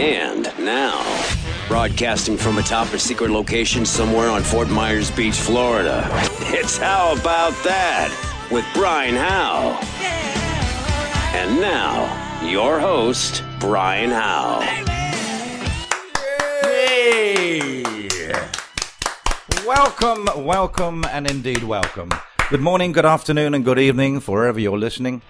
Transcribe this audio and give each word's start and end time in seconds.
And 0.00 0.44
now, 0.58 1.04
broadcasting 1.68 2.38
from 2.38 2.56
a 2.56 2.62
secret 2.98 3.30
location 3.30 3.84
somewhere 3.84 4.30
on 4.30 4.42
Fort 4.42 4.70
Myers 4.70 5.10
Beach, 5.10 5.34
Florida, 5.34 6.08
it's 6.40 6.78
How 6.78 7.12
About 7.12 7.52
That 7.64 8.08
with 8.50 8.64
Brian 8.72 9.14
Howe. 9.14 9.78
And 11.36 11.60
now, 11.60 12.48
your 12.48 12.80
host, 12.80 13.44
Brian 13.58 14.08
Howe. 14.08 14.60
Hey! 16.62 17.82
Welcome, 19.66 20.30
welcome, 20.46 21.04
and 21.12 21.30
indeed 21.30 21.62
welcome. 21.62 22.08
Good 22.48 22.62
morning, 22.62 22.92
good 22.92 23.04
afternoon, 23.04 23.52
and 23.52 23.66
good 23.66 23.78
evening 23.78 24.18
wherever 24.22 24.58
you're 24.58 24.78
listening. 24.78 25.20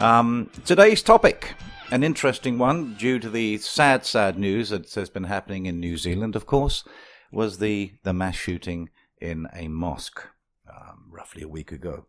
Um, 0.00 0.50
today's 0.64 1.00
topic, 1.00 1.54
an 1.90 2.02
interesting 2.02 2.58
one 2.58 2.94
due 2.94 3.18
to 3.18 3.30
the 3.30 3.58
sad, 3.58 4.04
sad 4.04 4.38
news 4.38 4.70
that 4.70 4.92
has 4.94 5.10
been 5.10 5.24
happening 5.24 5.66
in 5.66 5.78
New 5.78 5.96
Zealand, 5.96 6.34
of 6.34 6.46
course, 6.46 6.84
was 7.30 7.58
the, 7.58 7.92
the 8.02 8.12
mass 8.12 8.34
shooting 8.34 8.90
in 9.20 9.46
a 9.52 9.68
mosque 9.68 10.22
um, 10.68 11.08
roughly 11.10 11.42
a 11.42 11.48
week 11.48 11.72
ago. 11.72 12.06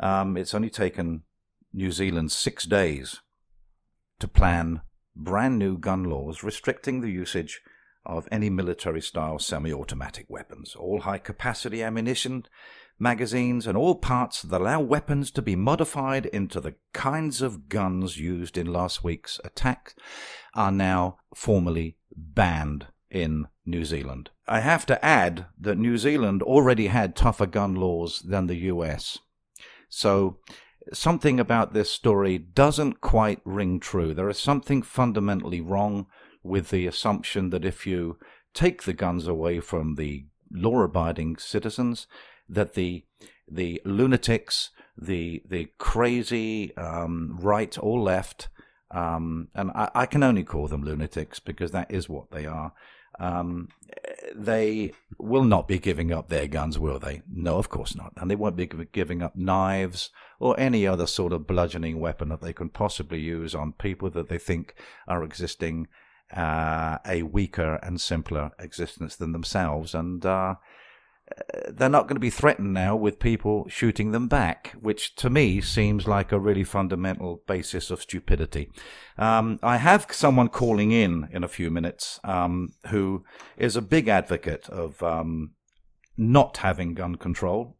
Um, 0.00 0.36
it's 0.36 0.54
only 0.54 0.70
taken 0.70 1.22
New 1.72 1.92
Zealand 1.92 2.32
six 2.32 2.64
days 2.64 3.20
to 4.18 4.28
plan 4.28 4.82
brand 5.14 5.58
new 5.58 5.78
gun 5.78 6.04
laws 6.04 6.42
restricting 6.42 7.00
the 7.00 7.10
usage 7.10 7.60
of 8.04 8.28
any 8.30 8.50
military 8.50 9.00
style 9.00 9.38
semi 9.38 9.72
automatic 9.72 10.26
weapons. 10.28 10.74
All 10.74 11.00
high 11.00 11.18
capacity 11.18 11.82
ammunition, 11.82 12.46
magazines, 12.98 13.66
and 13.66 13.76
all 13.76 13.96
parts 13.96 14.42
that 14.42 14.60
allow 14.60 14.80
weapons 14.80 15.30
to 15.32 15.42
be 15.42 15.56
modified 15.56 16.26
into 16.26 16.60
the 16.60 16.74
kinds 16.92 17.42
of 17.42 17.68
guns 17.68 18.18
used 18.18 18.56
in 18.56 18.66
last 18.72 19.02
week's 19.02 19.40
attack 19.44 19.94
are 20.54 20.72
now 20.72 21.18
formally 21.34 21.96
banned 22.16 22.86
in 23.10 23.48
New 23.66 23.84
Zealand. 23.84 24.30
I 24.46 24.60
have 24.60 24.86
to 24.86 25.04
add 25.04 25.46
that 25.58 25.78
New 25.78 25.96
Zealand 25.96 26.42
already 26.42 26.88
had 26.88 27.16
tougher 27.16 27.46
gun 27.46 27.74
laws 27.74 28.20
than 28.20 28.46
the 28.46 28.56
US. 28.56 29.18
So 29.88 30.38
something 30.92 31.40
about 31.40 31.72
this 31.72 31.90
story 31.90 32.38
doesn't 32.38 33.00
quite 33.00 33.40
ring 33.44 33.80
true. 33.80 34.12
There 34.12 34.28
is 34.28 34.38
something 34.38 34.82
fundamentally 34.82 35.60
wrong 35.60 36.06
with 36.42 36.70
the 36.70 36.86
assumption 36.86 37.50
that 37.50 37.64
if 37.64 37.86
you 37.86 38.18
take 38.52 38.82
the 38.82 38.92
guns 38.92 39.26
away 39.26 39.60
from 39.60 39.94
the 39.94 40.26
law-abiding 40.52 41.36
citizens, 41.38 42.06
that 42.48 42.74
the 42.74 43.04
the 43.48 43.80
lunatics, 43.84 44.70
the 44.96 45.42
the 45.48 45.68
crazy 45.78 46.76
um, 46.76 47.38
right 47.40 47.76
or 47.80 48.00
left, 48.00 48.48
um, 48.90 49.48
and 49.54 49.70
I, 49.72 49.90
I, 49.94 50.06
can 50.06 50.22
only 50.22 50.44
call 50.44 50.68
them 50.68 50.82
lunatics 50.82 51.40
because 51.40 51.72
that 51.72 51.90
is 51.90 52.08
what 52.08 52.30
they 52.30 52.46
are. 52.46 52.72
Um, 53.18 53.68
they 54.34 54.92
will 55.18 55.44
not 55.44 55.68
be 55.68 55.78
giving 55.78 56.12
up 56.12 56.28
their 56.28 56.48
guns, 56.48 56.78
will 56.78 56.98
they? 56.98 57.22
No, 57.30 57.58
of 57.58 57.68
course 57.68 57.94
not. 57.94 58.12
And 58.16 58.30
they 58.30 58.36
won't 58.36 58.56
be 58.56 58.66
giving 58.66 59.22
up 59.22 59.36
knives 59.36 60.10
or 60.40 60.58
any 60.58 60.86
other 60.86 61.06
sort 61.06 61.32
of 61.32 61.46
bludgeoning 61.46 62.00
weapon 62.00 62.28
that 62.30 62.40
they 62.40 62.52
can 62.52 62.68
possibly 62.68 63.20
use 63.20 63.54
on 63.54 63.72
people 63.72 64.10
that 64.10 64.28
they 64.28 64.38
think 64.38 64.74
are 65.06 65.22
existing 65.22 65.86
uh, 66.34 66.98
a 67.06 67.22
weaker 67.22 67.78
and 67.82 68.00
simpler 68.00 68.50
existence 68.58 69.16
than 69.16 69.32
themselves. 69.32 69.94
And 69.94 70.24
uh, 70.26 70.56
they're 71.68 71.88
not 71.88 72.02
going 72.02 72.16
to 72.16 72.20
be 72.20 72.30
threatened 72.30 72.72
now 72.72 72.94
with 72.94 73.18
people 73.18 73.66
shooting 73.68 74.12
them 74.12 74.28
back, 74.28 74.74
which 74.80 75.14
to 75.16 75.28
me 75.28 75.60
seems 75.60 76.06
like 76.06 76.30
a 76.30 76.38
really 76.38 76.64
fundamental 76.64 77.42
basis 77.46 77.90
of 77.90 78.02
stupidity. 78.02 78.70
Um, 79.18 79.58
I 79.62 79.78
have 79.78 80.06
someone 80.10 80.48
calling 80.48 80.92
in 80.92 81.28
in 81.32 81.42
a 81.42 81.48
few 81.48 81.70
minutes 81.70 82.20
um, 82.24 82.74
who 82.88 83.24
is 83.56 83.76
a 83.76 83.82
big 83.82 84.08
advocate 84.08 84.68
of 84.68 85.02
um, 85.02 85.54
not 86.16 86.58
having 86.58 86.94
gun 86.94 87.16
control. 87.16 87.76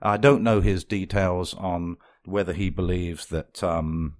I 0.00 0.16
don't 0.16 0.42
know 0.42 0.60
his 0.60 0.84
details 0.84 1.54
on 1.54 1.96
whether 2.24 2.52
he 2.52 2.70
believes 2.70 3.26
that 3.26 3.62
um, 3.62 4.16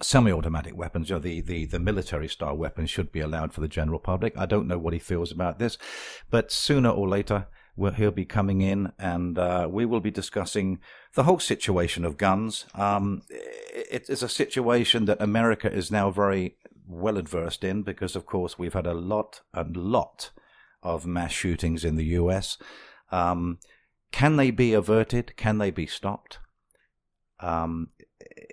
semi-automatic 0.00 0.76
weapons, 0.76 1.10
know, 1.10 1.18
the, 1.18 1.40
the, 1.40 1.64
the 1.64 1.78
military 1.78 2.28
style 2.28 2.56
weapons 2.56 2.90
should 2.90 3.10
be 3.10 3.20
allowed 3.20 3.52
for 3.52 3.60
the 3.60 3.68
general 3.68 3.98
public. 3.98 4.36
I 4.36 4.46
don't 4.46 4.68
know 4.68 4.78
what 4.78 4.92
he 4.92 4.98
feels 4.98 5.32
about 5.32 5.58
this, 5.58 5.78
but 6.30 6.52
sooner 6.52 6.90
or 6.90 7.08
later 7.08 7.46
he'll 7.94 8.10
be 8.10 8.24
coming 8.24 8.60
in 8.60 8.92
and 8.98 9.38
uh, 9.38 9.68
we 9.70 9.84
will 9.84 10.00
be 10.00 10.10
discussing 10.10 10.80
the 11.14 11.22
whole 11.22 11.38
situation 11.38 12.04
of 12.04 12.16
guns. 12.16 12.66
Um, 12.74 13.22
it 13.30 14.08
is 14.08 14.22
a 14.22 14.28
situation 14.28 15.04
that 15.04 15.20
America 15.20 15.72
is 15.72 15.90
now 15.90 16.10
very 16.10 16.56
well 16.88 17.18
adversed 17.18 17.62
in 17.62 17.82
because, 17.82 18.16
of 18.16 18.26
course, 18.26 18.58
we've 18.58 18.74
had 18.74 18.86
a 18.86 18.94
lot, 18.94 19.42
and 19.52 19.76
lot 19.76 20.30
of 20.82 21.06
mass 21.06 21.32
shootings 21.32 21.84
in 21.84 21.96
the 21.96 22.04
U.S. 22.06 22.58
Um, 23.12 23.58
can 24.10 24.36
they 24.36 24.50
be 24.50 24.72
averted? 24.72 25.36
Can 25.36 25.58
they 25.58 25.70
be 25.70 25.86
stopped? 25.86 26.38
Um, 27.40 27.90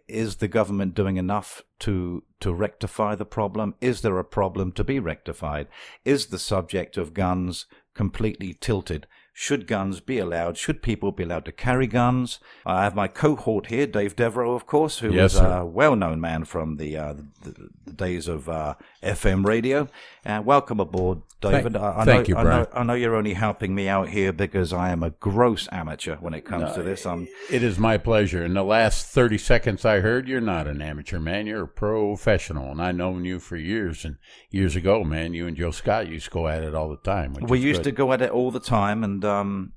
is 0.07 0.37
the 0.37 0.47
government 0.47 0.93
doing 0.93 1.17
enough 1.17 1.63
to 1.79 2.23
to 2.39 2.53
rectify 2.53 3.15
the 3.15 3.25
problem? 3.25 3.75
Is 3.81 4.01
there 4.01 4.19
a 4.19 4.23
problem 4.23 4.71
to 4.73 4.83
be 4.83 4.99
rectified? 4.99 5.67
Is 6.03 6.27
the 6.27 6.39
subject 6.39 6.97
of 6.97 7.13
guns 7.13 7.65
completely 7.93 8.53
tilted 8.53 9.07
should 9.37 9.67
guns 9.67 9.99
be 9.99 10.17
allowed? 10.17 10.57
Should 10.57 10.81
people 10.81 11.11
be 11.11 11.23
allowed 11.23 11.43
to 11.43 11.51
carry 11.51 11.87
guns? 11.87 12.39
I 12.65 12.85
have 12.85 12.95
my 12.95 13.09
cohort 13.09 13.67
here, 13.67 13.85
Dave 13.85 14.15
Devereaux, 14.15 14.55
of 14.55 14.65
course, 14.65 14.99
who 14.99 15.11
yes, 15.11 15.33
is 15.33 15.41
a 15.41 15.65
well-known 15.65 16.21
man 16.21 16.45
from 16.45 16.77
the, 16.77 16.95
uh, 16.95 17.15
the, 17.43 17.69
the 17.83 17.91
days 17.91 18.29
of 18.29 18.47
uh, 18.47 18.75
FM 19.03 19.45
radio. 19.45 19.89
And 20.23 20.45
welcome 20.45 20.79
aboard, 20.79 21.21
David. 21.41 21.73
Thank, 21.73 21.83
I, 21.83 21.99
I 21.99 22.05
thank 22.05 22.29
know, 22.29 22.39
you, 22.39 22.43
Brian. 22.45 22.47
I 22.47 22.57
know, 22.59 22.67
I 22.73 22.83
know, 22.83 22.93
you're 22.93 23.15
only 23.17 23.33
helping 23.33 23.75
me 23.75 23.89
out 23.89 24.07
here 24.07 24.31
because 24.31 24.71
I 24.71 24.91
am 24.91 25.03
a 25.03 25.09
gross 25.09 25.67
amateur 25.69 26.15
when 26.15 26.33
it 26.33 26.45
comes 26.45 26.69
no, 26.69 26.75
to 26.75 26.83
this. 26.83 27.05
I'm, 27.05 27.27
it 27.51 27.61
is 27.61 27.77
my 27.77 27.97
pleasure. 27.97 28.45
In 28.45 28.53
the 28.53 28.63
last 28.63 29.07
30 29.07 29.37
seconds 29.37 29.83
I 29.83 29.99
heard, 29.99 30.29
you're 30.29 30.39
not 30.39 30.65
an 30.65 30.81
amateur, 30.81 31.19
man. 31.19 31.45
You're 31.45 31.63
a 31.63 31.67
professional, 31.67 32.71
and 32.71 32.81
I've 32.81 32.95
known 32.95 33.25
you 33.25 33.39
for 33.39 33.57
years. 33.57 34.05
And 34.05 34.15
years 34.49 34.77
ago, 34.77 35.03
man, 35.03 35.33
you 35.33 35.45
and 35.45 35.57
Joe 35.57 35.71
Scott 35.71 36.07
used 36.07 36.25
to 36.25 36.31
go 36.31 36.47
at 36.47 36.63
it 36.63 36.73
all 36.73 36.89
the 36.89 36.95
time. 36.95 37.33
We 37.33 37.59
used 37.59 37.83
good. 37.83 37.89
to 37.89 37.91
go 37.91 38.13
at 38.13 38.21
it 38.21 38.31
all 38.31 38.49
the 38.49 38.61
time, 38.61 39.03
and 39.03 39.24
um, 39.25 39.73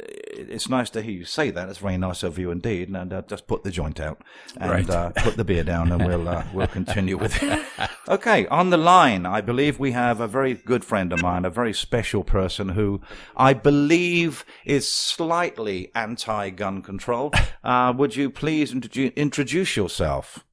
it's 0.00 0.68
nice 0.68 0.90
to 0.90 1.02
hear 1.02 1.12
you 1.12 1.24
say 1.24 1.50
that. 1.50 1.68
It's 1.68 1.78
very 1.78 1.98
nice 1.98 2.22
of 2.22 2.38
you 2.38 2.50
indeed. 2.50 2.88
And 2.88 3.12
uh, 3.12 3.22
just 3.22 3.46
put 3.46 3.64
the 3.64 3.70
joint 3.70 4.00
out 4.00 4.22
and 4.56 4.70
right. 4.70 4.90
uh, 4.90 5.10
put 5.10 5.36
the 5.36 5.44
beer 5.44 5.64
down, 5.64 5.90
and 5.92 6.06
we'll 6.06 6.28
uh, 6.28 6.44
we'll 6.52 6.66
continue 6.66 7.16
with 7.16 7.42
it. 7.42 7.64
okay, 8.08 8.46
on 8.46 8.70
the 8.70 8.76
line, 8.76 9.26
I 9.26 9.40
believe 9.40 9.78
we 9.78 9.92
have 9.92 10.20
a 10.20 10.28
very 10.28 10.54
good 10.54 10.84
friend 10.84 11.12
of 11.12 11.22
mine, 11.22 11.44
a 11.44 11.50
very 11.50 11.74
special 11.74 12.24
person 12.24 12.70
who 12.70 13.00
I 13.36 13.52
believe 13.54 14.44
is 14.64 14.90
slightly 14.90 15.90
anti-gun 15.94 16.82
control. 16.82 17.32
Uh, 17.64 17.92
would 17.96 18.16
you 18.16 18.30
please 18.30 18.72
introduce 18.72 19.76
yourself? 19.76 20.44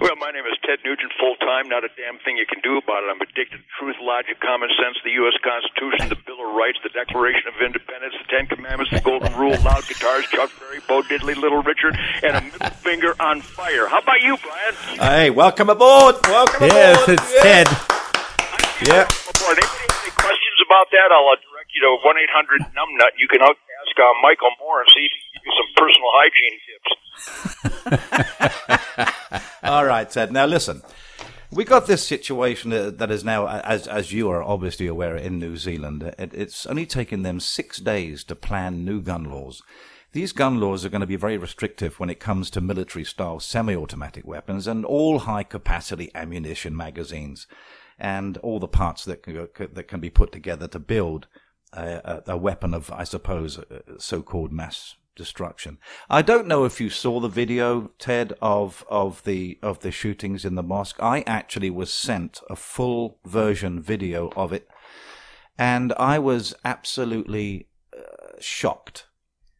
Well, 0.00 0.16
my 0.16 0.32
name 0.32 0.48
is 0.48 0.56
Ted 0.64 0.80
Nugent, 0.88 1.12
full 1.20 1.36
time. 1.36 1.68
Not 1.68 1.84
a 1.84 1.92
damn 2.00 2.16
thing 2.24 2.40
you 2.40 2.48
can 2.48 2.64
do 2.64 2.80
about 2.80 3.04
it. 3.04 3.12
I'm 3.12 3.20
addicted 3.20 3.60
to 3.60 3.68
truth, 3.76 4.00
logic, 4.00 4.40
common 4.40 4.72
sense, 4.72 4.96
the 5.04 5.12
U.S. 5.20 5.36
Constitution, 5.44 6.08
the 6.08 6.16
Bill 6.24 6.40
of 6.40 6.56
Rights, 6.56 6.80
the 6.80 6.88
Declaration 6.96 7.44
of 7.52 7.60
Independence, 7.60 8.16
the 8.16 8.24
Ten 8.32 8.48
Commandments, 8.48 8.88
the 8.88 9.04
Golden 9.04 9.36
Rule, 9.36 9.52
loud 9.60 9.84
guitars, 9.84 10.24
Chuck 10.32 10.48
Berry, 10.56 10.80
Bo 10.88 11.04
Diddley, 11.04 11.36
Little 11.36 11.60
Richard, 11.60 11.92
and 12.24 12.40
a 12.40 12.40
middle 12.40 12.72
finger 12.88 13.12
on 13.20 13.44
fire. 13.44 13.84
How 13.84 14.00
about 14.00 14.24
you, 14.24 14.40
Brian? 14.40 14.74
Hey, 14.96 15.28
welcome 15.28 15.68
aboard. 15.68 16.24
Welcome 16.24 16.72
yes, 16.72 16.96
aboard. 16.96 17.20
it's 17.20 17.28
yeah. 17.36 17.44
Ted. 17.44 17.66
Yeah. 18.80 19.04
Anybody 19.04 19.60
have 19.60 19.92
any 20.08 20.12
questions 20.16 20.58
about 20.64 20.88
that? 20.88 21.08
I'll 21.12 21.28
uh, 21.28 21.36
direct 21.52 21.68
you 21.76 21.84
to 21.84 22.00
1 22.00 22.16
800 22.32 22.72
Numbnut. 22.72 23.12
You 23.20 23.28
can 23.28 23.44
ask 23.44 23.60
uh, 23.98 24.12
Michael 24.22 24.50
if 24.82 24.88
he 24.94 25.08
give 25.34 25.44
you 25.44 25.52
some 25.58 25.70
personal 25.76 26.10
hygiene 26.14 26.58
tips. 26.66 26.92
All 29.62 29.84
right, 29.84 30.08
Ted. 30.08 30.32
Now 30.32 30.46
listen. 30.46 30.82
We 31.52 31.64
got 31.64 31.86
this 31.86 32.04
situation 32.04 32.70
that 32.70 33.10
is 33.10 33.22
now, 33.24 33.46
as 33.46 33.86
as 33.86 34.12
you 34.12 34.28
are 34.30 34.42
obviously 34.42 34.88
aware, 34.88 35.16
in 35.16 35.38
New 35.38 35.56
Zealand. 35.56 36.02
It, 36.18 36.34
it's 36.34 36.66
only 36.66 36.86
taken 36.86 37.22
them 37.22 37.38
six 37.38 37.78
days 37.78 38.24
to 38.24 38.34
plan 38.34 38.84
new 38.84 39.00
gun 39.00 39.24
laws. 39.24 39.62
These 40.12 40.32
gun 40.32 40.58
laws 40.60 40.84
are 40.84 40.88
going 40.88 41.02
to 41.02 41.06
be 41.06 41.16
very 41.16 41.38
restrictive 41.38 42.00
when 42.00 42.10
it 42.10 42.20
comes 42.20 42.50
to 42.50 42.60
military-style 42.60 43.40
semi-automatic 43.40 44.26
weapons 44.26 44.66
and 44.66 44.84
all 44.84 45.20
high-capacity 45.20 46.10
ammunition 46.14 46.76
magazines, 46.76 47.46
and 47.98 48.38
all 48.38 48.58
the 48.58 48.66
parts 48.66 49.04
that 49.04 49.22
can, 49.22 49.48
that 49.72 49.88
can 49.88 50.00
be 50.00 50.10
put 50.10 50.32
together 50.32 50.66
to 50.68 50.78
build 50.78 51.28
a, 51.72 52.22
a, 52.26 52.36
weapon 52.36 52.74
of, 52.74 52.90
I 52.90 53.04
suppose, 53.04 53.60
so-called 53.98 54.52
mass 54.52 54.96
destruction. 55.14 55.78
I 56.08 56.22
don't 56.22 56.46
know 56.46 56.64
if 56.64 56.80
you 56.80 56.90
saw 56.90 57.20
the 57.20 57.28
video, 57.28 57.90
Ted, 57.98 58.34
of 58.40 58.84
of 58.88 59.24
the 59.24 59.58
of 59.62 59.80
the 59.80 59.90
shootings 59.90 60.44
in 60.44 60.54
the 60.54 60.62
mosque. 60.62 61.02
I 61.02 61.24
actually 61.26 61.70
was 61.70 61.92
sent 61.92 62.40
a 62.48 62.56
full 62.56 63.18
version 63.24 63.80
video 63.80 64.30
of 64.36 64.52
it, 64.52 64.68
and 65.58 65.92
I 65.94 66.18
was 66.18 66.54
absolutely 66.64 67.68
uh, 67.96 68.36
shocked 68.38 69.06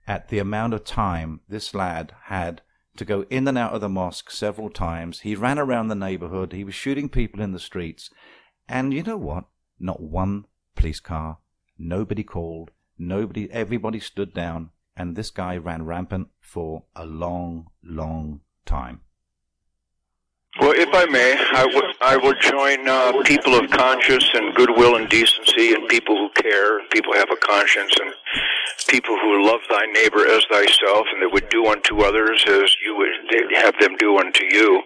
at 0.07 0.29
the 0.29 0.39
amount 0.39 0.75
of 0.75 0.85
time 0.85 1.41
this 1.49 1.75
lad 1.75 2.15
had 2.25 2.63
to 2.97 3.05
go 3.05 3.27
in 3.29 3.47
and 3.49 3.59
out 3.59 3.75
of 3.75 3.81
the 3.81 3.89
mosque 3.89 4.31
several 4.31 4.71
times. 4.71 5.21
He 5.21 5.35
ran 5.35 5.59
around 5.59 5.89
the 5.89 5.95
neighborhood. 5.95 6.53
He 6.53 6.65
was 6.65 6.75
shooting 6.75 7.09
people 7.09 7.41
in 7.41 7.53
the 7.53 7.59
streets. 7.59 8.11
And 8.69 8.95
you 8.95 9.03
know 9.03 9.19
what? 9.19 9.45
Not 9.79 10.01
one 10.01 10.47
police 10.75 11.01
car. 11.01 11.39
Nobody 11.79 12.25
called. 12.25 12.71
Nobody, 12.99 13.51
everybody 13.51 14.01
stood 14.01 14.33
down. 14.33 14.71
And 14.97 15.15
this 15.15 15.31
guy 15.31 15.57
ran 15.59 15.85
rampant 15.85 16.29
for 16.41 16.85
a 16.95 17.05
long, 17.05 17.69
long 17.83 18.41
time. 18.65 19.01
Well, 20.59 20.73
if 20.73 20.89
I 20.95 21.05
may, 21.05 21.37
I 21.37 21.67
would 21.69 21.91
I 22.01 22.17
will 22.17 22.33
join 22.41 22.89
uh, 22.89 23.21
people 23.29 23.61
of 23.61 23.69
conscience 23.71 24.25
and 24.33 24.55
goodwill 24.55 24.97
and 24.97 25.07
decency, 25.07 25.75
and 25.75 25.87
people 25.89 26.17
who 26.17 26.31
care, 26.33 26.81
people 26.89 27.13
who 27.13 27.19
have 27.19 27.29
a 27.29 27.37
conscience, 27.37 27.93
and 28.01 28.09
people 28.89 29.21
who 29.21 29.45
love 29.45 29.61
thy 29.69 29.85
neighbor 29.93 30.25
as 30.25 30.41
thyself, 30.49 31.05
and 31.13 31.21
that 31.21 31.29
would 31.29 31.51
do 31.51 31.69
unto 31.69 32.01
others 32.01 32.41
as 32.49 32.73
you 32.81 32.97
would 32.97 33.13
have 33.61 33.77
them 33.85 34.01
do 34.01 34.17
unto 34.17 34.49
you. 34.49 34.81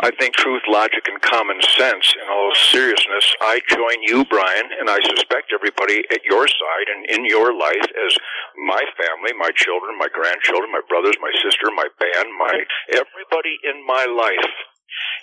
I 0.00 0.08
think 0.16 0.40
truth, 0.40 0.62
logic, 0.64 1.04
and 1.04 1.20
common 1.20 1.60
sense. 1.76 2.16
In 2.16 2.24
all 2.32 2.52
seriousness, 2.72 3.26
I 3.44 3.60
join 3.68 4.00
you, 4.00 4.24
Brian, 4.24 4.72
and 4.80 4.88
I 4.88 5.04
suspect 5.04 5.52
everybody 5.52 6.00
at 6.16 6.24
your 6.24 6.48
side 6.48 6.88
and 6.96 7.04
in 7.12 7.26
your 7.28 7.52
life 7.52 7.88
as 8.08 8.16
my 8.56 8.80
family, 8.96 9.36
my 9.36 9.52
children, 9.52 10.00
my 10.00 10.08
grandchildren, 10.08 10.72
my 10.72 10.80
brothers, 10.88 11.20
my 11.20 11.32
sister, 11.44 11.68
my 11.76 11.92
band, 12.00 12.28
my 12.40 12.64
everybody 12.96 13.60
in 13.68 13.84
my 13.84 14.08
life 14.08 14.48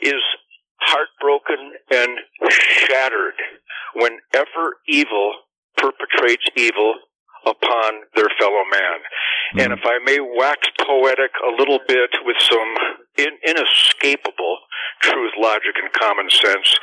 is 0.01 0.21
heartbroken 0.81 1.73
and 1.91 2.19
shattered 2.49 3.33
whenever 3.95 4.77
evil 4.87 5.33
perpetrates 5.75 6.45
evil 6.55 6.95
upon 7.45 8.01
their 8.15 8.29
fellow 8.39 8.63
man. 8.71 8.99
Mm. 9.55 9.63
And 9.63 9.73
if 9.73 9.79
I 9.83 9.99
may 10.03 10.19
wax 10.19 10.67
poetic 10.85 11.31
a 11.45 11.55
little 11.57 11.79
bit 11.87 12.09
with 12.25 12.37
some 12.39 12.73
in- 13.17 13.39
inescapable 13.45 14.57
truth, 15.01 15.33
logic, 15.37 15.75
and 15.81 15.91
common 15.93 16.29
sense, 16.29 16.75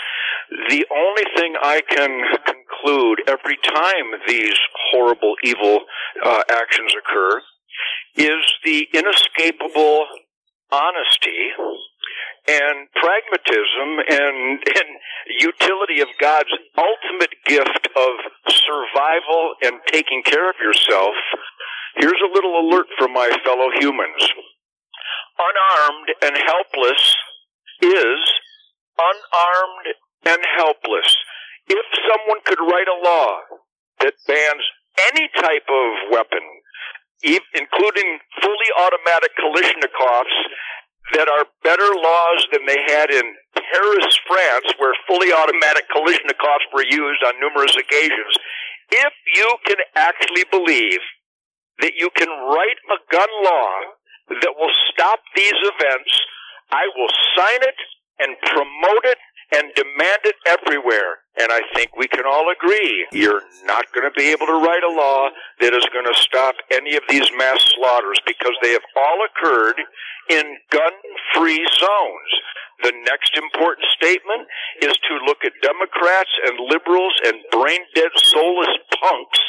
the 0.69 0.87
only 0.95 1.25
thing 1.37 1.55
I 1.61 1.81
can 1.89 2.23
conclude 2.45 3.23
every 3.29 3.59
time 3.65 4.21
these 4.29 4.57
horrible, 4.91 5.35
evil 5.43 5.81
uh, 6.25 6.43
actions 6.51 6.93
occur 6.99 7.41
is 8.17 8.45
the 8.65 8.87
inescapable 8.95 10.07
honesty 10.71 11.51
and 12.49 12.89
pragmatism 12.93 13.89
and, 14.09 14.61
and 14.61 14.89
utility 15.41 16.01
of 16.01 16.09
God's 16.21 16.53
ultimate 16.77 17.35
gift 17.47 17.89
of 17.97 18.13
survival 18.49 19.55
and 19.63 19.81
taking 19.87 20.23
care 20.23 20.51
of 20.51 20.57
yourself, 20.61 21.15
here's 21.97 22.21
a 22.21 22.35
little 22.35 22.61
alert 22.61 22.87
for 22.99 23.09
my 23.09 23.31
fellow 23.45 23.69
humans. 23.81 24.29
Unarmed 25.39 26.09
and 26.23 26.37
helpless 26.37 27.17
is 27.83 28.21
unarmed 28.99 29.87
and 30.27 30.41
helpless. 30.57 31.17
If 31.67 31.85
someone 32.09 32.41
could 32.45 32.61
write 32.61 32.89
a 32.89 33.03
law 33.03 33.39
that 34.01 34.15
bans 34.29 34.65
any 35.11 35.29
type 35.41 35.67
of 35.69 36.13
weapon, 36.13 36.45
including 37.25 38.19
fully 38.43 38.71
automatic 38.79 39.33
Kalashnikovs 39.41 40.37
that 41.13 41.29
are 41.29 41.45
better 41.63 41.91
laws 41.93 42.41
than 42.53 42.65
they 42.67 42.81
had 42.89 43.11
in 43.11 43.27
Paris, 43.53 44.09
France, 44.27 44.73
where 44.79 44.95
fully 45.07 45.33
automatic 45.33 45.85
Kalashnikovs 45.93 46.67
were 46.73 46.85
used 46.89 47.23
on 47.27 47.41
numerous 47.41 47.77
occasions. 47.77 48.33
If 48.91 49.13
you 49.37 49.57
can 49.67 49.77
actually 49.95 50.45
believe 50.51 51.01
that 51.81 51.93
you 51.97 52.09
can 52.17 52.29
write 52.29 52.81
a 52.89 52.99
gun 53.13 53.29
law 53.43 53.73
that 54.41 54.55
will 54.57 54.73
stop 54.93 55.21
these 55.37 55.59
events, 55.61 56.13
I 56.73 56.89
will 56.97 57.13
sign 57.37 57.61
it 57.69 57.79
and 58.21 58.37
promote 58.41 59.05
it 59.05 59.19
and 59.53 59.75
demand 59.75 60.23
it 60.25 60.37
everywhere. 60.47 61.25
And 61.37 61.51
I 61.51 61.61
think 61.75 61.97
we 61.97 62.07
can 62.07 62.25
all 62.27 62.47
agree 62.51 63.07
you're 63.13 63.43
not 63.65 63.91
going 63.93 64.07
to 64.07 64.15
be 64.17 64.31
able 64.31 64.47
to 64.47 64.63
write 64.63 64.87
a 64.87 64.93
law 64.95 65.29
that 65.61 65.75
is 65.75 65.85
going 65.93 66.07
to 66.07 66.15
stop 66.15 66.55
any 66.71 66.97
of 66.97 67.03
these 67.09 67.27
mass 67.37 67.59
slaughters 67.75 68.19
because 68.27 68.55
they 68.63 68.73
have 68.73 68.87
all 68.97 69.19
occurred 69.27 69.81
in 70.31 70.57
gun-free 70.71 71.67
zones. 71.79 72.31
The 72.83 72.95
next 73.05 73.37
important 73.37 73.87
statement 73.97 74.47
is 74.83 74.95
to 75.09 75.27
look 75.27 75.43
at 75.45 75.53
Democrats 75.63 76.31
and 76.47 76.71
liberals 76.71 77.15
and 77.27 77.37
brain-dead, 77.51 78.13
soulless 78.15 78.75
punks 79.01 79.43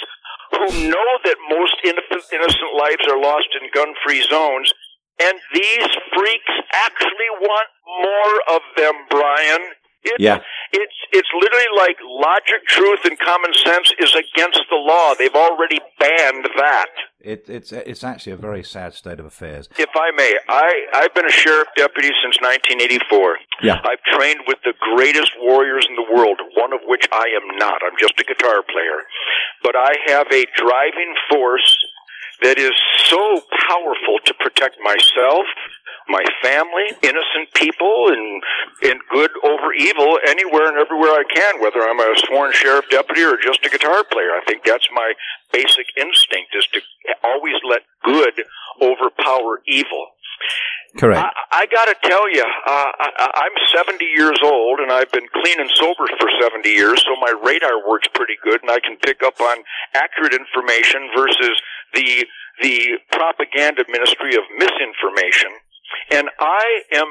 who 0.51 0.89
know 0.89 1.09
that 1.25 1.37
most 1.49 1.75
innocent 1.83 2.71
lives 2.77 3.05
are 3.09 3.19
lost 3.19 3.49
in 3.59 3.69
gun-free 3.73 4.25
zones 4.29 4.71
and 5.19 5.39
these 5.53 5.87
freaks 6.13 6.55
actually 6.73 7.31
want 7.39 7.67
more 7.87 8.55
of 8.57 8.61
them, 8.75 8.93
Brian. 9.09 9.61
It's, 10.05 10.21
yeah. 10.21 10.39
It's 10.71 10.97
it's 11.11 11.29
literally 11.33 11.71
like 11.77 11.97
logic, 12.05 12.65
truth, 12.67 12.99
and 13.05 13.17
common 13.19 13.53
sense 13.53 13.91
is 13.99 14.13
against 14.13 14.61
the 14.69 14.77
law. 14.77 15.13
They've 15.17 15.33
already 15.33 15.79
banned 15.99 16.45
that. 16.57 16.89
It, 17.19 17.49
it's 17.49 17.71
it's 17.71 18.03
actually 18.03 18.33
a 18.33 18.37
very 18.37 18.63
sad 18.63 18.93
state 18.93 19.19
of 19.19 19.25
affairs. 19.25 19.67
If 19.77 19.89
I 19.95 20.11
may, 20.15 20.33
I 20.47 20.69
I've 20.93 21.13
been 21.15 21.25
a 21.25 21.31
sheriff 21.31 21.67
deputy 21.75 22.09
since 22.21 22.37
1984. 22.39 23.37
Yeah. 23.63 23.81
I've 23.83 24.03
trained 24.13 24.41
with 24.47 24.59
the 24.63 24.73
greatest 24.93 25.31
warriors 25.41 25.87
in 25.89 25.95
the 25.95 26.05
world, 26.13 26.37
one 26.55 26.71
of 26.71 26.81
which 26.85 27.07
I 27.11 27.25
am 27.41 27.57
not. 27.57 27.81
I'm 27.83 27.97
just 27.99 28.19
a 28.19 28.23
guitar 28.23 28.61
player, 28.61 29.09
but 29.63 29.75
I 29.75 29.97
have 30.07 30.27
a 30.31 30.45
driving 30.55 31.13
force 31.29 31.77
that 32.43 32.57
is 32.57 32.75
so 33.09 33.41
powerful 33.67 34.19
to 34.25 34.33
protect 34.35 34.75
myself 34.83 35.45
my 36.07 36.23
family, 36.41 36.87
innocent 37.01 37.53
people, 37.53 38.09
and 38.09 38.43
and 38.83 38.99
good 39.11 39.31
over 39.43 39.73
evil 39.73 40.19
anywhere 40.27 40.67
and 40.67 40.77
everywhere 40.77 41.11
I 41.11 41.23
can, 41.31 41.61
whether 41.61 41.81
I'm 41.81 41.99
a 41.99 42.13
sworn 42.27 42.53
sheriff 42.53 42.85
deputy 42.89 43.23
or 43.23 43.37
just 43.37 43.65
a 43.65 43.69
guitar 43.69 44.03
player. 44.11 44.31
I 44.31 44.41
think 44.47 44.63
that's 44.63 44.87
my 44.93 45.13
basic 45.51 45.87
instinct 45.97 46.55
is 46.57 46.67
to 46.73 46.81
always 47.23 47.55
let 47.67 47.81
good 48.03 48.45
overpower 48.81 49.61
evil. 49.67 50.07
Correct. 50.97 51.19
I, 51.51 51.63
I 51.63 51.65
got 51.67 51.85
to 51.91 51.95
tell 52.07 52.31
you, 52.31 52.43
uh, 52.43 52.91
I, 52.95 53.47
I'm 53.47 53.55
70 53.75 53.99
years 54.15 54.39
old, 54.43 54.79
and 54.79 54.91
I've 54.91 55.11
been 55.11 55.27
clean 55.43 55.59
and 55.59 55.69
sober 55.75 56.07
for 56.19 56.29
70 56.39 56.69
years, 56.69 57.03
so 57.03 57.19
my 57.19 57.35
radar 57.43 57.87
works 57.87 58.07
pretty 58.13 58.35
good, 58.43 58.61
and 58.61 58.71
I 58.71 58.79
can 58.79 58.95
pick 59.03 59.21
up 59.21 59.39
on 59.41 59.57
accurate 59.93 60.33
information 60.33 61.09
versus 61.15 61.55
the 61.93 62.25
the 62.61 62.95
propaganda 63.11 63.83
ministry 63.89 64.35
of 64.35 64.43
misinformation. 64.55 65.51
And 66.11 66.29
I 66.39 66.81
am 66.93 67.07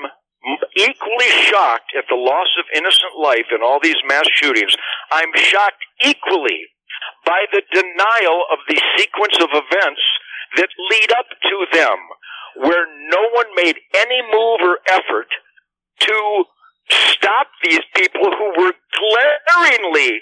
equally 0.77 1.31
shocked 1.49 1.93
at 1.97 2.05
the 2.09 2.17
loss 2.17 2.49
of 2.59 2.65
innocent 2.77 3.17
life 3.19 3.47
in 3.55 3.63
all 3.63 3.81
these 3.83 4.01
mass 4.07 4.27
shootings. 4.35 4.77
I'm 5.11 5.33
shocked 5.35 5.85
equally 6.05 6.69
by 7.25 7.47
the 7.53 7.63
denial 7.73 8.45
of 8.53 8.59
the 8.69 8.81
sequence 8.99 9.37
of 9.41 9.49
events 9.53 10.03
that 10.57 10.69
lead 10.91 11.13
up 11.13 11.27
to 11.43 11.67
them, 11.73 11.99
where 12.69 12.87
no 13.11 13.23
one 13.33 13.47
made 13.57 13.77
any 13.97 14.23
move 14.23 14.61
or 14.61 14.79
effort 14.93 15.29
to 16.01 16.45
stop 16.91 17.49
these 17.63 17.81
people 17.97 18.31
who 18.31 18.63
were 18.63 18.75
glaringly 18.93 20.21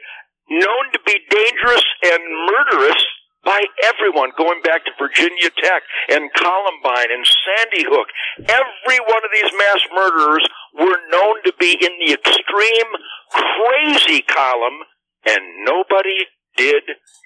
known 0.48 0.84
to 0.92 1.00
be 1.04 1.18
dangerous 1.28 1.84
and 2.04 2.22
murderous 2.46 3.04
by 3.44 3.62
everyone, 3.82 4.30
going 4.38 4.62
back 4.62 4.84
to 4.84 4.92
Virginia 4.98 5.50
Tech 5.58 5.82
and 6.10 6.30
Columbine 6.34 7.10
and 7.10 7.26
Sandy 7.26 7.84
Hook. 7.86 8.08
Every 8.38 8.98
one 9.02 9.22
of 9.26 9.32
these 9.34 9.52
mass 9.52 9.82
murderers 9.94 10.46
were 10.78 10.98
known 11.10 11.42
to 11.44 11.52
be 11.58 11.74
in 11.74 11.92
the 12.06 12.14
extreme 12.14 12.90
crazy 13.30 14.22
column, 14.22 14.86
and 15.26 15.42
nobody 15.64 16.26
did 16.56 16.82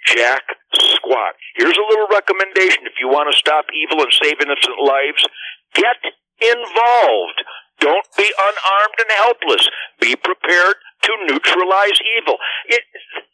jack 0.07 0.43
squat. 0.75 1.35
Here's 1.57 1.77
a 1.77 1.89
little 1.91 2.09
recommendation 2.11 2.87
if 2.87 2.97
you 3.01 3.09
want 3.09 3.29
to 3.31 3.37
stop 3.37 3.67
evil 3.75 4.03
and 4.03 4.13
save 4.13 4.41
innocent 4.41 4.81
lives. 4.81 5.27
Get 5.75 6.01
involved. 6.41 7.45
Don't 7.81 8.07
be 8.17 8.25
unarmed 8.25 8.99
and 8.99 9.13
helpless. 9.21 9.69
Be 10.01 10.17
prepared 10.17 10.77
to 11.07 11.13
neutralize 11.31 11.99
evil. 12.19 12.37
It, 12.67 12.83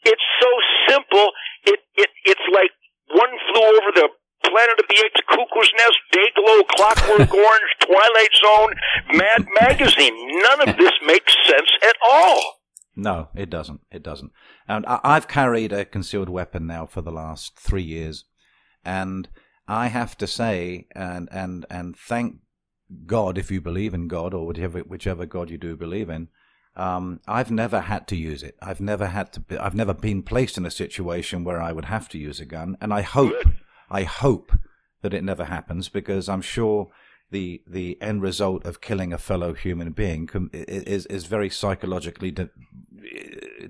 it's 0.04 0.28
so 0.40 0.50
simple. 0.88 1.32
It, 1.64 1.80
it, 1.96 2.10
it's 2.24 2.46
like 2.52 2.70
one 3.08 3.32
flew 3.50 3.66
over 3.66 3.90
the 3.94 4.08
Planet 4.44 4.78
of 4.80 4.86
the 4.88 4.98
Apes, 5.04 5.22
Cuckoo's 5.28 5.72
Nest, 5.76 5.98
Dayglow, 6.12 6.66
Clockwork 6.68 7.32
Orange, 7.34 7.72
Twilight 7.80 8.34
Zone, 8.44 8.74
Mad 9.14 9.46
Magazine. 9.60 10.14
None 10.42 10.68
of 10.68 10.76
this 10.76 10.92
makes 11.06 11.34
sense 11.46 11.70
at 11.82 11.96
all. 12.10 12.40
No, 12.94 13.28
it 13.34 13.48
doesn't. 13.48 13.80
It 13.90 14.02
doesn't. 14.02 14.32
And 14.68 14.84
I've 14.86 15.28
carried 15.28 15.72
a 15.72 15.84
concealed 15.84 16.28
weapon 16.28 16.66
now 16.66 16.86
for 16.86 17.00
the 17.00 17.12
last 17.12 17.58
three 17.58 17.82
years, 17.82 18.24
and 18.84 19.28
I 19.66 19.86
have 19.86 20.18
to 20.18 20.26
say, 20.26 20.88
and 20.94 21.28
and 21.32 21.64
and 21.70 21.96
thank 21.96 22.36
God 23.06 23.38
if 23.38 23.50
you 23.50 23.60
believe 23.60 23.94
in 23.94 24.08
God 24.08 24.34
or 24.34 24.46
whichever 24.46 24.80
whichever 24.80 25.24
God 25.24 25.48
you 25.48 25.56
do 25.56 25.74
believe 25.74 26.10
in, 26.10 26.28
um, 26.76 27.20
I've 27.26 27.50
never 27.50 27.80
had 27.80 28.06
to 28.08 28.16
use 28.16 28.42
it. 28.42 28.56
I've 28.62 28.80
never 28.80 29.06
had 29.06 29.32
to. 29.34 29.40
Be, 29.40 29.58
I've 29.58 29.74
never 29.74 29.94
been 29.94 30.22
placed 30.22 30.56
in 30.56 30.66
a 30.66 30.70
situation 30.70 31.44
where 31.44 31.60
I 31.60 31.72
would 31.72 31.86
have 31.86 32.08
to 32.10 32.18
use 32.18 32.40
a 32.40 32.46
gun, 32.46 32.76
and 32.80 32.92
I 32.94 33.02
hope, 33.02 33.44
I 33.90 34.04
hope 34.04 34.52
that 35.02 35.14
it 35.14 35.24
never 35.24 35.44
happens 35.44 35.88
because 35.88 36.28
I'm 36.28 36.42
sure 36.42 36.88
the 37.30 37.62
the 37.66 38.00
end 38.00 38.22
result 38.22 38.64
of 38.64 38.80
killing 38.80 39.12
a 39.12 39.18
fellow 39.18 39.54
human 39.54 39.92
being 39.92 40.26
com- 40.26 40.50
is 40.52 41.06
is 41.06 41.26
very 41.26 41.50
psychologically 41.50 42.30
da- 42.30 42.48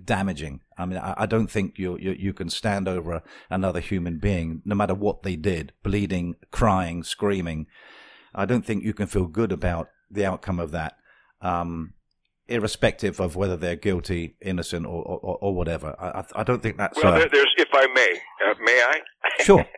damaging. 0.04 0.61
I 0.76 0.85
mean, 0.85 0.99
I, 0.99 1.14
I 1.18 1.26
don't 1.26 1.50
think 1.50 1.78
you, 1.78 1.97
you 1.99 2.12
you 2.12 2.32
can 2.35 2.50
stand 2.50 2.88
over 2.88 3.23
another 3.49 3.80
human 3.80 4.18
being, 4.18 4.62
no 4.64 4.75
matter 4.75 4.94
what 4.94 5.23
they 5.23 5.37
did, 5.37 5.73
bleeding, 5.82 6.37
crying, 6.50 7.02
screaming. 7.02 7.66
I 8.35 8.44
don't 8.44 8.66
think 8.66 8.85
you 8.85 8.94
can 8.94 9.06
feel 9.06 9.26
good 9.26 9.52
about 9.52 9.88
the 10.11 10.26
outcome 10.26 10.59
of 10.59 10.73
that, 10.73 10.97
um, 11.40 11.94
irrespective 12.52 13.21
of 13.21 13.37
whether 13.37 13.56
they're 13.56 13.76
guilty, 13.76 14.37
innocent, 14.40 14.87
or 14.87 15.02
or, 15.02 15.38
or 15.40 15.54
whatever. 15.54 15.94
I, 15.99 16.25
I 16.35 16.42
don't 16.44 16.62
think 16.62 16.76
that's. 16.76 17.02
Well, 17.02 17.14
uh, 17.14 17.28
there's, 17.32 17.54
if 17.56 17.68
I 17.73 17.87
may, 17.94 18.21
uh, 18.47 18.54
may 18.64 18.82
I? 18.87 19.00
sure. 19.42 19.66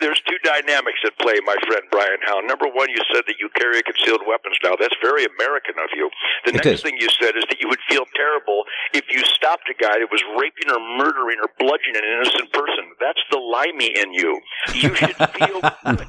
There's 0.00 0.20
two 0.28 0.38
dynamics 0.44 1.00
at 1.04 1.16
play, 1.18 1.40
my 1.44 1.56
friend 1.66 1.84
Brian 1.90 2.20
Howe. 2.24 2.40
Number 2.44 2.66
one, 2.68 2.90
you 2.90 3.00
said 3.12 3.24
that 3.26 3.36
you 3.40 3.48
carry 3.56 3.82
concealed 3.82 4.22
weapons 4.26 4.56
now. 4.62 4.76
That's 4.78 4.94
very 5.02 5.24
American 5.24 5.76
of 5.80 5.90
you. 5.94 6.10
The 6.44 6.50
It 6.50 6.54
next 6.64 6.66
is. 6.66 6.82
thing 6.82 6.96
you 7.00 7.08
said 7.20 7.36
is 7.36 7.44
that 7.48 7.60
you 7.60 7.68
would 7.68 7.80
feel 7.88 8.04
terrible 8.14 8.64
if 8.94 9.04
you 9.10 9.24
stopped 9.24 9.68
a 9.68 9.74
guy 9.76 9.98
that 10.00 10.10
was 10.12 10.22
raping 10.36 10.68
or 10.68 10.80
murdering 11.00 11.38
or 11.40 11.48
bludgeoning 11.58 12.02
an 12.04 12.08
innocent 12.20 12.52
person. 12.52 12.84
That's 13.00 13.22
the 13.30 13.38
limey 13.38 13.92
in 13.96 14.12
you. 14.12 14.40
You 14.74 14.94
should 14.94 15.16
feel 15.16 15.60
good. 15.84 16.08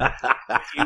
You 0.75 0.85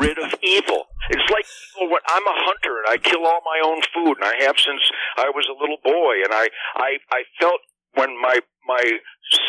rid 0.00 0.18
of 0.18 0.34
evil. 0.42 0.88
It's 1.10 1.28
like 1.30 1.46
well, 1.80 1.90
when 1.90 2.02
I'm 2.08 2.26
a 2.26 2.36
hunter 2.48 2.74
and 2.84 2.86
I 2.92 2.96
kill 2.98 3.24
all 3.24 3.40
my 3.44 3.60
own 3.64 3.80
food, 3.94 4.18
and 4.20 4.24
I 4.24 4.34
have 4.44 4.56
since 4.58 4.82
I 5.16 5.30
was 5.30 5.46
a 5.48 5.56
little 5.58 5.78
boy, 5.84 6.20
and 6.24 6.32
I 6.32 6.48
I 6.76 6.98
I 7.10 7.20
felt 7.40 7.60
when 7.98 8.14
my 8.20 8.38
my 8.66 8.84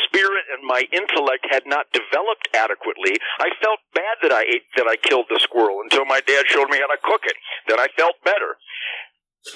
spirit 0.10 0.46
and 0.58 0.65
my 0.65 0.84
intellect 0.91 1.46
had 1.51 1.63
not 1.65 1.86
developed 1.94 2.50
adequately, 2.56 3.13
I 3.39 3.50
felt 3.62 3.79
bad 3.94 4.18
that 4.24 4.32
I 4.32 4.41
ate 4.41 4.65
that 4.75 4.88
I 4.88 4.96
killed 4.96 5.27
the 5.29 5.39
squirrel 5.39 5.82
until 5.84 6.06
my 6.06 6.22
dad 6.25 6.46
showed 6.48 6.70
me 6.70 6.79
how 6.79 6.88
to 6.88 6.98
cook 7.03 7.22
it. 7.25 7.38
Then 7.68 7.79
I 7.79 7.88
felt 7.96 8.15
better. 8.24 8.58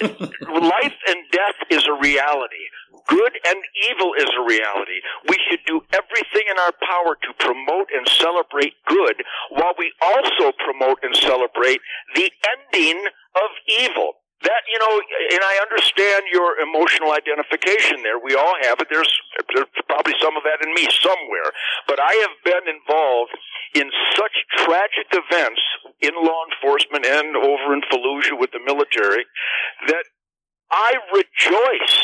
Life 0.00 0.98
and 1.08 1.20
death 1.30 1.58
is 1.70 1.86
a 1.86 1.98
reality. 2.00 2.64
Good 3.08 3.32
and 3.46 3.58
evil 3.90 4.14
is 4.16 4.30
a 4.32 4.46
reality. 4.46 5.00
We 5.28 5.36
should 5.48 5.60
do 5.66 5.82
everything 5.92 6.46
in 6.48 6.56
our 6.56 6.72
power 6.80 7.16
to 7.20 7.30
promote 7.38 7.88
and 7.92 8.08
celebrate 8.08 8.72
good 8.86 9.22
while 9.50 9.74
we 9.78 9.92
also 10.00 10.52
promote 10.64 11.00
and 11.02 11.14
celebrate 11.16 11.80
the 12.14 12.30
ending 12.48 13.04
of 13.36 13.50
evil. 13.68 14.23
That, 14.44 14.62
you 14.68 14.78
know, 14.78 14.94
and 15.32 15.40
I 15.40 15.56
understand 15.64 16.28
your 16.30 16.60
emotional 16.60 17.12
identification 17.12 18.04
there. 18.04 18.20
We 18.20 18.36
all 18.36 18.54
have 18.62 18.78
it. 18.80 18.88
There's, 18.92 19.10
there's 19.54 19.72
probably 19.88 20.12
some 20.20 20.36
of 20.36 20.44
that 20.44 20.60
in 20.60 20.74
me 20.74 20.84
somewhere. 21.00 21.48
But 21.88 21.98
I 21.98 22.12
have 22.28 22.36
been 22.44 22.68
involved 22.68 23.32
in 23.74 23.88
such 24.14 24.36
tragic 24.64 25.08
events 25.16 25.62
in 26.00 26.12
law 26.20 26.44
enforcement 26.52 27.06
and 27.06 27.36
over 27.36 27.72
in 27.72 27.80
Fallujah 27.88 28.38
with 28.38 28.52
the 28.52 28.60
military 28.60 29.24
that 29.88 30.04
I 30.70 30.92
rejoice 31.12 31.96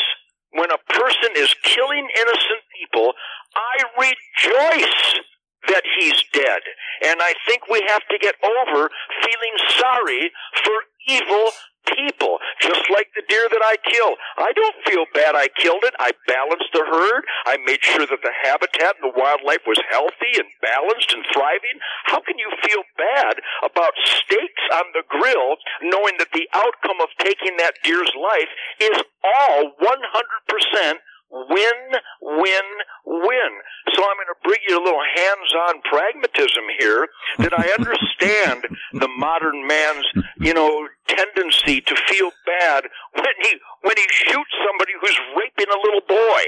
when 0.51 0.71
a 0.71 0.81
person 0.89 1.31
is 1.37 1.53
killing 1.63 2.07
innocent 2.17 2.63
people. 2.73 3.13
I 3.53 3.75
rejoice 4.01 5.21
that 5.67 5.83
he's 5.99 6.17
dead. 6.33 6.61
And 7.05 7.21
I 7.21 7.33
think 7.47 7.67
we 7.69 7.83
have 7.87 8.01
to 8.09 8.17
get 8.17 8.35
over 8.41 8.89
feeling 9.21 9.55
sorry 9.77 10.31
for 10.63 10.77
evil 11.07 11.51
people, 11.85 12.37
just 12.61 12.83
like 12.89 13.09
the 13.15 13.23
deer 13.27 13.47
that 13.49 13.63
I 13.63 13.75
kill. 13.83 14.15
I 14.37 14.51
don't 14.53 14.79
feel 14.85 15.05
bad 15.13 15.35
I 15.35 15.47
killed 15.57 15.83
it. 15.83 15.93
I 15.99 16.11
balanced 16.27 16.71
the 16.73 16.85
herd. 16.85 17.23
I 17.45 17.57
made 17.65 17.81
sure 17.81 18.05
that 18.05 18.21
the 18.21 18.35
habitat 18.43 19.01
and 19.01 19.11
the 19.11 19.17
wildlife 19.17 19.65
was 19.65 19.79
healthy 19.89 20.37
and 20.37 20.47
balanced 20.61 21.13
and 21.13 21.25
thriving. 21.33 21.77
How 22.05 22.21
can 22.21 22.37
you 22.37 22.49
feel 22.61 22.83
bad 22.97 23.41
about 23.63 23.93
steaks 24.05 24.65
on 24.73 24.85
the 24.93 25.03
grill 25.09 25.57
knowing 25.81 26.17
that 26.17 26.31
the 26.33 26.47
outcome 26.53 27.01
of 27.01 27.09
taking 27.19 27.57
that 27.57 27.81
deer's 27.83 28.11
life 28.15 28.51
is 28.79 28.97
all 29.23 29.73
100% 29.81 31.01
win, 31.31 31.79
win, 32.21 32.67
win. 33.05 33.51
So 33.95 34.03
I'm 34.03 34.17
going 34.19 34.31
to 34.35 34.41
bring 34.43 34.59
you 34.67 34.77
a 34.77 34.83
little 34.83 35.01
hands-on 35.15 35.81
pragmatism 35.89 36.63
here 36.79 37.07
that 37.39 37.53
I 37.57 37.71
understand 37.79 38.67
the 38.93 39.07
modern 39.17 39.65
man's, 39.67 40.05
you 40.39 40.53
know, 40.53 40.87
tendency 41.07 41.81
to 41.81 41.95
feel 42.07 42.31
bad 42.45 42.85
when 43.15 43.35
he 43.41 43.51
when 43.81 43.95
he 43.97 44.05
shoots 44.11 44.53
somebody 44.67 44.93
who's 45.01 45.17
raping 45.35 45.67
a 45.73 45.79
little 45.83 46.01
boy. 46.07 46.41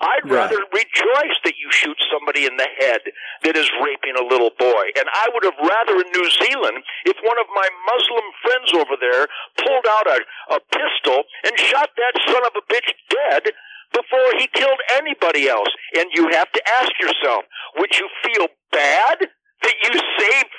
I'd 0.00 0.30
Right. 0.30 0.46
rather 0.46 0.62
rejoice 0.70 1.36
that 1.42 1.58
you 1.58 1.70
shoot 1.72 1.96
somebody 2.12 2.46
in 2.46 2.56
the 2.56 2.68
head 2.78 3.00
that 3.42 3.56
is 3.56 3.66
raping 3.82 4.14
a 4.14 4.22
little 4.22 4.50
boy. 4.58 4.84
And 4.94 5.06
I 5.10 5.26
would 5.34 5.42
have 5.42 5.58
rather 5.58 5.98
in 5.98 6.06
New 6.14 6.28
Zealand 6.30 6.84
if 7.04 7.16
one 7.24 7.38
of 7.38 7.46
my 7.50 7.68
Muslim 7.90 8.26
friends 8.42 8.70
over 8.78 8.94
there 9.00 9.26
pulled 9.58 9.86
out 9.90 10.06
a, 10.06 10.18
a 10.54 10.60
pistol 10.70 11.24
and 11.44 11.58
shot 11.58 11.90
that 11.96 12.14
son 12.30 12.42
of 12.46 12.52
a 12.54 12.62
bitch 12.70 12.90
dead 13.10 13.52
before 13.92 14.30
he 14.38 14.46
killed 14.54 14.80
anybody 14.94 15.48
else. 15.48 15.68
And 15.96 16.06
you 16.14 16.28
have 16.32 16.50
to 16.52 16.62
ask 16.80 16.90
yourself, 17.00 17.44
would 17.76 17.90
you 17.98 18.08
feel 18.24 18.46
bad 18.72 19.18
that 19.62 19.74
you 19.82 19.90
saved 20.18 20.50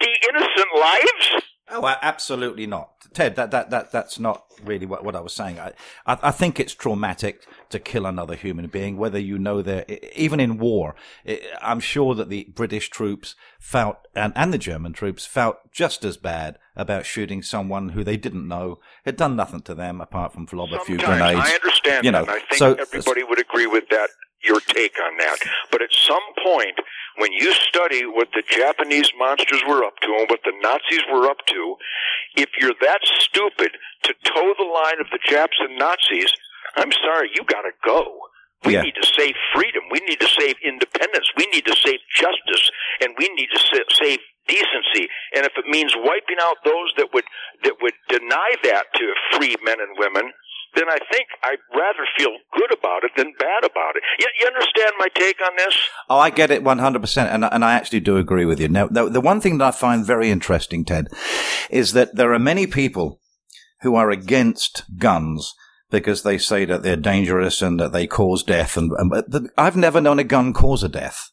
50 0.00 0.12
innocent 0.30 0.68
lives? 0.78 1.44
Oh, 1.68 1.96
absolutely 2.00 2.64
not, 2.68 2.90
Ted. 3.12 3.34
That 3.34 3.50
that 3.50 3.70
that 3.70 3.90
that's 3.90 4.20
not 4.20 4.44
really 4.64 4.86
what, 4.86 5.04
what 5.04 5.16
I 5.16 5.20
was 5.20 5.32
saying. 5.32 5.58
I, 5.58 5.72
I 6.06 6.16
I 6.22 6.30
think 6.30 6.60
it's 6.60 6.72
traumatic 6.72 7.44
to 7.70 7.80
kill 7.80 8.06
another 8.06 8.36
human 8.36 8.68
being, 8.68 8.96
whether 8.96 9.18
you 9.18 9.36
know 9.36 9.62
they're 9.62 9.84
even 10.14 10.38
in 10.38 10.58
war. 10.58 10.94
I- 11.26 11.40
I'm 11.60 11.80
sure 11.80 12.14
that 12.14 12.28
the 12.28 12.44
British 12.54 12.88
troops 12.88 13.34
felt 13.66 14.06
and 14.14 14.32
and 14.36 14.52
the 14.52 14.58
German 14.58 14.92
troops 14.92 15.26
felt 15.26 15.72
just 15.72 16.04
as 16.04 16.16
bad 16.16 16.56
about 16.76 17.04
shooting 17.04 17.42
someone 17.42 17.88
who 17.88 18.04
they 18.04 18.16
didn't 18.16 18.46
know 18.46 18.78
had 19.04 19.16
done 19.16 19.34
nothing 19.34 19.60
to 19.60 19.74
them 19.74 20.00
apart 20.00 20.32
from 20.32 20.46
lob 20.52 20.72
a 20.72 20.78
few 20.84 20.96
grenades. 20.96 21.40
I 21.42 21.50
understand 21.52 22.04
you 22.04 22.12
that, 22.12 22.18
know, 22.18 22.22
and 22.22 22.30
I 22.30 22.38
think 22.46 22.58
so- 22.58 22.74
everybody 22.74 23.24
would 23.24 23.40
agree 23.40 23.66
with 23.66 23.88
that. 23.90 24.08
Your 24.44 24.60
take 24.60 24.94
on 25.02 25.16
that, 25.16 25.38
but 25.72 25.82
at 25.82 25.92
some 25.92 26.22
point, 26.44 26.78
when 27.16 27.32
you 27.32 27.52
study 27.54 28.06
what 28.06 28.28
the 28.34 28.44
Japanese 28.48 29.10
monsters 29.18 29.62
were 29.66 29.82
up 29.82 29.98
to 30.02 30.08
and 30.20 30.30
what 30.30 30.40
the 30.44 30.52
Nazis 30.62 31.02
were 31.10 31.26
up 31.28 31.38
to, 31.48 31.76
if 32.36 32.50
you're 32.60 32.78
that 32.80 33.00
stupid 33.02 33.72
to 34.04 34.14
toe 34.22 34.54
the 34.56 34.70
line 34.70 35.00
of 35.00 35.06
the 35.10 35.18
Japs 35.28 35.56
and 35.58 35.76
Nazis, 35.76 36.30
I'm 36.76 36.92
sorry, 36.92 37.30
you 37.34 37.42
got 37.44 37.62
to 37.62 37.72
go. 37.84 38.20
We 38.66 38.74
Yeah. 38.74 38.82
need 38.82 38.94
to 39.00 39.06
save 39.06 39.34
freedom. 39.54 39.82
We 39.90 40.00
need 40.00 40.20
to 40.20 40.28
save 40.28 40.56
independence. 40.64 41.30
We 41.36 41.46
need 41.52 41.64
to 41.66 41.76
save 41.76 42.00
justice, 42.14 42.70
and 43.00 43.14
we 43.18 43.28
need 43.34 43.48
to 43.54 43.58
sa- 43.58 43.88
save 44.02 44.18
decency. 44.48 45.08
And 45.34 45.46
if 45.46 45.52
it 45.56 45.66
means 45.66 45.94
wiping 45.96 46.36
out 46.42 46.56
those 46.64 46.92
that 46.96 47.08
would 47.14 47.24
that 47.64 47.74
would 47.80 47.94
deny 48.08 48.50
that 48.64 48.84
to 48.94 49.04
free 49.32 49.56
men 49.64 49.78
and 49.80 49.96
women, 49.98 50.32
then 50.74 50.88
I 50.88 50.98
think 51.10 51.26
I'd 51.42 51.58
rather 51.74 52.04
feel 52.18 52.36
good 52.52 52.72
about 52.72 53.02
it 53.04 53.12
than 53.16 53.32
bad 53.38 53.64
about 53.64 53.96
it. 53.96 54.02
You, 54.18 54.26
you 54.40 54.46
understand 54.46 54.92
my 54.98 55.08
take 55.14 55.40
on 55.40 55.56
this? 55.56 55.74
Oh, 56.10 56.18
I 56.18 56.30
get 56.30 56.50
it 56.50 56.62
100%, 56.62 57.16
and, 57.34 57.44
and 57.44 57.64
I 57.64 57.72
actually 57.72 58.00
do 58.00 58.18
agree 58.18 58.44
with 58.44 58.60
you. 58.60 58.68
Now, 58.68 58.86
the, 58.86 59.08
the 59.08 59.20
one 59.22 59.40
thing 59.40 59.56
that 59.58 59.64
I 59.64 59.70
find 59.70 60.04
very 60.04 60.30
interesting, 60.30 60.84
Ted, 60.84 61.06
is 61.70 61.92
that 61.94 62.16
there 62.16 62.32
are 62.34 62.38
many 62.38 62.66
people 62.66 63.20
who 63.80 63.94
are 63.94 64.10
against 64.10 64.82
guns 64.98 65.54
because 65.90 66.22
they 66.22 66.38
say 66.38 66.64
that 66.64 66.82
they're 66.82 66.96
dangerous 66.96 67.62
and 67.62 67.78
that 67.80 67.92
they 67.92 68.06
cause 68.06 68.42
death. 68.42 68.76
And, 68.76 68.90
and 68.98 69.10
but 69.10 69.30
the, 69.30 69.48
I've 69.56 69.76
never 69.76 70.00
known 70.00 70.18
a 70.18 70.24
gun 70.24 70.52
cause 70.52 70.82
a 70.82 70.88
death. 70.88 71.30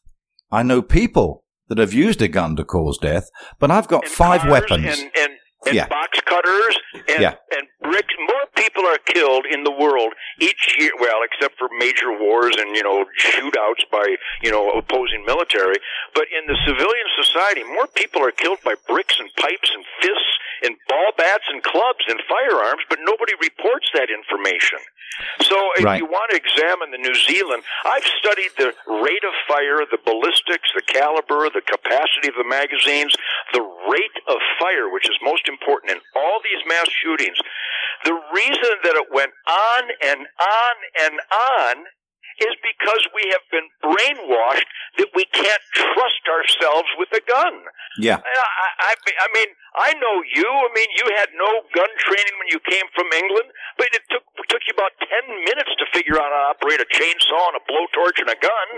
I 0.50 0.62
know 0.62 0.82
people 0.82 1.44
that 1.68 1.78
have 1.78 1.92
used 1.94 2.22
a 2.22 2.28
gun 2.28 2.56
to 2.56 2.64
cause 2.64 2.98
death, 2.98 3.28
but 3.58 3.70
I've 3.70 3.88
got 3.88 4.04
And 4.04 4.12
five 4.12 4.48
weapons. 4.48 4.84
and 4.84 5.10
and, 5.18 5.32
and 5.66 5.74
Yeah. 5.74 5.88
box 5.88 6.20
cutters 6.26 6.78
and 7.08 7.20
Yeah. 7.22 7.34
and 7.56 7.66
bricks. 7.82 8.14
More 8.20 8.46
people 8.54 8.84
are 8.86 8.98
killed 8.98 9.46
in 9.50 9.64
the 9.64 9.70
world 9.72 10.12
each 10.40 10.76
year. 10.78 10.92
Well, 11.00 11.20
except 11.24 11.58
for 11.58 11.68
major 11.78 12.12
wars 12.20 12.54
and 12.58 12.76
you 12.76 12.82
know 12.82 13.04
shootouts 13.18 13.88
by 13.90 14.16
you 14.42 14.50
know 14.50 14.70
opposing 14.72 15.24
military. 15.26 15.76
But 16.14 16.24
in 16.30 16.46
the 16.46 16.58
civilian 16.66 17.08
society, 17.20 17.64
more 17.64 17.86
people 17.88 18.22
are 18.22 18.30
killed 18.30 18.58
by 18.64 18.74
bricks 18.86 19.16
and 19.18 19.30
pipes 19.36 19.70
and 19.74 19.84
fists 20.02 20.33
and 20.64 20.76
ball 20.88 21.12
bats 21.16 21.44
and 21.52 21.62
clubs 21.62 22.04
and 22.08 22.20
firearms. 22.28 22.82
But 22.88 22.98
nobody 23.04 23.34
reports 23.40 23.88
that 23.94 24.08
information. 24.10 24.80
So 25.42 25.56
if 25.76 25.84
Right. 25.84 25.98
you 26.00 26.06
want 26.06 26.30
to 26.30 26.36
examine 26.36 26.90
the 26.90 26.98
New 26.98 27.14
Zealand, 27.14 27.62
I've 27.84 28.04
studied 28.18 28.50
the 28.56 28.74
rate 28.86 29.24
of 29.24 29.34
fire, 29.46 29.86
the 29.86 29.98
ballistics, 30.04 30.68
the 30.74 30.82
caliber, 30.82 31.48
the 31.50 31.60
capacity 31.62 32.28
of 32.28 32.34
the 32.34 32.44
magazines, 32.44 33.14
the 33.52 33.62
rate 33.62 34.18
of 34.26 34.38
fire, 34.58 34.88
which 34.88 35.08
is 35.08 35.16
most 35.22 35.46
important 35.48 35.92
in 35.92 36.00
all 36.16 36.40
these 36.42 36.62
mass 36.66 36.88
shootings. 36.90 37.38
The 38.04 38.14
reason 38.32 38.74
that 38.82 38.96
it 38.96 39.12
went 39.12 39.32
on 39.46 39.82
and 40.02 40.26
on 40.40 40.74
and 41.04 41.20
on 41.30 41.84
is 42.40 42.54
because 42.62 43.02
we 43.14 43.24
have 43.34 43.44
been 43.52 43.68
brainwashed 43.82 44.68
that 44.98 45.10
we 45.14 45.24
can't 45.30 45.64
trust 45.74 46.24
ourselves 46.26 46.88
with 46.98 47.10
a 47.14 47.22
gun. 47.28 47.54
Yeah. 47.98 48.18
I, 48.18 48.70
I, 48.90 48.92
I 48.94 49.28
mean, 49.34 49.50
I 49.74 49.90
know 49.98 50.16
you. 50.34 50.46
I 50.46 50.70
mean, 50.74 50.90
you 50.98 51.06
had 51.18 51.30
no 51.34 51.50
gun 51.74 51.90
training 51.98 52.34
when 52.38 52.48
you 52.50 52.58
came 52.62 52.86
from 52.94 53.10
England, 53.14 53.50
but 53.78 53.90
it 53.94 54.02
took 54.10 54.22
it 54.38 54.46
took 54.50 54.62
you 54.66 54.74
about 54.74 54.94
ten 55.02 55.24
minutes 55.46 55.72
to 55.78 55.86
figure 55.94 56.18
out 56.18 56.30
how 56.30 56.54
to 56.54 56.58
operate 56.58 56.80
a 56.82 56.88
chainsaw 56.90 57.54
and 57.54 57.58
a 57.58 57.64
blowtorch 57.66 58.18
and 58.22 58.30
a 58.30 58.38
gun. 58.38 58.68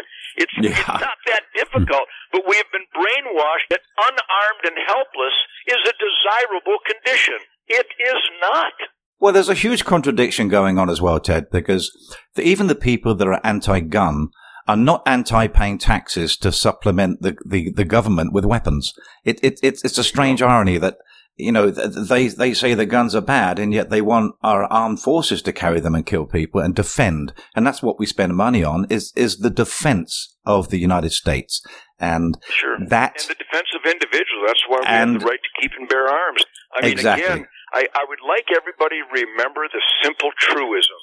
It's, 0.41 0.53
Yeah. 0.61 0.73
it's 0.73 0.89
not 1.01 1.19
that 1.29 1.45
difficult, 1.57 2.07
but 2.33 2.45
we 2.49 2.57
have 2.57 2.71
been 2.73 2.89
brainwashed 2.97 3.69
that 3.73 3.85
unarmed 3.97 4.65
and 4.69 4.77
helpless 4.89 5.37
is 5.69 5.81
a 5.85 5.95
desirable 5.97 6.79
condition. 6.85 7.41
It 7.69 7.89
is 7.99 8.21
not. 8.41 8.73
Well, 9.19 9.33
there's 9.33 9.49
a 9.49 9.55
huge 9.55 9.85
contradiction 9.85 10.49
going 10.49 10.79
on 10.79 10.91
as 10.91 11.01
well, 11.01 11.19
Ted, 11.21 11.51
because 11.51 11.91
the, 12.35 12.43
even 12.43 12.67
the 12.67 12.75
people 12.75 13.15
that 13.15 13.27
are 13.27 13.41
anti-gun 13.45 14.29
are 14.69 14.77
not 14.77 15.03
anti-paying 15.07 15.79
taxes 15.79 16.37
to 16.39 16.53
supplement 16.53 17.23
the, 17.23 17.37
the, 17.47 17.71
the 17.71 17.85
government 17.85 18.33
with 18.33 18.45
weapons. 18.45 18.93
It, 19.25 19.39
it, 19.43 19.59
it's, 19.63 19.85
it's 19.85 19.97
a 19.99 20.05
strange 20.05 20.43
irony 20.43 20.77
that, 20.79 20.97
you 21.37 21.53
know, 21.53 21.71
they, 21.71 22.29
they 22.29 22.53
say 22.53 22.75
the 22.75 22.85
guns 22.85 23.15
are 23.15 23.21
bad 23.21 23.59
and 23.59 23.73
yet 23.73 23.91
they 23.91 24.03
want 24.03 24.35
our 24.43 24.65
armed 24.65 25.01
forces 25.01 25.41
to 25.43 25.53
carry 25.53 25.81
them 25.81 25.95
and 25.95 26.05
kill 26.05 26.27
people 26.27 26.61
and 26.61 26.75
defend. 26.75 27.33
And 27.55 27.67
that's 27.67 27.83
what 27.83 27.99
we 28.01 28.07
spend 28.07 28.35
money 28.37 28.65
on 28.65 28.87
is, 28.91 29.13
is 29.17 29.39
the 29.39 29.51
defense 29.51 30.35
of 30.45 30.71
the 30.71 30.79
United 30.79 31.13
States. 31.13 31.63
And 31.99 32.37
Sure. 32.49 32.77
that, 32.89 33.21
And 33.21 33.31
the 33.31 33.45
defense 33.45 33.69
of 33.75 33.91
individuals. 33.91 34.45
That's 34.47 34.65
why 34.69 34.79
we 34.81 34.87
And- 34.87 35.13
have 35.13 35.21
the 35.21 35.27
right 35.27 35.39
to 35.43 35.61
keep 35.63 35.71
and 35.79 35.89
bear 35.89 36.07
arms. 36.09 36.43
I 36.77 36.83
mean, 36.83 36.93
Exactly. 36.93 37.25
again, 37.25 37.47
I, 37.73 37.89
I 37.95 38.05
would 38.09 38.23
like 38.27 38.47
everybody 38.55 39.03
to 39.03 39.09
remember 39.11 39.67
the 39.69 39.83
simple 40.03 40.31
truism. 40.39 41.01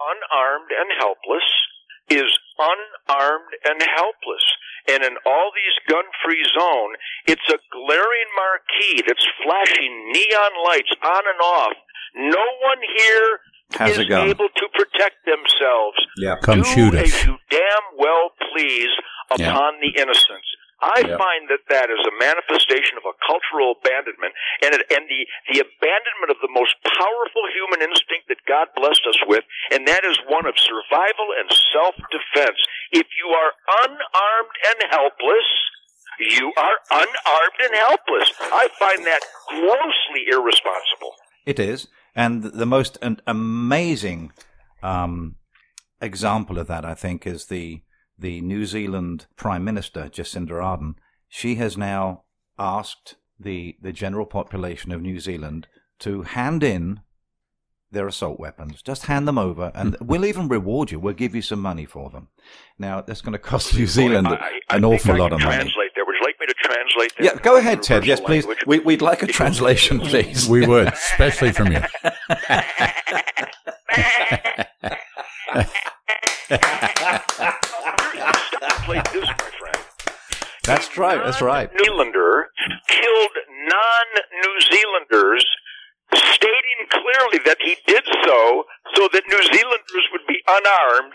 Unarmed 0.00 0.70
and 0.74 0.90
helpless 0.98 1.46
is 2.10 2.28
unarmed 2.58 3.54
and 3.64 3.80
helpless. 3.82 4.44
And 4.90 5.02
in 5.02 5.16
all 5.24 5.50
these 5.54 5.76
gun-free 5.88 6.44
zone, 6.52 6.92
it's 7.26 7.48
a 7.48 7.58
glaring 7.72 8.30
marquee 8.36 9.02
that's 9.06 9.26
flashing 9.42 10.12
neon 10.12 10.52
lights 10.66 10.92
on 11.02 11.22
and 11.24 11.40
off. 11.40 11.76
No 12.16 12.44
one 12.62 12.78
here 12.96 13.40
has 13.72 13.98
is 13.98 14.10
able 14.10 14.48
to 14.54 14.66
protect 14.74 15.24
themselves 15.24 15.98
yeah. 16.18 16.36
Come 16.42 16.62
do 16.62 16.64
shoot 16.64 16.94
us. 16.94 17.14
as 17.14 17.24
you 17.26 17.36
damn 17.50 17.86
well 17.98 18.30
please 18.52 18.90
Yeah. 19.38 19.50
upon 19.50 19.80
the 19.80 20.00
innocents. 20.00 20.46
I 20.80 21.00
Yeah. 21.00 21.16
find 21.16 21.48
that 21.48 21.64
that 21.68 21.90
is 21.90 22.00
a 22.06 22.14
manifestation 22.18 22.98
of 22.98 23.04
a 23.06 23.14
cultural 23.26 23.72
abandonment, 23.78 24.34
and 24.62 24.74
it, 24.74 24.82
and 24.90 25.08
the 25.08 25.26
the 25.52 25.60
abandonment 25.60 26.30
of 26.30 26.40
the 26.40 26.48
most 26.50 26.74
powerful 26.82 27.44
human 27.52 27.82
instinct 27.82 28.28
that 28.28 28.44
God 28.46 28.68
blessed 28.74 29.06
us 29.06 29.20
with, 29.26 29.44
and 29.70 29.86
that 29.88 30.04
is 30.04 30.18
one 30.26 30.46
of 30.46 30.58
survival 30.58 31.28
and 31.38 31.48
self 31.72 31.94
defense. 32.10 32.58
If 32.92 33.06
you 33.16 33.28
are 33.30 33.52
unarmed 33.86 34.56
and 34.70 34.90
helpless, 34.90 35.48
you 36.18 36.52
are 36.56 36.78
unarmed 36.90 37.60
and 37.62 37.74
helpless. 37.74 38.32
I 38.40 38.68
find 38.78 39.06
that 39.06 39.22
grossly 39.48 40.26
irresponsible. 40.30 41.14
It 41.46 41.58
is, 41.58 41.88
and 42.14 42.42
the 42.42 42.66
most 42.66 42.98
an 43.02 43.20
amazing 43.26 44.32
um, 44.82 45.36
example 46.00 46.58
of 46.58 46.66
that, 46.66 46.84
I 46.84 46.94
think, 46.94 47.26
is 47.26 47.46
the 47.46 47.82
the 48.18 48.40
New 48.40 48.66
Zealand 48.66 49.26
Prime 49.36 49.64
Minister 49.64 50.08
Jacinda 50.08 50.52
Ardern. 50.52 50.94
She 51.28 51.56
has 51.56 51.76
now 51.76 52.24
asked 52.58 53.16
the 53.38 53.76
the 53.80 53.92
general 53.92 54.26
population 54.26 54.92
of 54.92 55.02
New 55.02 55.18
Zealand 55.18 55.66
to 56.00 56.22
hand 56.22 56.62
in 56.62 57.00
their 57.90 58.06
assault 58.06 58.38
weapons. 58.38 58.82
Just 58.82 59.06
hand 59.06 59.26
them 59.26 59.38
over, 59.38 59.72
and 59.74 59.96
hmm. 59.96 60.06
we'll 60.06 60.24
even 60.26 60.48
reward 60.48 60.90
you. 60.90 61.00
We'll 61.00 61.14
give 61.14 61.34
you 61.34 61.42
some 61.42 61.60
money 61.60 61.86
for 61.86 62.10
them. 62.10 62.28
Now, 62.78 63.00
that's 63.00 63.22
going 63.22 63.32
to 63.32 63.38
cost 63.38 63.74
New 63.74 63.86
Zealand 63.86 64.28
I- 64.28 64.32
I- 64.32 64.60
I 64.68 64.76
an 64.76 64.82
think 64.82 64.94
awful 64.94 65.16
lot 65.16 65.30
can 65.30 65.40
of 65.40 65.44
money. 65.44 65.56
Translate 65.56 65.90
there. 65.94 66.04
Would 66.04 66.16
you 66.20 66.26
like 66.26 66.40
me 66.40 66.46
to 66.46 66.54
translate? 66.54 67.12
that 67.16 67.24
Yeah, 67.24 67.34
go 67.40 67.56
ahead, 67.56 67.82
Ted. 67.82 68.04
Yes, 68.04 68.20
please. 68.20 68.44
language? 68.44 68.66
We, 68.66 68.80
we'd 68.80 69.02
like 69.02 69.22
a 69.22 69.26
translation, 69.26 70.00
please. 70.10 70.48
We 70.48 70.66
would, 70.66 70.88
especially 70.88 71.52
from 71.52 71.72
you. 71.72 71.80
Translate 78.68 79.04
this, 79.12 79.28
my 79.28 79.50
friend. 79.58 79.78
That's 80.64 80.96
right. 80.96 81.20
That's 81.24 81.42
right. 81.42 81.70
New 81.74 81.84
Zealander 81.84 82.46
killed 82.88 83.34
non-New 83.68 84.60
Zealanders, 84.60 85.44
stating 86.14 86.80
clearly 86.90 87.38
that 87.44 87.58
he 87.60 87.76
did 87.86 88.04
so 88.24 88.64
so 88.94 89.08
that 89.12 89.22
New 89.28 89.42
Zealanders 89.42 90.06
would 90.12 90.26
be 90.26 90.40
unarmed, 90.48 91.14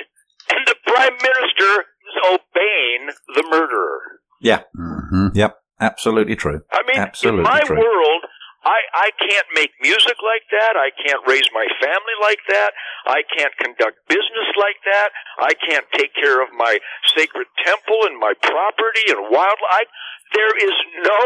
and 0.52 0.68
the 0.68 0.76
Prime 0.86 1.14
Minister 1.14 1.82
is 1.82 2.16
obeying 2.34 3.10
the 3.36 3.44
murderer. 3.50 4.02
Yeah. 4.42 4.62
hmm 4.76 5.28
Yep. 5.34 5.58
Absolutely 5.82 6.36
true. 6.36 6.62
I 6.72 6.84
mean, 6.86 6.98
Absolutely 6.98 7.40
in 7.40 7.44
my 7.46 7.62
true. 7.62 7.78
world, 7.80 8.24
I, 8.64 8.80
I 8.92 9.10
can't 9.16 9.48
make 9.56 9.72
music 9.80 10.20
like 10.20 10.44
that. 10.52 10.76
I 10.76 10.92
can't 10.92 11.24
raise 11.24 11.48
my 11.56 11.64
family 11.80 12.18
like 12.20 12.44
that. 12.52 12.72
I 13.08 13.24
can't 13.24 13.56
conduct 13.56 14.04
business 14.12 14.50
like 14.60 14.80
that. 14.84 15.10
I 15.40 15.54
can't 15.56 15.88
take 15.96 16.14
care 16.14 16.44
of 16.44 16.52
my 16.52 16.80
sacred 17.16 17.48
temple 17.64 18.04
and 18.04 18.20
my 18.20 18.34
property 18.36 19.06
and 19.16 19.32
wildlife. 19.32 19.90
There 20.36 20.56
is 20.60 20.76
no, 21.08 21.24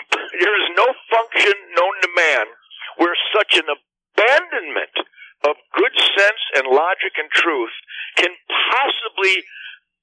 there 0.40 0.56
is 0.56 0.68
no 0.76 0.88
function 1.12 1.54
known 1.76 1.94
to 2.00 2.10
man 2.16 2.46
where 2.96 3.16
such 3.36 3.60
an 3.60 3.68
abandonment 3.68 4.96
of 5.44 5.56
good 5.76 5.94
sense 6.16 6.42
and 6.56 6.64
logic 6.68 7.12
and 7.16 7.28
truth 7.32 7.76
can 8.16 8.32
possibly 8.48 9.44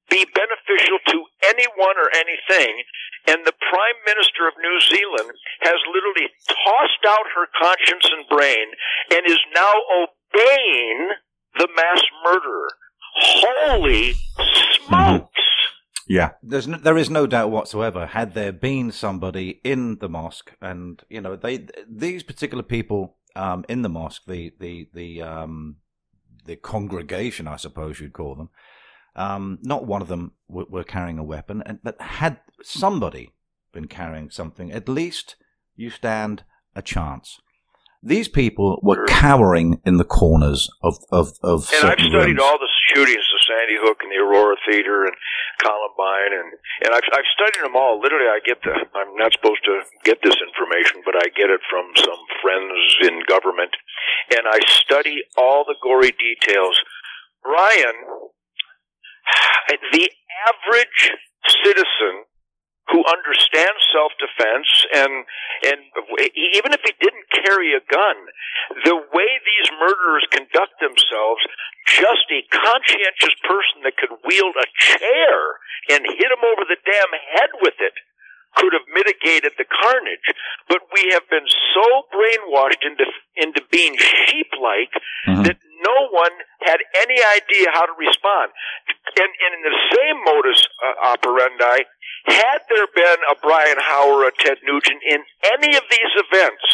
be 0.09 0.25
beneficial 0.25 0.99
to 1.07 1.17
anyone 1.47 1.97
or 1.97 2.09
anything. 2.15 2.83
And 3.27 3.45
the 3.45 3.53
Prime 3.59 3.99
Minister 4.05 4.47
of 4.47 4.53
New 4.61 4.79
Zealand 4.79 5.35
has 5.61 5.79
literally 5.91 6.31
tossed 6.47 7.03
out 7.07 7.27
her 7.35 7.47
conscience 7.59 8.07
and 8.11 8.27
brain 8.29 8.67
and 9.11 9.25
is 9.25 9.39
now 9.53 9.73
obeying 9.99 11.09
the 11.57 11.67
mass 11.75 12.01
murderer. 12.23 12.69
Holy 13.19 14.13
smokes! 14.85 15.41
Yeah, 16.07 16.31
there's 16.41 16.67
no, 16.67 16.77
there 16.77 16.97
is 16.97 17.09
no 17.09 17.27
doubt 17.27 17.51
whatsoever. 17.51 18.05
Had 18.05 18.33
there 18.33 18.53
been 18.53 18.91
somebody 18.91 19.59
in 19.63 19.97
the 19.99 20.07
mosque, 20.07 20.53
and 20.61 21.03
you 21.09 21.19
know, 21.19 21.35
they 21.35 21.67
these 21.89 22.23
particular 22.23 22.63
people 22.63 23.17
um, 23.35 23.65
in 23.67 23.81
the 23.81 23.89
mosque, 23.89 24.23
the 24.25 24.53
the 24.59 24.87
the 24.93 25.21
um, 25.21 25.77
the 26.45 26.55
congregation, 26.55 27.47
I 27.47 27.57
suppose 27.57 27.99
you'd 27.99 28.13
call 28.13 28.35
them. 28.35 28.49
Um, 29.17 29.57
not 29.63 29.85
one 29.85 30.01
of 30.01 30.07
them 30.07 30.33
were, 30.47 30.65
were 30.69 30.83
carrying 30.83 31.17
a 31.17 31.23
weapon, 31.23 31.63
and 31.65 31.79
but 31.83 31.99
had 31.99 32.39
somebody 32.63 33.33
been 33.73 33.87
carrying 33.87 34.29
something, 34.29 34.71
at 34.71 34.87
least 34.87 35.35
you 35.75 35.89
stand 35.89 36.43
a 36.75 36.81
chance. 36.81 37.39
These 38.03 38.27
people 38.29 38.79
were 38.83 39.05
cowering 39.07 39.81
in 39.83 39.97
the 39.97 40.05
corners 40.05 40.69
of 40.83 40.97
of 41.11 41.33
of 41.41 41.67
And 41.73 41.89
I've 41.89 41.97
studied 41.99 42.37
rooms. 42.37 42.41
all 42.45 42.59
the 42.59 42.69
shootings, 42.93 43.25
the 43.33 43.41
Sandy 43.49 43.75
Hook 43.81 43.97
and 44.05 44.11
the 44.13 44.21
Aurora 44.21 44.55
Theater 44.69 45.05
and 45.05 45.15
Columbine, 45.59 46.31
and 46.37 46.49
and 46.85 46.91
I've 46.93 47.09
I've 47.11 47.29
studied 47.33 47.65
them 47.65 47.75
all. 47.75 47.99
Literally, 47.99 48.29
I 48.29 48.39
get 48.45 48.61
the 48.61 48.69
I'm 48.93 49.17
not 49.17 49.33
supposed 49.33 49.65
to 49.65 49.81
get 50.05 50.21
this 50.23 50.37
information, 50.37 51.01
but 51.03 51.17
I 51.17 51.25
get 51.33 51.49
it 51.49 51.61
from 51.69 51.89
some 51.97 52.21
friends 52.41 52.77
in 53.01 53.25
government, 53.27 53.73
and 54.29 54.45
I 54.45 54.59
study 54.69 55.25
all 55.35 55.65
the 55.65 55.75
gory 55.81 56.13
details. 56.13 56.77
Brian, 57.41 57.97
the 59.91 60.09
average 60.47 61.11
citizen 61.63 62.25
who 62.89 63.03
understands 63.03 63.83
self-defense 63.91 64.69
and 64.95 65.11
and 65.67 65.79
even 66.55 66.71
if 66.71 66.79
he 66.87 66.93
didn't 67.01 67.27
carry 67.43 67.75
a 67.75 67.83
gun, 67.83 68.17
the 68.85 68.95
way 68.95 69.29
these 69.43 69.69
murderers 69.75 70.23
conduct 70.31 70.79
themselves, 70.79 71.43
just 71.87 72.27
a 72.31 72.47
conscientious 72.47 73.35
person 73.43 73.83
that 73.83 73.97
could 73.97 74.15
wield 74.23 74.55
a 74.55 74.67
chair 74.79 75.35
and 75.91 76.05
hit 76.07 76.31
him 76.31 76.43
over 76.47 76.63
the 76.63 76.79
damn 76.85 77.13
head 77.35 77.51
with 77.61 77.75
it 77.79 77.93
could 78.55 78.73
have 78.73 78.87
mitigated 78.93 79.51
the 79.57 79.67
carnage. 79.67 80.27
But 80.67 80.81
we 80.93 81.11
have 81.11 81.27
been 81.29 81.45
so 81.75 81.85
brainwashed 82.13 82.83
into 82.83 83.05
into 83.35 83.61
being 83.69 83.97
sheep-like 83.97 84.93
Mhm. 85.27 85.43
that 85.45 85.57
no 85.83 86.09
one 86.11 86.35
had 86.61 86.79
any 87.01 87.19
idea 87.35 87.71
how 87.71 87.85
to 87.85 87.95
respond. 87.97 88.51
And, 89.17 89.31
and 89.31 89.51
in 89.57 89.63
the 89.65 89.77
same 89.93 90.17
modus 90.23 90.61
uh, 90.81 91.13
operandi, 91.13 91.85
had 92.27 92.59
there 92.69 92.87
been 92.93 93.19
a 93.31 93.35
Brian 93.41 93.79
Hower, 93.79 94.27
a 94.27 94.31
Ted 94.31 94.57
Nugent 94.63 95.01
in 95.05 95.21
any 95.53 95.75
of 95.75 95.83
these 95.89 96.13
events, 96.17 96.65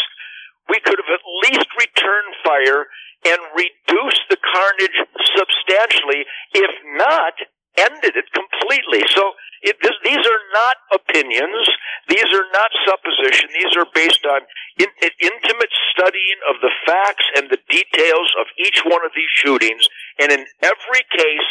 we 0.70 0.80
could 0.80 0.98
have 0.98 1.12
at 1.12 1.24
least 1.46 1.68
returned 1.78 2.34
fire 2.44 2.88
and 3.26 3.40
reduced 3.56 4.24
the 4.30 4.38
carnage 4.38 4.98
substantially, 5.36 6.26
if 6.54 6.72
not 6.98 7.34
ended 7.78 8.16
it 8.16 8.28
completely. 8.34 9.02
So 9.14 9.34
it, 9.62 9.78
this, 9.82 9.96
these 10.04 10.22
are 10.22 10.44
not 10.54 10.78
opinions. 11.00 11.68
These 12.10 12.30
are 12.34 12.48
not 12.52 12.72
supposition. 12.86 13.50
These 13.54 13.74
are 13.78 13.88
based 13.94 14.26
on 14.26 14.42
in, 14.78 14.90
in, 15.02 15.12
intimate 15.22 15.74
studying 15.92 16.40
of 16.50 16.62
the 16.62 16.72
facts 16.86 17.26
and 17.38 17.50
the 17.50 17.60
details 17.70 18.30
of 18.40 18.48
each 18.60 18.84
one 18.86 19.06
of 19.06 19.12
these 19.16 19.32
shootings. 19.34 19.88
And 20.20 20.32
in 20.32 20.46
every 20.62 21.04
case, 21.16 21.50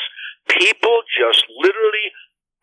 people 0.49 1.03
just 1.19 1.45
literally 1.59 2.09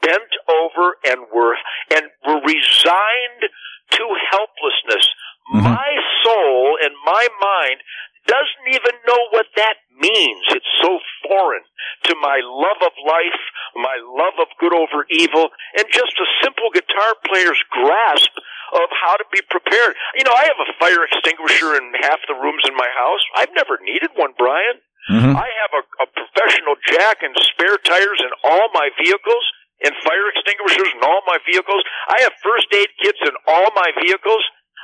bent 0.02 0.32
over 0.48 0.96
and 1.08 1.28
were 1.34 1.56
and 1.92 2.08
were 2.26 2.42
resigned 2.46 3.44
to 3.92 4.04
helplessness. 4.32 5.08
Mhm. 5.52 5.64
My 5.64 5.92
soul 6.24 6.78
and 6.82 6.94
my 7.04 7.28
mind 7.42 7.82
doesn't 8.30 8.66
even 8.70 8.94
know 9.10 9.22
what 9.34 9.50
that 9.58 9.82
means. 9.98 10.46
It's 10.54 10.70
so 10.86 11.02
foreign 11.26 11.66
to 12.06 12.14
my 12.22 12.38
love 12.46 12.80
of 12.86 12.94
life, 13.02 13.42
my 13.76 13.98
love 14.06 14.38
of 14.38 14.48
good 14.62 14.72
over 14.74 15.04
evil, 15.10 15.50
and 15.78 15.86
just 15.90 16.14
a 16.22 16.28
simple 16.46 16.70
guitar 16.70 17.12
player's 17.26 17.60
grasp 17.74 18.30
of 18.78 18.88
how 18.94 19.18
to 19.18 19.26
be 19.34 19.42
prepared. 19.50 19.98
You 20.16 20.24
know, 20.30 20.36
I 20.38 20.46
have 20.46 20.62
a 20.62 20.70
fire 20.78 21.02
extinguisher 21.10 21.74
in 21.82 21.90
half 22.06 22.22
the 22.30 22.38
rooms 22.38 22.62
in 22.70 22.78
my 22.78 22.88
house. 22.94 23.24
I've 23.42 23.54
never 23.58 23.82
needed 23.82 24.14
one, 24.14 24.38
Brian. 24.38 24.78
Mhm. 25.10 25.34
I 25.34 25.50
have 25.66 25.74
a, 25.74 25.84
a 26.06 26.08
professional 26.14 26.76
jack 26.86 27.24
and 27.26 27.34
spare 27.50 27.78
tires 27.82 28.22
in 28.22 28.30
all 28.46 28.70
my 28.78 28.90
vehicles 29.02 29.46
and 29.82 29.96
fire 30.06 30.28
extinguishers 30.36 30.92
in 30.94 31.02
all 31.02 31.22
my 31.26 31.40
vehicles. 31.50 31.82
I 32.08 32.22
have 32.22 32.34
first 32.44 32.68
aid 32.76 32.90
kits 33.02 33.18
in 33.26 33.34
all 33.48 33.72
my 33.74 33.90
vehicles. 34.06 34.44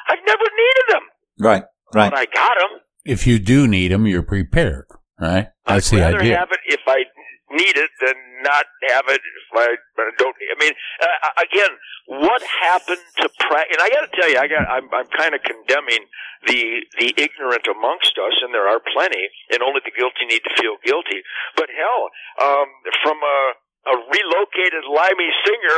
I've 0.09 0.23
never 0.25 0.43
needed 0.49 0.85
them, 0.89 1.03
Right, 1.39 1.63
right. 1.93 2.09
but 2.09 2.17
I 2.17 2.25
got 2.25 2.57
them. 2.57 2.79
If 3.05 3.27
you 3.27 3.37
do 3.39 3.67
need 3.67 3.91
them, 3.91 4.07
you're 4.07 4.23
prepared, 4.25 4.85
right? 5.21 5.49
That's 5.65 5.93
I'd 5.93 5.97
the 5.97 6.01
rather 6.01 6.19
idea. 6.21 6.37
have 6.37 6.49
it 6.51 6.59
if 6.65 6.81
I 6.87 7.05
need 7.53 7.77
it 7.77 7.91
than 8.01 8.17
not 8.41 8.65
have 8.89 9.05
it 9.07 9.21
if 9.21 9.49
I 9.53 9.77
don't. 10.17 10.35
I 10.35 10.57
mean, 10.59 10.73
uh, 11.01 11.29
again, 11.45 11.69
what 12.07 12.41
happened 12.41 13.05
to 13.21 13.29
pra- 13.39 13.69
And 13.69 13.79
I 13.81 13.89
got 13.89 14.09
to 14.09 14.11
tell 14.19 14.29
you, 14.29 14.37
I 14.41 14.47
got. 14.49 14.65
I'm, 14.65 14.89
I'm 14.89 15.05
kind 15.13 15.33
of 15.37 15.41
condemning 15.45 16.09
the 16.49 16.81
the 16.97 17.13
ignorant 17.17 17.65
amongst 17.69 18.17
us, 18.17 18.33
and 18.41 18.53
there 18.53 18.67
are 18.67 18.81
plenty, 18.93 19.29
and 19.53 19.61
only 19.61 19.81
the 19.85 19.93
guilty 19.93 20.25
need 20.25 20.41
to 20.41 20.53
feel 20.57 20.77
guilty. 20.83 21.21
But 21.55 21.69
hell, 21.69 22.09
um, 22.41 22.67
from 23.05 23.17
a, 23.21 23.37
a 23.89 23.95
relocated 24.09 24.83
limey 24.89 25.29
singer 25.45 25.77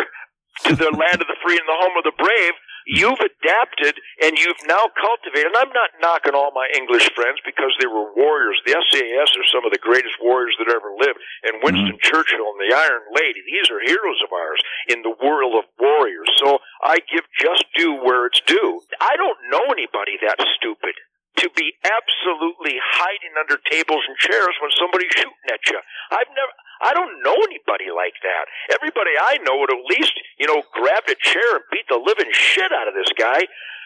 to 0.72 0.74
the 0.80 0.92
land 0.96 1.20
of 1.20 1.28
the 1.28 1.38
free 1.44 1.60
and 1.60 1.68
the 1.68 1.76
home 1.80 1.96
of 2.00 2.04
the 2.08 2.16
brave. 2.16 2.56
You've 2.88 3.20
adapted 3.20 4.00
and 4.24 4.40
you've 4.40 4.64
now 4.64 4.88
cultivated, 4.96 5.52
and 5.52 5.60
I'm 5.60 5.76
not 5.76 5.92
knocking 6.00 6.32
all 6.32 6.56
my 6.56 6.72
English 6.72 7.12
friends 7.12 7.44
because 7.44 7.76
they 7.84 7.86
were 7.86 8.16
warriors. 8.16 8.64
The 8.64 8.80
SAS 8.80 9.30
are 9.36 9.52
some 9.52 9.68
of 9.68 9.76
the 9.76 9.84
greatest 9.84 10.16
warriors 10.24 10.56
that 10.56 10.72
ever 10.72 10.96
lived, 10.96 11.20
and 11.44 11.60
mm-hmm. 11.60 11.68
Winston 11.68 12.00
Churchill 12.00 12.48
and 12.56 12.64
the 12.64 12.72
Iron 12.72 13.04
Lady, 13.12 13.44
these 13.44 13.68
are 13.68 13.84
heroes 13.84 14.24
of 14.24 14.32
ours 14.32 14.64
in 14.88 15.04
the 15.04 15.12
world 15.20 15.60
of 15.60 15.68
warriors. 15.76 16.32
So 16.40 16.64
I 16.80 17.04
give 17.12 17.28
just 17.36 17.68
due 17.76 18.00
where 18.00 18.26
it's 18.32 18.40
due. 18.48 18.80
I 19.04 19.20
don't 19.20 19.40
know 19.52 19.68
anybody 19.68 20.16
that 20.24 20.40
stupid 20.56 20.96
to 21.38 21.50
be 21.54 21.74
absolutely 21.86 22.78
hiding 22.82 23.34
under 23.38 23.58
tables 23.70 24.02
and 24.08 24.18
chairs 24.18 24.54
when 24.62 24.72
somebody's 24.78 25.14
shooting 25.14 25.50
at 25.54 25.62
you. 25.70 25.80
I've 26.12 26.32
never, 26.34 26.54
I 26.82 26.94
don't 26.94 27.22
know 27.22 27.38
anybody 27.38 27.94
like 27.94 28.18
that. 28.26 28.46
Everybody 28.74 29.14
I 29.18 29.38
know 29.46 29.58
would 29.62 29.72
at 29.74 29.86
least, 29.86 30.14
you 30.38 30.48
know, 30.48 30.64
grabbed 30.74 31.10
a 31.10 31.18
chair 31.18 31.56
and 31.58 31.64
beat 31.72 31.86
the 31.90 32.02
living 32.02 32.30
shit 32.34 32.72
out 32.74 32.88
of 32.88 32.94
this 32.94 33.10
guy. 33.18 33.46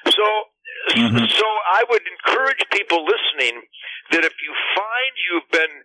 So, 0.10 0.26
Mhm. 0.96 1.30
so 1.30 1.46
I 1.46 1.84
would 1.90 2.08
encourage 2.08 2.64
people 2.72 3.06
listening 3.06 3.68
that 4.12 4.24
if 4.24 4.34
you 4.42 4.54
find 4.76 5.12
you've 5.30 5.50
been 5.52 5.84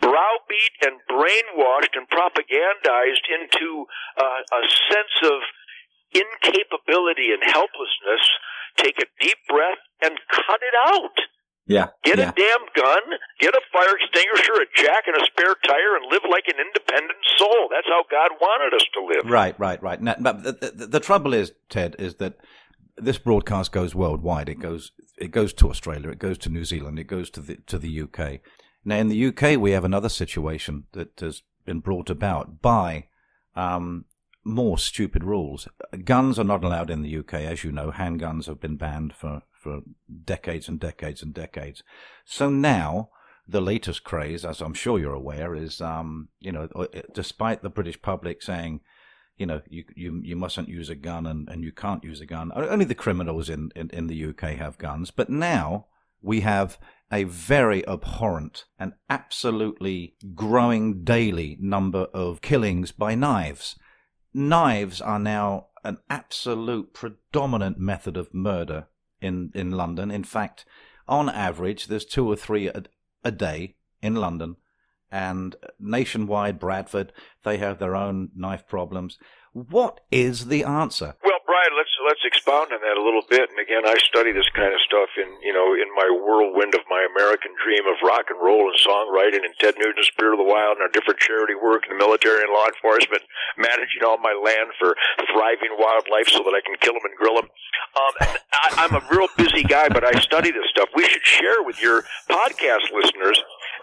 browbeat 0.00 0.74
and 0.86 1.00
brainwashed 1.10 1.94
and 1.96 2.08
propagandized 2.08 3.26
into 3.28 3.86
uh, 4.16 4.42
a 4.52 4.68
sense 4.90 5.16
of 5.22 5.42
incapability 6.12 7.32
and 7.32 7.42
helplessness, 7.44 8.24
take 8.78 8.98
a 8.98 9.06
deep 9.20 9.38
breath 9.48 9.82
and 10.02 10.14
cut 10.30 10.60
it 10.62 10.74
out. 10.94 11.16
Yeah, 11.66 11.88
Get 12.02 12.16
yeah. 12.16 12.30
a 12.30 12.32
damn 12.32 12.64
gun, 12.74 13.02
get 13.40 13.52
a 13.52 13.60
fire 13.70 13.94
extinguisher, 14.00 14.54
a 14.54 14.66
jack, 14.74 15.04
and 15.06 15.14
a 15.16 15.26
spare 15.26 15.54
tire, 15.66 15.96
and 16.00 16.10
live 16.10 16.22
like 16.30 16.44
an 16.48 16.54
independent 16.58 17.18
soul. 17.36 17.68
That's 17.70 17.86
how 17.86 18.04
God 18.10 18.38
wanted 18.40 18.74
us 18.74 18.86
to 18.94 19.04
live. 19.04 19.30
Right, 19.30 19.58
right, 19.60 19.82
right. 19.82 20.00
Now, 20.00 20.16
but 20.18 20.44
the, 20.44 20.52
the, 20.52 20.86
the 20.86 21.00
trouble 21.00 21.34
is, 21.34 21.52
Ted, 21.68 21.94
is 21.98 22.14
that 22.14 22.38
this 22.96 23.18
broadcast 23.18 23.70
goes 23.70 23.94
worldwide. 23.94 24.48
It 24.48 24.60
goes, 24.60 24.92
it 25.18 25.30
goes 25.30 25.52
to 25.54 25.68
Australia, 25.68 26.08
it 26.08 26.18
goes 26.18 26.38
to 26.38 26.48
New 26.48 26.64
Zealand, 26.64 26.98
it 26.98 27.04
goes 27.06 27.28
to 27.30 27.42
the 27.42 27.56
to 27.66 27.76
the 27.76 28.00
UK. 28.00 28.40
Now, 28.86 28.96
in 28.96 29.08
the 29.08 29.26
UK, 29.26 29.60
we 29.60 29.72
have 29.72 29.84
another 29.84 30.08
situation 30.08 30.84
that 30.92 31.20
has 31.20 31.42
been 31.66 31.80
brought 31.80 32.08
about 32.08 32.62
by 32.62 33.08
um, 33.54 34.06
more 34.44 34.78
stupid 34.78 35.24
rules. 35.24 35.68
Guns 36.04 36.38
are 36.38 36.44
not 36.44 36.64
allowed 36.64 36.90
in 36.90 37.02
the 37.02 37.16
UK, 37.18 37.34
as 37.34 37.64
you 37.64 37.72
know. 37.72 37.90
Handguns 37.90 38.46
have 38.46 38.60
been 38.60 38.76
banned 38.76 39.14
for 39.14 39.42
for 39.52 39.80
decades 40.24 40.68
and 40.68 40.78
decades 40.78 41.22
and 41.22 41.34
decades. 41.34 41.82
So 42.24 42.48
now 42.48 43.10
the 43.46 43.60
latest 43.60 44.04
craze, 44.04 44.44
as 44.44 44.60
I'm 44.60 44.74
sure 44.74 44.98
you're 44.98 45.14
aware, 45.14 45.54
is 45.54 45.80
um, 45.80 46.28
you 46.40 46.52
know, 46.52 46.68
despite 47.12 47.62
the 47.62 47.70
British 47.70 48.00
public 48.00 48.42
saying, 48.42 48.80
you 49.36 49.46
know, 49.46 49.62
you 49.68 49.84
you 49.94 50.20
you 50.22 50.36
mustn't 50.36 50.68
use 50.68 50.90
a 50.90 50.94
gun 50.94 51.26
and, 51.26 51.48
and 51.48 51.64
you 51.64 51.72
can't 51.72 52.04
use 52.04 52.20
a 52.20 52.26
gun. 52.26 52.52
Only 52.54 52.84
the 52.84 52.94
criminals 52.94 53.48
in, 53.48 53.70
in, 53.74 53.90
in 53.90 54.06
the 54.06 54.24
UK 54.26 54.56
have 54.56 54.78
guns. 54.78 55.10
But 55.10 55.30
now 55.30 55.86
we 56.20 56.40
have 56.40 56.78
a 57.10 57.24
very 57.24 57.86
abhorrent 57.88 58.64
and 58.78 58.92
absolutely 59.08 60.14
growing 60.34 61.04
daily 61.04 61.56
number 61.60 62.08
of 62.12 62.42
killings 62.42 62.92
by 62.92 63.14
knives. 63.14 63.76
Knives 64.34 65.00
are 65.00 65.18
now 65.18 65.66
an 65.84 65.98
absolute 66.10 66.92
predominant 66.92 67.78
method 67.78 68.16
of 68.16 68.34
murder 68.34 68.86
in, 69.20 69.50
in 69.54 69.72
London. 69.72 70.10
In 70.10 70.24
fact, 70.24 70.64
on 71.06 71.28
average, 71.28 71.86
there's 71.86 72.04
two 72.04 72.30
or 72.30 72.36
three 72.36 72.68
a, 72.68 72.84
a 73.24 73.30
day 73.30 73.76
in 74.02 74.14
London. 74.14 74.56
And 75.10 75.56
nationwide, 75.80 76.58
Bradford, 76.58 77.12
they 77.42 77.56
have 77.56 77.78
their 77.78 77.96
own 77.96 78.30
knife 78.34 78.68
problems. 78.68 79.18
What 79.52 80.00
is 80.10 80.46
the 80.46 80.64
answer? 80.64 81.16
Well, 81.24 81.40
Brian, 81.46 81.76
let's 81.76 81.87
let's 82.08 82.24
expound 82.24 82.72
on 82.72 82.80
that 82.80 82.96
a 82.96 83.04
little 83.04 83.20
bit. 83.28 83.52
And 83.52 83.60
again, 83.60 83.84
I 83.84 84.00
study 84.00 84.32
this 84.32 84.48
kind 84.56 84.72
of 84.72 84.80
stuff 84.80 85.12
in 85.20 85.28
you 85.44 85.52
know 85.52 85.76
in 85.76 85.92
my 85.92 86.08
whirlwind 86.08 86.72
of 86.72 86.80
my 86.88 87.04
American 87.04 87.52
dream 87.60 87.84
of 87.84 88.00
rock 88.00 88.32
and 88.32 88.40
roll 88.40 88.72
and 88.72 88.78
songwriting 88.80 89.44
and 89.44 89.52
Ted 89.60 89.76
Nugent's 89.76 90.08
Spirit 90.08 90.32
of 90.32 90.40
the 90.40 90.48
Wild 90.48 90.80
and 90.80 90.82
our 90.88 90.92
different 90.92 91.20
charity 91.20 91.52
work 91.52 91.84
in 91.84 91.92
the 91.92 92.00
military 92.00 92.40
and 92.40 92.48
law 92.48 92.64
enforcement, 92.64 93.20
managing 93.60 94.00
all 94.00 94.16
my 94.16 94.32
land 94.32 94.72
for 94.80 94.96
thriving 95.28 95.76
wildlife 95.76 96.32
so 96.32 96.40
that 96.48 96.56
I 96.56 96.64
can 96.64 96.80
kill 96.80 96.96
them 96.96 97.04
and 97.04 97.16
grill 97.20 97.36
them. 97.36 97.52
Um, 97.92 98.12
I, 98.24 98.88
I'm 98.88 98.94
a 98.96 99.04
real 99.12 99.28
busy 99.36 99.62
guy, 99.62 99.92
but 99.92 100.02
I 100.02 100.16
study 100.24 100.48
this 100.48 100.72
stuff. 100.72 100.88
We 100.96 101.04
should 101.04 101.24
share 101.24 101.60
with 101.60 101.76
your 101.84 102.08
podcast 102.32 102.88
listeners 102.88 103.36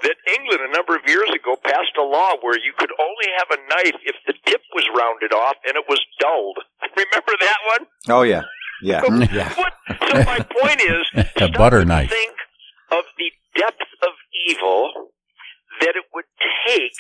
that 0.06 0.18
England 0.38 0.62
a 0.70 0.72
number 0.72 0.94
of 0.96 1.02
years 1.10 1.30
ago 1.34 1.58
passed 1.58 1.98
a 1.98 2.06
law 2.06 2.38
where 2.42 2.58
you 2.62 2.74
could 2.78 2.94
only 3.02 3.28
have 3.42 3.50
a 3.58 3.60
knife 3.66 3.98
if 4.06 4.16
the 4.30 4.34
tip 4.46 4.62
was 4.74 4.86
rounded 4.94 5.34
off 5.34 5.58
and 5.66 5.76
it 5.76 5.86
was 5.90 6.00
dulled. 6.22 6.62
Remember 6.96 7.34
that 7.42 7.60
one? 7.74 7.84
Oh, 8.08 8.22
yeah. 8.22 8.44
Yeah. 8.82 9.02
Mm, 9.02 9.26
yeah. 9.34 9.50
What, 9.58 9.74
so 9.90 10.14
my 10.24 10.40
point 10.46 10.80
is, 10.82 11.26
A 11.42 11.50
butter 11.50 11.84
knife. 11.84 12.10
Think 12.10 12.38
of 12.92 13.04
the 13.18 13.32
depth 13.58 13.90
of 14.06 14.14
evil 14.48 15.10
that 15.82 15.98
it 15.98 16.06
would 16.14 16.30
take 16.68 17.00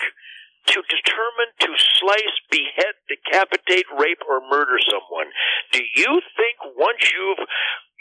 to 0.74 0.82
determine 0.90 1.52
to 1.62 1.70
slice, 1.78 2.38
behead, 2.50 2.98
decapitate, 3.06 3.86
rape, 4.00 4.24
or 4.26 4.42
murder 4.50 4.82
someone. 4.82 5.30
Do 5.72 5.84
you 5.96 6.22
think 6.34 6.58
once 6.76 7.06
you've 7.14 7.46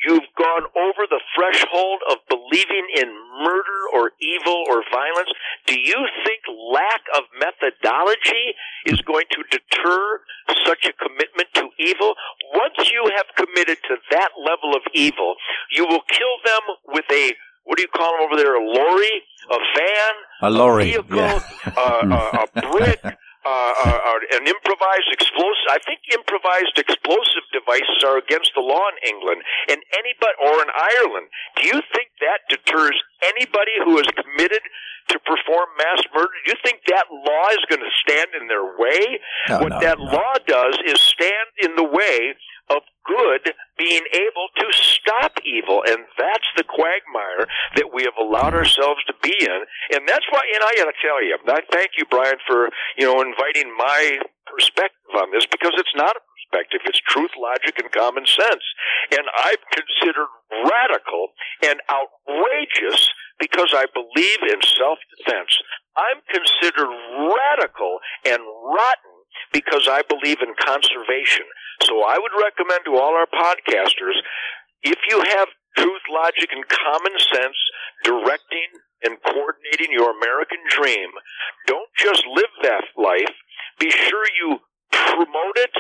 you've 0.03 0.29
gone 0.37 0.65
over 0.75 1.07
the 1.09 1.21
threshold 1.35 2.01
of 2.11 2.19
believing 2.29 2.87
in 2.97 3.09
murder 3.43 3.81
or 3.95 4.13
evil 4.21 4.65
or 4.69 4.83
violence, 4.91 5.31
do 5.67 5.79
you 5.79 6.07
think 6.25 6.41
lack 6.73 7.03
of 7.17 7.25
methodology 7.39 8.55
is 8.87 9.01
going 9.03 9.25
to 9.31 9.43
deter 9.51 10.21
such 10.67 10.87
a 10.87 10.93
commitment 10.93 11.49
to 11.55 11.69
evil? 11.79 12.15
Once 12.55 12.91
you 12.91 13.11
have 13.17 13.27
committed 13.37 13.79
to 13.89 13.97
that 14.11 14.31
level 14.39 14.77
of 14.77 14.83
evil, 14.95 15.37
you 15.71 15.85
will 15.87 16.03
kill 16.09 16.37
them 16.45 16.77
with 16.89 17.05
a 17.13 17.33
what 17.65 17.79
do 17.79 17.83
you 17.83 17.89
call 17.89 18.13
them 18.13 18.29
over 18.31 18.37
there? 18.37 18.57
A 18.57 18.63
lorry, 18.63 19.23
a 19.51 19.57
van, 19.57 20.15
A 20.43 20.51
lorry, 20.51 20.95
a 20.95 21.03
vehicle, 21.03 21.17
yeah. 21.17 21.73
uh, 21.77 22.47
a, 22.55 22.59
a 22.59 22.71
brick, 22.73 23.01
uh, 23.45 23.73
uh, 23.85 24.37
an 24.41 24.49
improvised 24.49 25.11
explosive. 25.13 25.69
I 25.71 25.79
think 25.85 26.01
improvised 26.13 26.81
explosive 26.81 27.45
devices 27.53 28.01
are 28.01 28.17
against 28.17 28.53
the 28.57 28.65
law 28.65 28.85
in 28.89 28.97
England 29.05 29.45
and 29.69 29.79
anybody, 29.93 30.37
or 30.41 30.65
in 30.65 30.71
Ireland. 30.73 31.29
Do 31.61 31.69
you 31.69 31.79
think 31.93 32.09
that 32.25 32.49
deters 32.49 32.97
anybody 33.21 33.77
who 33.85 34.01
is 34.01 34.09
committed 34.17 34.65
to 35.13 35.19
perform 35.29 35.69
mass 35.77 36.01
murder? 36.17 36.33
Do 36.45 36.57
you 36.57 36.59
think 36.65 36.81
that 36.89 37.05
law 37.13 37.47
is 37.53 37.65
going 37.69 37.85
to 37.85 37.93
stand 38.01 38.33
in 38.41 38.49
their 38.49 38.65
way? 38.81 39.21
No, 39.49 39.61
what 39.61 39.73
no, 39.77 39.81
that 39.81 39.99
no. 39.99 40.05
law 40.05 40.35
does 40.47 40.79
is 40.87 41.01
stand 41.01 41.49
in 41.61 41.77
the 41.77 41.85
way 41.85 42.35
of 42.71 42.83
good 43.05 43.53
being 43.77 44.05
able 44.13 44.49
to 44.57 44.67
stop 44.73 45.37
evil, 45.45 45.83
and 45.87 46.05
that's 46.17 46.49
the 46.57 46.65
quagmire 46.65 47.47
that 47.77 47.93
we 47.93 48.05
have 48.05 48.17
allowed 48.19 48.55
ourselves 48.55 49.05
to 49.07 49.15
be 49.23 49.35
in, 49.39 49.61
and 49.93 50.09
that's 50.09 50.25
why. 50.31 50.41
And 50.55 50.65
I 50.65 50.73
got 50.77 50.89
to 50.89 50.99
tell 51.03 51.23
you, 51.23 51.37
I 51.37 51.61
thank 51.73 51.91
you, 51.99 52.05
Brian, 52.09 52.41
for 52.47 52.71
you 52.97 53.05
know 53.05 53.21
inviting 53.21 53.69
my 53.77 54.19
perspective 54.47 55.13
on 55.17 55.31
this 55.33 55.47
because 55.47 55.73
it's 55.77 55.97
not 55.97 56.17
a 56.17 56.23
perspective; 56.25 56.81
it's 56.87 57.01
truth, 57.09 57.33
logic, 57.37 57.79
and 57.79 57.91
common 57.93 58.25
sense. 58.27 58.65
And 59.13 59.27
I've 59.45 59.65
considered 59.73 60.31
radical 60.65 61.37
and 61.63 61.81
outrageous 61.91 63.11
because 63.39 63.75
I 63.75 63.87
believe 63.93 64.41
in 64.47 64.63
self-defense. 64.63 65.53
I'm 65.97 66.23
considered 66.31 66.89
radical 66.89 67.99
and 68.25 68.41
rotten 68.41 69.15
because 69.53 69.89
I 69.91 70.03
believe 70.09 70.39
in 70.41 70.55
conservation. 70.59 71.47
So 71.83 72.03
I 72.03 72.19
would 72.19 72.33
recommend 72.39 72.85
to 72.87 72.97
all 72.97 73.15
our 73.15 73.27
podcasters, 73.27 74.17
if 74.83 74.99
you 75.09 75.21
have 75.21 75.49
truth, 75.77 76.03
logic, 76.11 76.51
and 76.53 76.65
common 76.69 77.13
sense 77.19 77.57
directing 78.05 78.71
and 79.03 79.19
coordinating 79.23 79.93
your 79.93 80.17
American 80.17 80.59
dream, 80.69 81.11
don't 81.67 81.91
just 81.97 82.25
live 82.27 82.53
that 82.63 82.85
life. 82.97 83.35
Be 83.79 83.91
sure 83.91 84.25
you 84.39 84.61
promote 84.93 85.57
it 85.57 85.75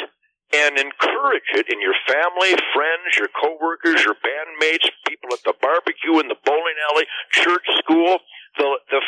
and 0.52 0.78
encourage 0.78 1.48
it 1.54 1.66
in 1.72 1.80
your 1.80 1.94
family, 2.06 2.54
friends, 2.74 3.16
your 3.18 3.28
coworkers, 3.32 4.04
your 4.04 4.14
bandmates, 4.14 4.86
people 5.08 5.30
at 5.32 5.42
the 5.44 5.54
barbecue, 5.60 6.20
in 6.20 6.28
the 6.28 6.38
bowling 6.44 6.78
alley, 6.90 7.06
church, 7.30 7.64
school. 7.78 8.18
The 8.58 8.78
the 8.90 9.00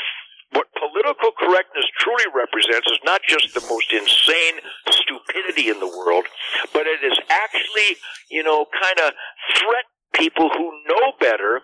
what 0.52 0.66
political 0.78 1.30
correctness 1.38 1.86
truly 1.98 2.24
represents 2.34 2.86
is 2.90 2.98
not 3.04 3.20
just 3.26 3.54
the 3.54 3.64
most 3.68 3.92
insane 3.92 4.62
stupidity 4.88 5.68
in 5.68 5.80
the 5.80 5.88
world, 5.88 6.24
but 6.72 6.86
it 6.86 7.02
is 7.04 7.18
actually, 7.28 7.98
you 8.30 8.42
know, 8.42 8.66
kind 8.72 8.98
of 9.06 9.12
threat 9.56 9.86
people 10.14 10.48
who 10.50 10.72
know 10.88 11.12
better 11.20 11.60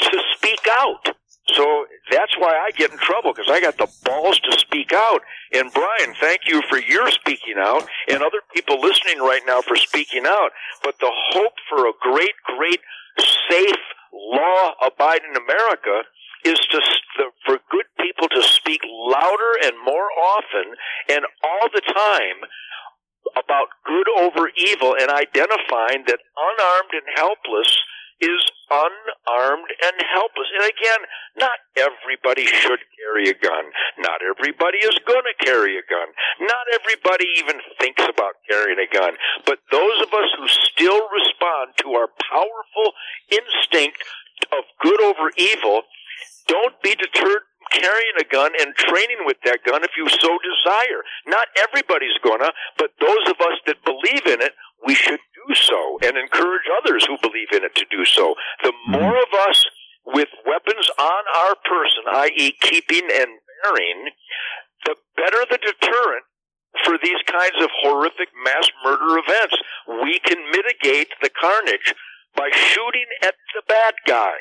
to 0.00 0.18
speak 0.36 0.60
out. 0.78 1.14
So 1.54 1.86
that's 2.10 2.32
why 2.38 2.54
I 2.54 2.70
get 2.76 2.92
in 2.92 2.98
trouble 2.98 3.32
because 3.34 3.50
I 3.50 3.60
got 3.60 3.76
the 3.76 3.90
balls 4.04 4.38
to 4.40 4.58
speak 4.58 4.92
out. 4.92 5.22
And 5.52 5.72
Brian, 5.72 6.14
thank 6.20 6.42
you 6.46 6.62
for 6.70 6.78
your 6.78 7.10
speaking 7.10 7.56
out 7.58 7.84
and 8.08 8.22
other 8.22 8.40
people 8.54 8.80
listening 8.80 9.18
right 9.18 9.42
now 9.46 9.60
for 9.60 9.76
speaking 9.76 10.24
out. 10.24 10.50
But 10.84 10.94
the 11.00 11.10
hope 11.10 11.54
for 11.68 11.88
a 11.88 11.92
great, 12.00 12.34
great, 12.56 12.80
safe, 13.50 13.82
law 14.12 14.72
abiding 14.86 15.34
America 15.36 16.02
is 16.44 16.58
to 16.70 16.80
for 17.44 17.58
good 17.70 17.86
people 18.02 18.28
to 18.28 18.42
speak 18.42 18.82
louder 18.84 19.52
and 19.64 19.78
more 19.84 20.10
often 20.18 20.74
and 21.08 21.24
all 21.44 21.68
the 21.72 21.80
time 21.80 22.38
about 23.38 23.68
good 23.86 24.08
over 24.18 24.50
evil 24.58 24.94
and 24.98 25.08
identifying 25.10 26.04
that 26.06 26.20
unarmed 26.36 26.92
and 26.92 27.06
helpless 27.16 27.70
is 28.22 28.42
unarmed 28.70 29.70
and 29.82 29.96
helpless. 30.14 30.46
And 30.54 30.64
again, 30.70 31.02
not 31.36 31.58
everybody 31.74 32.46
should 32.46 32.78
carry 32.94 33.28
a 33.28 33.34
gun. 33.34 33.64
Not 33.98 34.22
everybody 34.22 34.78
is 34.78 34.94
going 35.06 35.26
to 35.26 35.44
carry 35.44 35.76
a 35.76 35.82
gun. 35.90 36.08
Not 36.40 36.64
everybody 36.70 37.26
even 37.38 37.58
thinks 37.80 38.02
about 38.06 38.38
carrying 38.48 38.78
a 38.78 38.86
gun. 38.94 39.14
But 39.44 39.58
those 39.72 40.02
of 40.02 40.14
us 40.14 40.30
who 40.38 40.46
still 40.46 41.02
respond 41.10 41.74
to 41.82 41.98
our 41.98 42.08
powerful 42.30 42.94
instinct 43.28 43.98
of 44.54 44.64
good 44.80 45.02
over 45.02 45.30
evil, 45.36 45.82
don't 46.46 46.80
be 46.82 46.94
deterred 46.94 47.42
carrying 47.70 48.16
a 48.20 48.24
gun 48.24 48.52
and 48.60 48.74
training 48.74 49.24
with 49.24 49.36
that 49.44 49.60
gun 49.64 49.84
if 49.84 49.92
you 49.96 50.08
so 50.08 50.38
desire. 50.42 51.02
Not 51.26 51.48
everybody's 51.62 52.18
gonna, 52.24 52.50
but 52.78 52.90
those 53.00 53.24
of 53.28 53.36
us 53.40 53.58
that 53.66 53.84
believe 53.84 54.26
in 54.26 54.40
it, 54.42 54.52
we 54.86 54.94
should 54.94 55.20
do 55.46 55.54
so 55.54 55.98
and 56.02 56.16
encourage 56.16 56.66
others 56.82 57.06
who 57.06 57.16
believe 57.22 57.48
in 57.52 57.64
it 57.64 57.74
to 57.76 57.84
do 57.90 58.04
so. 58.04 58.34
The 58.62 58.72
Mm-hmm. 58.72 58.92
more 59.00 59.16
of 59.16 59.32
us 59.48 59.64
with 60.06 60.28
weapons 60.46 60.90
on 60.98 61.22
our 61.46 61.54
person, 61.64 62.02
i.e. 62.26 62.52
keeping 62.60 63.04
and 63.04 63.30
bearing, 63.62 64.10
the 64.84 64.96
better 65.16 65.46
the 65.50 65.58
deterrent 65.58 66.24
for 66.84 66.98
these 67.02 67.22
kinds 67.30 67.62
of 67.62 67.70
horrific 67.82 68.28
mass 68.44 68.66
murder 68.84 69.18
events. 69.18 69.56
We 69.86 70.18
can 70.24 70.38
mitigate 70.50 71.08
the 71.22 71.30
carnage 71.30 71.94
by 72.34 72.50
shooting 72.52 73.06
at 73.22 73.34
the 73.54 73.62
bad 73.68 73.94
guy. 74.06 74.34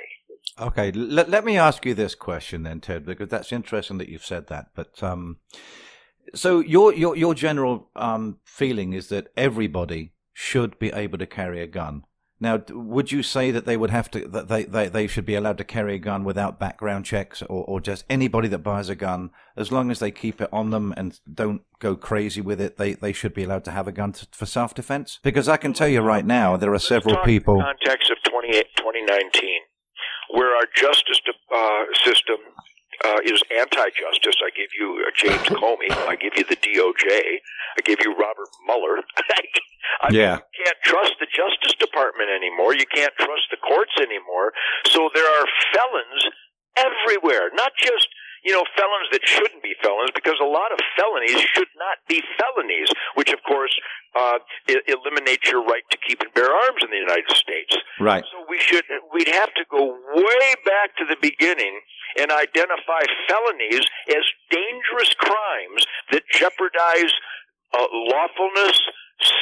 Okay, 0.59 0.91
let, 0.91 1.29
let 1.29 1.45
me 1.45 1.57
ask 1.57 1.85
you 1.85 1.93
this 1.93 2.15
question 2.15 2.63
then, 2.63 2.81
Ted, 2.81 3.05
because 3.05 3.29
that's 3.29 3.51
interesting 3.51 3.97
that 3.99 4.09
you've 4.09 4.25
said 4.25 4.47
that. 4.47 4.67
But 4.75 5.01
um, 5.01 5.37
so 6.35 6.59
your 6.59 6.93
your 6.93 7.15
your 7.15 7.33
general 7.33 7.89
um, 7.95 8.39
feeling 8.43 8.93
is 8.93 9.07
that 9.09 9.31
everybody 9.37 10.13
should 10.33 10.77
be 10.79 10.91
able 10.91 11.17
to 11.17 11.25
carry 11.25 11.61
a 11.61 11.67
gun. 11.67 12.03
Now, 12.41 12.59
would 12.71 13.11
you 13.11 13.21
say 13.21 13.51
that 13.51 13.65
they 13.65 13.77
would 13.77 13.91
have 13.91 14.09
to 14.11 14.27
that 14.27 14.47
they, 14.47 14.63
they, 14.63 14.89
they 14.89 15.05
should 15.05 15.27
be 15.27 15.35
allowed 15.35 15.59
to 15.59 15.63
carry 15.63 15.93
a 15.93 15.99
gun 15.99 16.23
without 16.23 16.59
background 16.59 17.05
checks, 17.05 17.43
or, 17.43 17.63
or 17.65 17.79
just 17.79 18.03
anybody 18.09 18.47
that 18.47 18.59
buys 18.59 18.89
a 18.89 18.95
gun, 18.95 19.29
as 19.55 19.71
long 19.71 19.91
as 19.91 19.99
they 19.99 20.09
keep 20.09 20.41
it 20.41 20.49
on 20.51 20.71
them 20.71 20.91
and 20.97 21.19
don't 21.31 21.61
go 21.77 21.95
crazy 21.95 22.41
with 22.41 22.59
it, 22.59 22.77
they, 22.77 22.93
they 22.93 23.13
should 23.13 23.35
be 23.35 23.43
allowed 23.43 23.63
to 23.65 23.71
have 23.71 23.87
a 23.87 23.91
gun 23.91 24.13
t- 24.13 24.25
for 24.31 24.47
self 24.47 24.73
defense? 24.73 25.19
Because 25.21 25.47
I 25.47 25.57
can 25.57 25.71
tell 25.71 25.87
you 25.87 26.01
right 26.01 26.25
now, 26.25 26.57
there 26.57 26.73
are 26.73 26.79
several 26.79 27.17
people. 27.17 27.61
Context 27.61 28.09
of 28.09 28.17
28 28.23 28.65
2019, 28.75 29.49
where 30.33 30.55
our 30.55 30.65
justice 30.75 31.19
uh, 31.53 31.83
system 32.03 32.37
uh, 33.05 33.19
is 33.23 33.41
anti-justice. 33.57 34.35
I 34.45 34.49
give 34.55 34.69
you 34.77 35.03
uh, 35.05 35.11
James 35.15 35.41
Comey. 35.59 35.91
I 36.07 36.15
give 36.15 36.33
you 36.37 36.43
the 36.43 36.55
DOJ. 36.55 37.39
I 37.77 37.81
give 37.83 37.99
you 38.03 38.11
Robert 38.15 38.49
Mueller. 38.67 38.97
I 40.01 40.11
mean, 40.11 40.19
Yeah. 40.21 40.35
you 40.37 40.65
can't 40.65 40.77
trust 40.83 41.13
the 41.19 41.27
Justice 41.27 41.75
Department 41.79 42.29
anymore. 42.29 42.73
You 42.75 42.85
can't 42.85 43.13
trust 43.17 43.49
the 43.51 43.57
courts 43.57 43.91
anymore. 43.99 44.53
So 44.85 45.09
there 45.13 45.25
are 45.25 45.45
felons 45.73 46.23
everywhere, 46.77 47.49
not 47.53 47.71
just 47.77 48.07
you 48.43 48.51
know 48.51 48.63
felons 48.75 49.09
that 49.11 49.21
shouldn't 49.23 49.63
be 49.63 49.75
felons, 49.81 50.11
because 50.15 50.37
a 50.41 50.47
lot 50.47 50.71
of 50.71 50.79
felonies 50.97 51.39
should 51.53 51.71
not 51.77 51.97
be 52.07 52.21
felonies, 52.37 52.89
which 53.15 53.31
of 53.33 53.39
course 53.47 53.73
uh, 54.17 54.39
eliminates 54.87 55.49
your 55.49 55.63
right 55.63 55.83
to 55.91 55.97
keep 56.07 56.21
and 56.21 56.33
bear 56.33 56.49
arms 56.49 56.81
in 56.83 56.89
the 56.89 56.97
United 56.97 57.31
States. 57.31 57.77
Right. 57.99 58.23
So 58.31 58.45
we 58.49 58.59
should 58.59 58.85
we'd 59.13 59.29
have 59.29 59.53
to 59.55 59.63
go 59.69 59.95
way 60.15 60.47
back 60.65 60.95
to 60.97 61.05
the 61.05 61.17
beginning 61.21 61.79
and 62.19 62.31
identify 62.31 63.01
felonies 63.27 63.85
as 64.09 64.23
dangerous 64.49 65.13
crimes 65.15 65.85
that 66.11 66.23
jeopardize 66.31 67.13
uh, 67.73 67.85
lawfulness, 67.93 68.81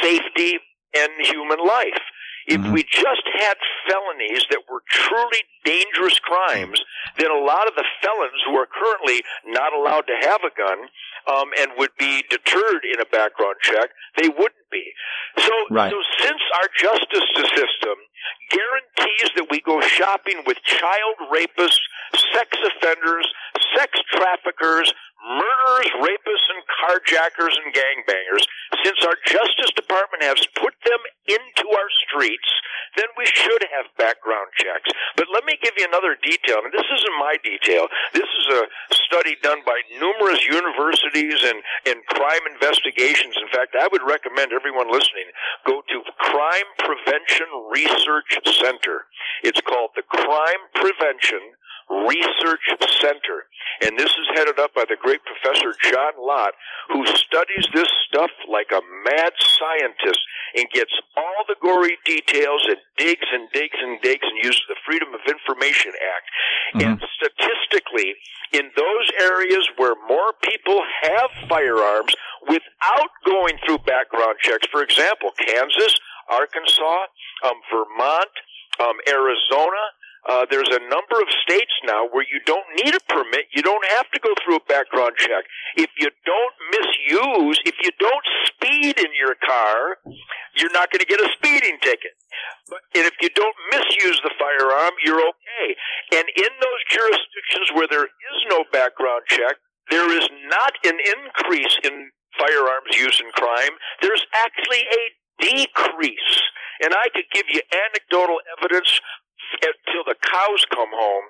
safety, 0.02 0.60
and 0.96 1.12
human 1.26 1.60
life. 1.66 2.02
If 2.50 2.62
Mhm. 2.62 2.74
we 2.74 2.84
just 2.84 3.28
had 3.40 3.58
felonies 3.88 4.44
that 4.50 4.68
were 4.68 4.82
truly 4.90 5.44
dangerous 5.64 6.18
crimes, 6.20 6.84
then 7.18 7.30
a 7.30 7.38
lot 7.38 7.68
of 7.68 7.76
the 7.76 7.86
felons 8.02 8.42
who 8.46 8.58
are 8.58 8.66
currently 8.66 9.24
not 9.46 9.72
allowed 9.74 10.08
to 10.08 10.16
have 10.18 10.44
a 10.44 10.50
gun 10.50 10.90
um, 11.28 11.54
and 11.60 11.74
would 11.78 11.96
be 11.98 12.24
deterred 12.30 12.84
in 12.86 13.00
a 13.00 13.06
background 13.06 13.56
check, 13.62 13.92
they 14.16 14.30
wouldn't 14.30 14.70
be. 14.72 14.94
So, 15.38 15.54
Right. 15.70 15.92
so 15.92 16.02
since 16.18 16.42
our 16.56 16.68
justice 16.76 17.30
system 17.56 17.98
guarantees 18.50 19.30
that 19.36 19.48
we 19.52 19.60
go 19.62 19.80
shopping 19.82 20.44
with 20.46 20.58
child 20.64 21.16
rapists, 21.30 21.80
sex 22.34 22.58
offenders, 22.64 23.32
sex 23.76 24.00
traffickers, 24.12 24.92
murderers, 25.24 25.92
rapists, 26.00 26.48
and 26.56 26.62
carjackers 26.80 27.56
and 27.60 27.74
gangbangers, 27.76 28.44
since 28.84 29.00
our 29.04 29.18
Justice 29.26 29.72
Department 29.76 30.24
has 30.24 30.40
put 30.56 30.74
them 30.86 31.02
into 31.28 31.66
our 31.70 31.90
streets, 32.08 32.50
then 32.96 33.10
we 33.18 33.26
should 33.26 33.64
have 33.76 33.86
background 33.98 34.50
checks. 34.56 34.90
But 35.16 35.28
let 35.34 35.46
me 35.46 35.60
give 35.62 35.76
you 35.78 35.86
another 35.86 36.18
detail, 36.24 36.64
and 36.64 36.74
this 36.74 36.88
isn't 36.88 37.18
my 37.20 37.36
detail. 37.44 37.88
This 38.14 38.28
is 38.28 38.48
a 38.50 38.64
study 38.94 39.36
done 39.44 39.62
by 39.66 39.78
numerous 40.00 40.42
universities 40.48 41.38
and, 41.44 41.60
and 41.86 42.00
crime 42.08 42.46
investigations. 42.50 43.36
In 43.38 43.50
fact, 43.52 43.76
I 43.76 43.88
would 43.92 44.06
recommend 44.06 44.54
everyone 44.54 44.92
listening 44.92 45.30
go 45.66 45.82
to 45.82 45.98
Crime 46.18 46.70
Prevention 46.80 47.48
Research 47.72 48.40
Center. 48.58 49.06
It's 49.44 49.62
called 49.62 49.92
the 49.96 50.04
Crime 50.08 50.64
Prevention 50.74 51.59
Research 51.90 52.62
Center. 53.02 53.46
And 53.82 53.98
this 53.98 54.12
is 54.12 54.28
headed 54.36 54.60
up 54.60 54.74
by 54.76 54.86
the 54.88 54.98
great 55.00 55.22
professor 55.26 55.74
John 55.84 56.14
Lott, 56.20 56.54
who 56.90 57.06
studies 57.06 57.66
this 57.74 57.88
stuff 58.08 58.30
like 58.50 58.72
a 58.72 58.82
mad 59.06 59.34
scientist 59.38 60.20
and 60.56 60.70
gets 60.72 60.94
all 61.18 61.46
the 61.48 61.56
gory 61.62 61.98
details 62.06 62.66
and 62.68 62.78
digs 62.98 63.28
and 63.34 63.48
digs 63.54 63.78
and 63.82 64.02
digs 64.02 64.26
and 64.26 64.38
uses 64.44 64.62
the 64.68 64.76
Freedom 64.86 65.10
of 65.14 65.22
Information 65.28 65.94
Act. 65.96 66.28
And 66.84 67.02
statistically, 67.18 68.16
in 68.54 68.70
those 68.76 69.08
areas 69.22 69.68
where 69.78 69.96
more 70.08 70.34
people 70.42 70.82
have 71.02 71.30
firearms 71.48 72.14
without 72.48 73.12
going 73.26 73.58
through 73.66 73.80
background 73.86 74.38
checks, 74.42 74.68
for 74.72 74.84
example, 74.84 75.32
Kansas, 75.38 75.96
Arkansas, 76.30 77.06
um, 77.46 77.58
Vermont, 77.72 78.34
um, 78.80 78.98
Arizona, 79.08 79.84
uh, 80.28 80.46
there's 80.52 80.68
a 80.68 80.84
number 80.90 81.16
of 81.22 81.28
states 81.44 81.72
now 81.86 82.08
where 82.12 82.26
you 82.28 82.40
don't 82.46 82.66
need 82.76 82.94
a 82.94 83.00
permit. 83.08 83.48
You 83.56 83.64
don't 83.64 83.86
have 83.96 84.12
to 84.12 84.20
go 84.20 84.34
through 84.44 84.58
a 84.58 84.66
background 84.68 85.14
check. 85.18 85.46
If 85.78 85.90
you 85.98 86.12
don't 86.26 86.56
misuse, 86.76 87.60
if 87.64 87.76
you 87.84 87.92
don't 88.00 88.26
speed 88.48 89.00
in 89.00 89.12
your 89.16 89.36
car, 89.40 89.98
you're 90.56 90.74
not 90.76 90.92
going 90.92 91.00
to 91.00 91.08
get 91.08 91.22
a 91.22 91.30
speeding 91.40 91.80
ticket. 91.82 92.20
But 92.68 92.84
and 92.96 93.06
if 93.08 93.16
you 93.22 93.30
don't 93.32 93.56
misuse 93.72 94.20
the 94.24 94.32
firearm, 94.36 94.94
you're 95.06 95.24
okay. 95.24 95.68
And 96.12 96.28
in 96.36 96.52
those 96.60 96.82
jurisdictions 96.92 97.72
where 97.74 97.88
there 97.88 98.06
is 98.06 98.38
no 98.50 98.66
background 98.72 99.24
check, 99.28 99.56
there 99.90 100.12
is 100.12 100.28
not 100.52 100.74
an 100.84 101.00
increase 101.00 101.80
in 101.84 102.12
firearms 102.38 102.94
use 102.94 103.22
in 103.24 103.32
crime. 103.32 103.74
There's 104.02 104.26
actually 104.46 104.84
a 104.84 105.04
decrease. 105.40 106.42
And 106.84 106.94
I 106.94 107.10
could 107.14 107.28
give 107.34 107.46
you 107.52 107.62
anecdotal 107.72 108.40
evidence 108.58 109.02
until 109.54 110.04
the 110.06 110.16
cows 110.22 110.66
come 110.74 110.90
home, 110.94 111.26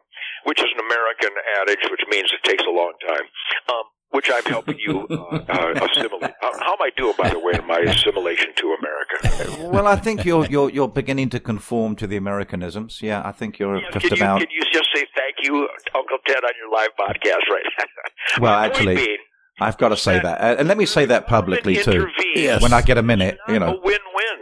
which 0.45 0.59
is 0.59 0.67
an 0.73 0.79
American 0.85 1.31
adage, 1.61 1.83
which 1.91 2.01
means 2.09 2.31
it 2.33 2.43
takes 2.47 2.63
a 2.67 2.71
long 2.71 2.93
time. 3.07 3.25
Um, 3.69 3.83
which 4.11 4.27
I'm 4.33 4.43
helping 4.45 4.79
you 4.79 5.05
uh, 5.11 5.13
uh, 5.47 5.87
assimilate. 5.87 6.33
How, 6.41 6.51
how 6.59 6.71
am 6.73 6.81
I 6.81 6.89
doing, 6.97 7.13
by 7.15 7.29
the 7.29 7.37
way, 7.37 7.53
in 7.53 7.67
my 7.67 7.77
assimilation 7.77 8.55
to 8.55 8.75
America? 8.79 9.69
Well, 9.69 9.85
I 9.85 9.97
think 9.97 10.25
you're 10.25 10.47
you're 10.47 10.71
you're 10.71 10.87
beginning 10.87 11.29
to 11.29 11.39
conform 11.39 11.95
to 11.97 12.07
the 12.07 12.17
Americanisms. 12.17 13.03
Yeah, 13.03 13.21
I 13.23 13.31
think 13.31 13.59
you're 13.59 13.77
Yes, 13.77 13.93
just 13.93 14.07
can, 14.07 14.17
you, 14.17 14.23
about. 14.23 14.39
can 14.39 14.47
you 14.49 14.63
just 14.73 14.89
say 14.95 15.05
thank 15.15 15.35
you, 15.43 15.69
Uncle 15.95 16.17
Ted, 16.25 16.43
on 16.43 16.51
your 16.59 16.71
live 16.73 16.89
podcast 16.99 17.47
right 17.51 17.63
now? 17.77 17.85
Well, 18.41 18.53
actually, 18.53 18.95
being, 18.95 19.17
I've 19.61 19.77
got 19.77 19.89
to 19.89 19.97
say 19.97 20.19
that, 20.19 20.41
Uh, 20.41 20.55
and 20.57 20.67
let 20.67 20.77
me 20.79 20.87
say 20.87 21.05
that 21.05 21.27
publicly 21.27 21.75
too. 21.75 21.91
intervenes. 21.91 22.63
When 22.63 22.73
I 22.73 22.81
get 22.81 22.97
a 22.97 23.03
minute, 23.03 23.37
you 23.47 23.59
know. 23.59 23.75
a 23.75 23.79
win-win 23.79 24.39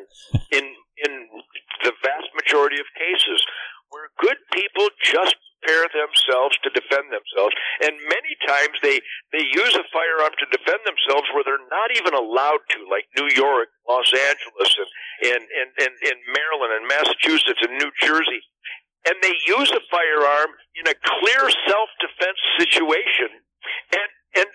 in 0.53 0.63
in 1.05 1.27
the 1.83 1.91
vast 2.03 2.27
majority 2.35 2.79
of 2.79 2.85
cases 2.97 3.43
where 3.43 3.45
good 4.19 4.37
people 4.53 4.89
just 5.03 5.35
prepare 5.61 5.89
themselves 5.89 6.53
to 6.63 6.69
defend 6.69 7.09
themselves, 7.09 7.53
and 7.81 7.97
many 8.07 8.33
times 8.45 8.77
they 8.85 9.01
they 9.33 9.43
use 9.43 9.73
a 9.73 9.83
firearm 9.89 10.33
to 10.37 10.45
defend 10.53 10.79
themselves 10.85 11.25
where 11.33 11.43
they're 11.43 11.67
not 11.73 11.89
even 11.97 12.13
allowed 12.13 12.61
to, 12.69 12.77
like 12.89 13.09
New 13.17 13.27
York, 13.33 13.69
Los 13.89 14.09
Angeles, 14.13 14.69
and 14.77 14.87
and 15.33 15.43
and, 15.57 15.69
and, 15.81 15.93
and 16.13 16.17
Maryland, 16.29 16.73
and 16.77 16.85
Massachusetts, 16.87 17.61
and 17.65 17.73
New 17.81 17.91
Jersey. 18.01 18.41
And 19.07 19.15
they 19.23 19.33
use 19.47 19.71
a 19.71 19.81
firearm 19.89 20.51
in 20.75 20.85
a 20.87 20.95
clear 20.97 21.49
self-defense 21.65 22.39
situation, 22.61 23.41
and 23.97 24.09
and 24.37 24.49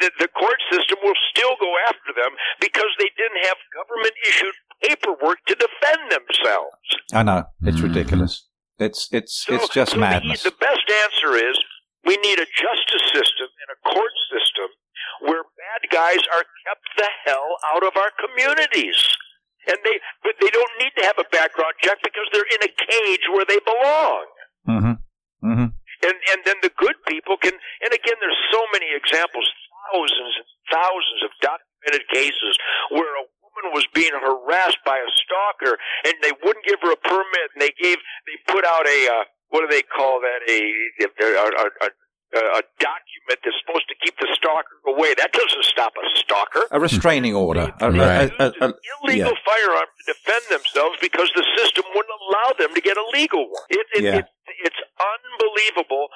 the, 0.00 0.10
the 0.18 0.28
court 0.28 0.58
system 0.70 0.98
will 1.02 1.18
still 1.30 1.54
go 1.60 1.70
after 1.88 2.12
them 2.14 2.34
because 2.60 2.90
they 2.98 3.10
didn't 3.16 3.46
have 3.46 3.56
government 3.74 4.14
issued 4.26 4.54
paperwork 4.82 5.38
to 5.46 5.54
defend 5.54 6.10
themselves. 6.10 6.78
I 7.12 7.22
know 7.22 7.44
it's 7.62 7.78
Mhm. 7.78 7.94
ridiculous. 7.94 8.47
It's 8.78 9.08
it's 9.12 9.44
So, 9.46 9.54
it's 9.54 9.68
just 9.68 9.92
so 9.92 9.98
madness. 9.98 10.42
The, 10.42 10.52
best 10.52 10.86
answer 11.04 11.34
is 11.36 11.58
we 12.04 12.16
need 12.18 12.38
a 12.38 12.46
justice 12.46 13.06
system 13.12 13.48
and 13.50 13.68
a 13.74 13.78
court 13.94 14.14
system 14.30 14.68
where 15.20 15.42
bad 15.42 15.90
guys 15.90 16.22
are 16.34 16.46
kept 16.66 16.86
the 16.96 17.10
hell 17.26 17.58
out 17.74 17.82
of 17.82 17.96
our 17.96 18.12
communities. 18.14 18.96
And 19.66 19.76
they, 19.84 20.00
but 20.22 20.32
they 20.40 20.48
don't 20.48 20.74
need 20.78 20.94
to 20.96 21.04
have 21.04 21.18
a 21.18 21.28
background 21.30 21.74
check 21.82 21.98
because 22.02 22.24
they're 22.32 22.48
in 22.54 22.62
a 22.64 22.72
cage 22.72 23.24
where 23.34 23.44
they 23.44 23.58
belong. 23.66 24.24
hmm 24.64 24.92
hmm 25.42 25.68
and 26.02 26.16
and 26.30 26.40
then 26.46 26.58
the 26.62 26.70
good 26.78 26.94
people 27.06 27.36
can 27.42 27.54
and 27.54 27.90
again 27.90 28.18
there's 28.22 28.42
so 28.54 28.62
many 28.72 28.86
examples 28.94 29.46
thousands 29.90 30.34
and 30.38 30.48
thousands 30.70 31.20
of 31.24 31.30
documented 31.42 32.04
cases 32.12 32.54
where 32.90 33.08
a 33.18 33.24
was 33.78 33.86
being 33.94 34.10
harassed 34.18 34.82
by 34.82 34.98
a 34.98 35.10
stalker 35.22 35.78
and 36.04 36.14
they 36.26 36.34
wouldn't 36.42 36.66
give 36.66 36.82
her 36.82 36.90
a 36.90 36.98
permit 36.98 37.46
and 37.54 37.62
they 37.62 37.70
gave 37.78 37.98
they 38.26 38.36
put 38.52 38.64
out 38.66 38.82
a 38.90 38.98
uh, 39.14 39.22
what 39.54 39.62
do 39.62 39.68
they 39.70 39.82
call 39.86 40.18
that 40.18 40.40
a 40.50 40.58
a, 41.00 41.06
a, 41.06 41.88
a, 42.34 42.40
a 42.60 42.62
document 42.82 43.38
that's 43.44 43.56
supposed 43.64 43.86
to 43.88 43.96
keep 44.04 44.12
the 44.20 44.28
stalker 44.34 44.76
away 44.92 45.14
that 45.16 45.30
doesn't 45.32 45.64
stop 45.64 45.92
a 45.96 46.04
stalker 46.18 46.64
A 46.72 46.78
restraining 46.80 47.34
order. 47.34 47.72
A- 47.80 47.90
Right. 47.90 48.28
a- 48.38 48.52
a- 48.52 48.66
a- 48.68 48.74
illegal 49.06 49.32
yeah. 49.32 49.46
firearm 49.48 49.88
to 49.88 50.02
defend 50.12 50.44
themselves 50.50 50.96
because 51.00 51.30
the 51.38 51.44
system 51.56 51.84
wouldn't 51.94 52.14
allow 52.28 52.52
them 52.58 52.74
to 52.74 52.80
get 52.82 52.96
a 52.98 53.06
legal 53.14 53.48
one. 53.48 53.64
It, 53.70 53.86
it, 53.96 54.02
Yeah. 54.04 54.18
it, 54.18 54.26
it's 54.66 54.80
unbelievable 55.00 56.08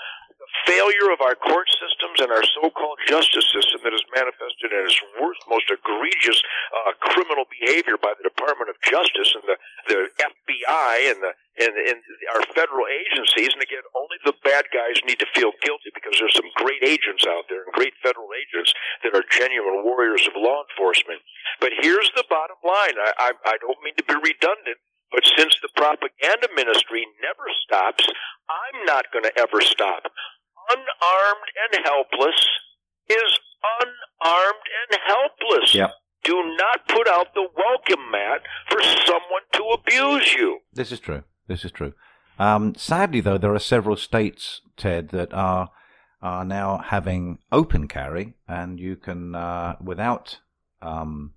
failure 0.66 1.10
of 1.12 1.20
our 1.20 1.34
court 1.34 1.68
systems 1.70 2.20
and 2.20 2.30
our 2.30 2.44
so-called 2.58 2.98
justice 3.06 3.46
system 3.50 3.80
that 3.84 3.94
is 3.94 4.04
manifested 4.14 4.70
in 4.70 4.82
its 4.86 4.98
worst, 5.20 5.40
most 5.48 5.68
egregious 5.70 6.38
uh, 6.72 6.92
criminal 7.00 7.44
behavior 7.48 7.98
by 7.98 8.14
the 8.18 8.26
Department 8.26 8.70
of 8.70 8.76
Justice 8.82 9.34
and 9.34 9.44
the, 9.46 9.56
the 9.88 10.00
FBI 10.18 11.10
and 11.10 11.18
the 11.22 11.32
and, 11.60 11.76
and 11.76 12.00
our 12.32 12.40
federal 12.56 12.88
agencies. 12.88 13.52
And 13.52 13.60
again, 13.60 13.84
only 13.92 14.16
the 14.24 14.32
bad 14.40 14.72
guys 14.72 14.96
need 15.04 15.20
to 15.20 15.28
feel 15.36 15.52
guilty 15.60 15.92
because 15.92 16.16
there's 16.16 16.32
some 16.32 16.48
great 16.56 16.80
agents 16.80 17.28
out 17.28 17.44
there 17.52 17.68
and 17.68 17.72
great 17.76 17.92
federal 18.00 18.32
agents 18.32 18.72
that 19.04 19.12
are 19.12 19.24
genuine 19.28 19.84
warriors 19.84 20.24
of 20.24 20.32
law 20.40 20.64
enforcement. 20.64 21.20
But 21.60 21.76
here's 21.80 22.08
the 22.16 22.24
bottom 22.28 22.56
line. 22.64 22.96
I, 22.96 23.12
I, 23.18 23.30
I 23.44 23.56
don't 23.60 23.80
mean 23.84 23.96
to 24.00 24.06
be 24.08 24.16
redundant, 24.16 24.80
but 25.12 25.28
since 25.36 25.52
the 25.60 25.68
propaganda 25.76 26.48
ministry 26.56 27.04
never 27.20 27.44
stops, 27.68 28.08
I'm 28.48 28.84
not 28.88 29.12
going 29.12 29.28
to 29.28 29.34
ever 29.36 29.60
stop. 29.60 30.08
Unarmed 30.70 31.48
and 31.72 31.84
helpless 31.84 32.48
is 33.08 33.38
unarmed 33.80 34.66
and 34.90 35.00
helpless. 35.06 35.74
Yep. 35.74 35.90
Do 36.24 36.56
not 36.56 36.86
put 36.88 37.08
out 37.08 37.34
the 37.34 37.48
welcome 37.56 38.10
mat 38.10 38.42
for 38.68 38.80
someone 38.82 39.42
to 39.54 39.64
abuse 39.74 40.34
you. 40.34 40.60
This 40.72 40.92
is 40.92 41.00
true. 41.00 41.24
This 41.48 41.64
is 41.64 41.72
true. 41.72 41.94
Um, 42.38 42.74
sadly, 42.76 43.20
though, 43.20 43.38
there 43.38 43.54
are 43.54 43.58
several 43.58 43.96
states, 43.96 44.60
Ted, 44.76 45.08
that 45.10 45.34
are 45.34 45.70
are 46.22 46.44
now 46.44 46.78
having 46.78 47.38
open 47.50 47.88
carry, 47.88 48.34
and 48.46 48.78
you 48.78 48.94
can, 48.94 49.34
uh, 49.34 49.74
without 49.82 50.38
um, 50.80 51.32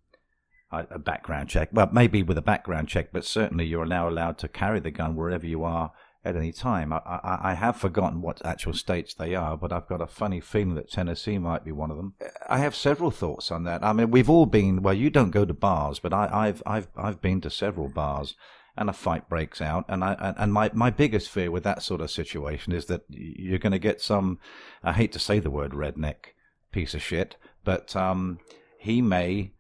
a, 0.72 0.86
a 0.92 1.00
background 1.00 1.50
check, 1.50 1.70
well, 1.72 1.90
maybe 1.92 2.22
with 2.22 2.38
a 2.38 2.42
background 2.44 2.88
check, 2.88 3.10
but 3.12 3.26
certainly 3.26 3.66
you're 3.66 3.88
now 3.88 4.08
allowed 4.08 4.38
to 4.38 4.48
carry 4.48 4.80
the 4.80 4.92
gun 4.92 5.16
wherever 5.16 5.48
you 5.48 5.64
are 5.64 5.92
at 6.26 6.36
any 6.36 6.52
time. 6.52 6.92
I, 6.92 6.98
I, 7.06 7.40
I 7.44 7.54
have 7.54 7.78
forgotten 7.78 8.22
what 8.22 8.46
actual 8.46 8.74
states 8.74 9.14
they 9.14 9.36
are, 9.36 9.56
but 9.56 9.72
I've 9.72 9.88
got 9.88 10.02
a 10.02 10.08
funny 10.08 10.40
feeling 10.42 10.76
that 10.76 10.92
Tennessee 10.92 11.38
might 11.38 11.64
be 11.64 11.72
one 11.72 11.92
of 11.92 11.98
them. 11.98 12.16
I 12.50 12.58
have 12.58 12.76
several 12.76 13.12
thoughts 13.12 13.52
on 13.52 13.64
that. 13.64 13.84
I 13.84 13.94
mean, 13.94 14.12
we've 14.12 14.30
all 14.30 14.46
been. 14.46 14.82
Well, 14.82 14.94
you 14.94 15.10
don't 15.10 15.32
go 15.32 15.46
to 15.46 15.54
bars, 15.54 16.00
but 16.00 16.14
I, 16.14 16.30
I've 16.32 16.64
I've 16.66 16.88
I've 16.98 17.22
been 17.22 17.42
to 17.42 17.50
several 17.50 17.90
bars 17.90 18.36
and 18.78 18.90
a 18.90 18.94
fight 18.94 19.30
breaks 19.30 19.62
out. 19.62 19.86
And 19.88 20.04
I 20.04 20.34
and 20.38 20.52
my 20.52 20.72
my 20.74 20.90
biggest 20.90 21.30
fear 21.30 21.52
with 21.52 21.64
that 21.64 21.82
sort 21.82 22.02
of 22.02 22.12
situation 22.12 22.74
is 22.74 22.86
that 22.86 23.04
you're 23.10 23.60
going 23.60 23.72
to 23.72 23.80
get 23.80 24.02
some. 24.02 24.40
I 24.84 24.94
hate 24.94 25.12
to 25.14 25.20
say 25.20 25.40
the 25.40 25.52
word 25.52 25.72
redneck 25.72 26.34
piece 26.72 26.94
of 26.94 27.02
shit, 27.02 27.38
but 27.64 27.96
um, 27.96 28.40
he 28.80 29.02
may 29.02 29.52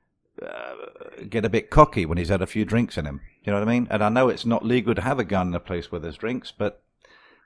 uh, 0.42 0.74
get 1.30 1.46
a 1.46 1.50
bit 1.50 1.70
cocky 1.70 2.06
when 2.06 2.18
he's 2.18 2.30
had 2.30 2.42
a 2.42 2.48
few 2.48 2.66
drinks 2.66 2.98
in 2.98 3.06
him. 3.06 3.22
You 3.44 3.52
know 3.52 3.60
what 3.60 3.68
I 3.68 3.72
mean? 3.72 3.88
And 3.90 4.04
I 4.04 4.10
know 4.10 4.30
it's 4.30 4.46
not 4.46 4.66
legal 4.66 4.96
to 4.96 5.02
have 5.02 5.20
a 5.20 5.24
gun 5.24 5.50
in 5.50 5.56
a 5.56 5.60
place 5.60 5.92
where 5.92 6.02
there's 6.02 6.18
drinks, 6.18 6.52
but 6.52 6.84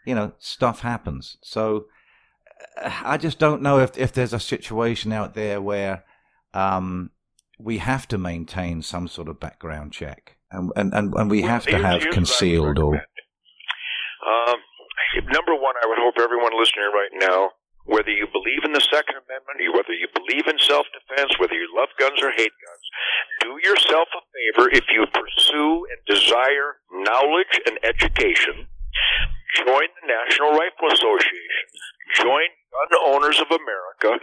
you 0.05 0.15
know 0.15 0.33
stuff 0.39 0.81
happens. 0.81 1.37
So 1.41 1.85
I 2.81 3.17
just 3.17 3.39
don't 3.39 3.61
know 3.61 3.79
if 3.79 3.97
if 3.97 4.13
there's 4.13 4.33
a 4.33 4.39
situation 4.39 5.11
out 5.11 5.33
there 5.33 5.61
where 5.61 6.03
um, 6.53 7.11
we 7.57 7.77
have 7.79 8.07
to 8.07 8.17
maintain 8.17 8.81
some 8.81 9.07
sort 9.07 9.27
of 9.27 9.39
background 9.39 9.91
check, 9.91 10.37
and 10.51 10.71
and 10.75 10.93
and, 10.93 11.13
and 11.13 11.29
we 11.29 11.41
Well, 11.41 11.51
have 11.51 11.65
to 11.67 11.77
have 11.77 11.81
here's 11.81 11.83
what 11.83 12.03
I 12.03 12.07
would 12.07 12.13
concealed 12.13 12.79
or. 12.79 12.95
Um, 14.19 14.59
number 15.31 15.55
one, 15.55 15.75
I 15.83 15.87
would 15.87 15.99
hope 15.99 16.15
everyone 16.19 16.51
listening 16.59 16.91
right 16.93 17.13
now, 17.19 17.51
whether 17.85 18.11
you 18.11 18.27
believe 18.31 18.63
in 18.63 18.73
the 18.73 18.83
Second 18.83 19.15
Amendment, 19.15 19.63
or 19.63 19.73
whether 19.73 19.93
you 19.93 20.07
believe 20.13 20.47
in 20.47 20.59
self-defense, 20.59 21.39
whether 21.39 21.55
you 21.55 21.67
love 21.75 21.89
guns 21.97 22.21
or 22.21 22.31
hate 22.31 22.51
guns, 22.51 22.78
do 23.41 23.57
yourself 23.63 24.07
a 24.15 24.21
favor 24.33 24.69
if 24.71 24.85
you 24.91 25.05
pursue 25.07 25.85
and 25.89 25.99
desire 26.07 26.77
knowledge 26.91 27.55
and 27.65 27.77
education. 27.83 28.67
Join 29.55 29.87
the 30.01 30.07
National 30.07 30.51
Rifle 30.51 30.91
Association. 30.93 31.65
Join 32.15 32.47
Gun 32.71 32.99
Owners 33.05 33.39
of 33.41 33.47
America. 33.49 34.19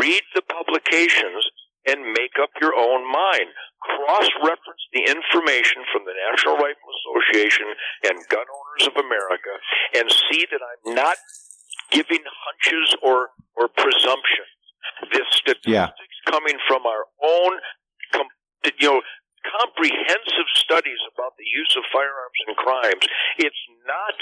Read 0.00 0.22
the 0.34 0.42
publications 0.42 1.44
and 1.86 2.12
make 2.12 2.36
up 2.40 2.50
your 2.60 2.74
own 2.76 3.04
mind. 3.10 3.48
Cross-reference 3.80 4.84
the 4.92 5.04
information 5.08 5.82
from 5.92 6.04
the 6.04 6.12
National 6.30 6.56
Rifle 6.56 6.90
Association 7.00 7.66
and 8.04 8.16
Gun 8.28 8.44
Owners 8.44 8.88
of 8.88 8.96
America 9.04 9.52
and 9.96 10.10
see 10.30 10.46
that 10.50 10.60
I'm 10.60 10.94
not 10.94 11.16
giving 11.90 12.20
hunches 12.24 12.94
or, 13.02 13.30
or 13.56 13.68
presumptions. 13.68 14.52
This 15.12 15.26
statistics 15.32 15.66
Yeah. 15.66 15.88
coming 16.26 16.56
from 16.68 16.84
our 16.86 17.04
own, 17.24 17.52
you 18.64 18.88
know, 18.88 19.00
comprehensive 19.44 20.48
studies 20.56 21.00
about 21.16 21.36
the 21.38 21.48
use 21.48 21.72
of 21.76 21.84
firearms 21.92 22.40
and 22.46 22.56
crimes. 22.56 23.04
It's 23.38 23.64
not 23.88 24.16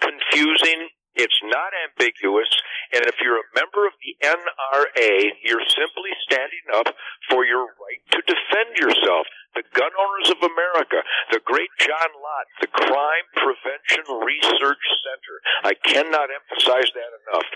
confusing. 0.00 0.92
It's 1.18 1.40
not 1.42 1.74
ambiguous. 1.88 2.46
And 2.94 3.02
if 3.10 3.18
you're 3.18 3.42
a 3.42 3.50
member 3.56 3.90
of 3.90 3.94
the 3.98 4.14
NRA, 4.22 5.34
you're 5.42 5.66
simply 5.66 6.14
standing 6.22 6.66
up 6.78 6.94
for 7.28 7.44
your 7.44 7.66
right 7.66 8.02
to 8.14 8.20
defend 8.22 8.78
yourself. 8.78 9.26
The 9.56 9.66
Gun 9.74 9.90
Owners 9.90 10.30
of 10.30 10.38
America, 10.38 11.02
the 11.32 11.40
great 11.42 11.72
John 11.80 12.12
Lott, 12.22 12.46
the 12.60 12.70
Crime 12.70 13.28
Prevention 13.34 14.06
Research 14.22 14.84
Center. 15.02 15.34
I 15.64 15.74
cannot 15.74 16.30
emphasize 16.30 16.92
that 16.94 17.12
enough. 17.26 17.48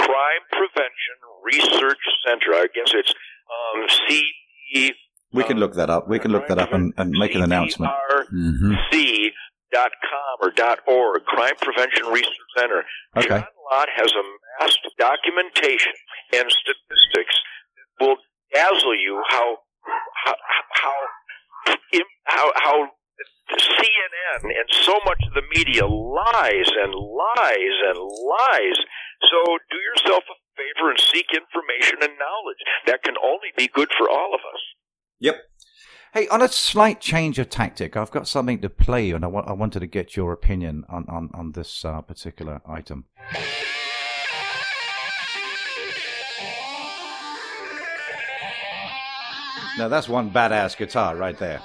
Crime 0.00 0.44
Prevention 0.48 1.18
Research 1.44 2.00
Center. 2.24 2.56
I 2.56 2.68
guess 2.72 2.94
it's 2.94 3.12
um. 3.12 3.84
We 5.32 5.44
can 5.44 5.58
look 5.58 5.74
that 5.74 5.90
up. 5.90 6.08
We 6.08 6.18
can 6.18 6.32
look 6.32 6.48
that 6.48 6.58
up 6.58 6.72
and, 6.72 6.92
and 6.96 7.10
make 7.10 7.34
an 7.34 7.42
announcement. 7.42 7.92
Mm-hmm. 8.32 8.74
Dot 9.72 9.92
com 10.02 10.48
or 10.48 10.50
dot 10.50 10.80
org, 10.88 11.22
Crime 11.26 11.54
Prevention 11.62 12.06
Research 12.06 12.50
Center. 12.58 12.82
Okay. 13.16 13.28
John 13.28 13.54
Lott 13.70 13.88
has 13.94 14.10
amassed 14.10 14.80
documentation 14.98 15.92
and 16.34 16.50
statistics 16.50 17.38
that 17.78 18.04
will 18.04 18.16
dazzle 18.52 18.96
you 18.98 19.22
how 19.28 19.58
how 20.24 20.34
how 20.74 20.92
how, 22.26 22.52
how 22.56 22.88
CNN 23.50 24.42
and 24.42 24.68
so 24.82 24.98
much 25.04 25.22
of 25.26 25.34
the 25.34 25.46
media 25.54 25.86
lies 25.86 26.70
and 26.82 26.94
lies 26.94 27.76
and 27.86 27.98
lies. 27.98 28.78
So 29.30 29.58
do 29.70 29.76
yourself 29.78 30.24
a 30.26 30.36
favor 30.58 30.90
and 30.90 30.98
seek 30.98 31.26
information 31.30 32.02
and 32.02 32.18
knowledge. 32.18 32.62
That 32.86 33.02
can 33.02 33.14
only 33.22 33.54
be 33.56 33.68
good 33.68 33.90
for 33.96 34.08
all 34.08 34.34
of 34.34 34.40
us. 34.40 34.62
Yep. 35.20 35.36
Hey, 36.12 36.26
on 36.28 36.42
a 36.42 36.48
slight 36.48 37.00
change 37.00 37.38
of 37.38 37.50
tactic, 37.50 37.96
I've 37.96 38.10
got 38.10 38.26
something 38.26 38.60
to 38.62 38.70
play 38.70 39.06
you, 39.06 39.16
and 39.16 39.24
I, 39.24 39.28
I 39.28 39.52
wanted 39.52 39.80
to 39.80 39.86
get 39.86 40.16
your 40.16 40.32
opinion 40.32 40.84
on, 40.88 41.04
on, 41.08 41.30
on 41.34 41.52
this 41.52 41.84
uh, 41.84 42.00
particular 42.00 42.60
item. 42.66 43.04
Now, 49.78 49.88
that's 49.88 50.08
one 50.08 50.30
badass 50.30 50.76
guitar 50.76 51.14
right 51.16 51.38
there. 51.38 51.62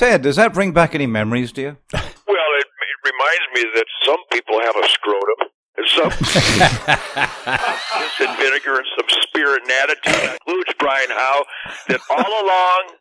Ted, 0.00 0.22
does 0.22 0.36
that 0.36 0.54
bring 0.54 0.72
back 0.72 0.94
any 0.94 1.06
memories 1.06 1.52
to 1.52 1.60
you? 1.60 1.76
Well, 2.26 2.52
it, 2.58 2.64
it 2.64 2.98
reminds 3.12 3.46
me 3.54 3.62
that 3.74 3.86
some 4.06 4.20
people 4.32 4.60
have 4.60 4.76
a 4.76 4.88
scrotum. 4.88 5.50
and 5.76 5.86
Some 5.88 6.10
piss 8.00 8.20
and 8.20 8.38
vinegar 8.38 8.76
and 8.78 8.86
some 8.96 9.08
spirit 9.22 9.62
and 9.62 9.70
attitude 9.72 10.14
That 10.14 10.38
includes 10.46 10.72
Brian 10.78 11.10
Howe. 11.10 11.44
That 11.88 12.00
all 12.08 12.44
along 12.44 12.96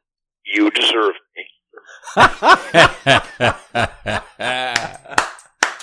you 0.46 0.72
deserve 0.72 1.14
me. 1.38 1.46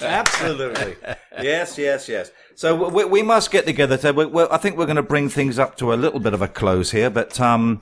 Absolutely. 0.02 0.96
yes, 1.40 1.78
yes, 1.78 2.08
yes. 2.08 2.30
So 2.56 2.90
we, 2.90 3.04
we 3.04 3.22
must 3.22 3.50
get 3.52 3.64
together. 3.64 3.96
Ted. 3.96 4.16
We, 4.16 4.26
we, 4.26 4.42
I 4.50 4.58
think 4.58 4.76
we're 4.76 4.86
going 4.86 4.96
to 4.96 5.02
bring 5.02 5.28
things 5.28 5.58
up 5.58 5.76
to 5.76 5.94
a 5.94 5.94
little 5.94 6.20
bit 6.20 6.34
of 6.34 6.42
a 6.42 6.48
close 6.48 6.90
here, 6.90 7.10
but 7.10 7.40
um, 7.40 7.80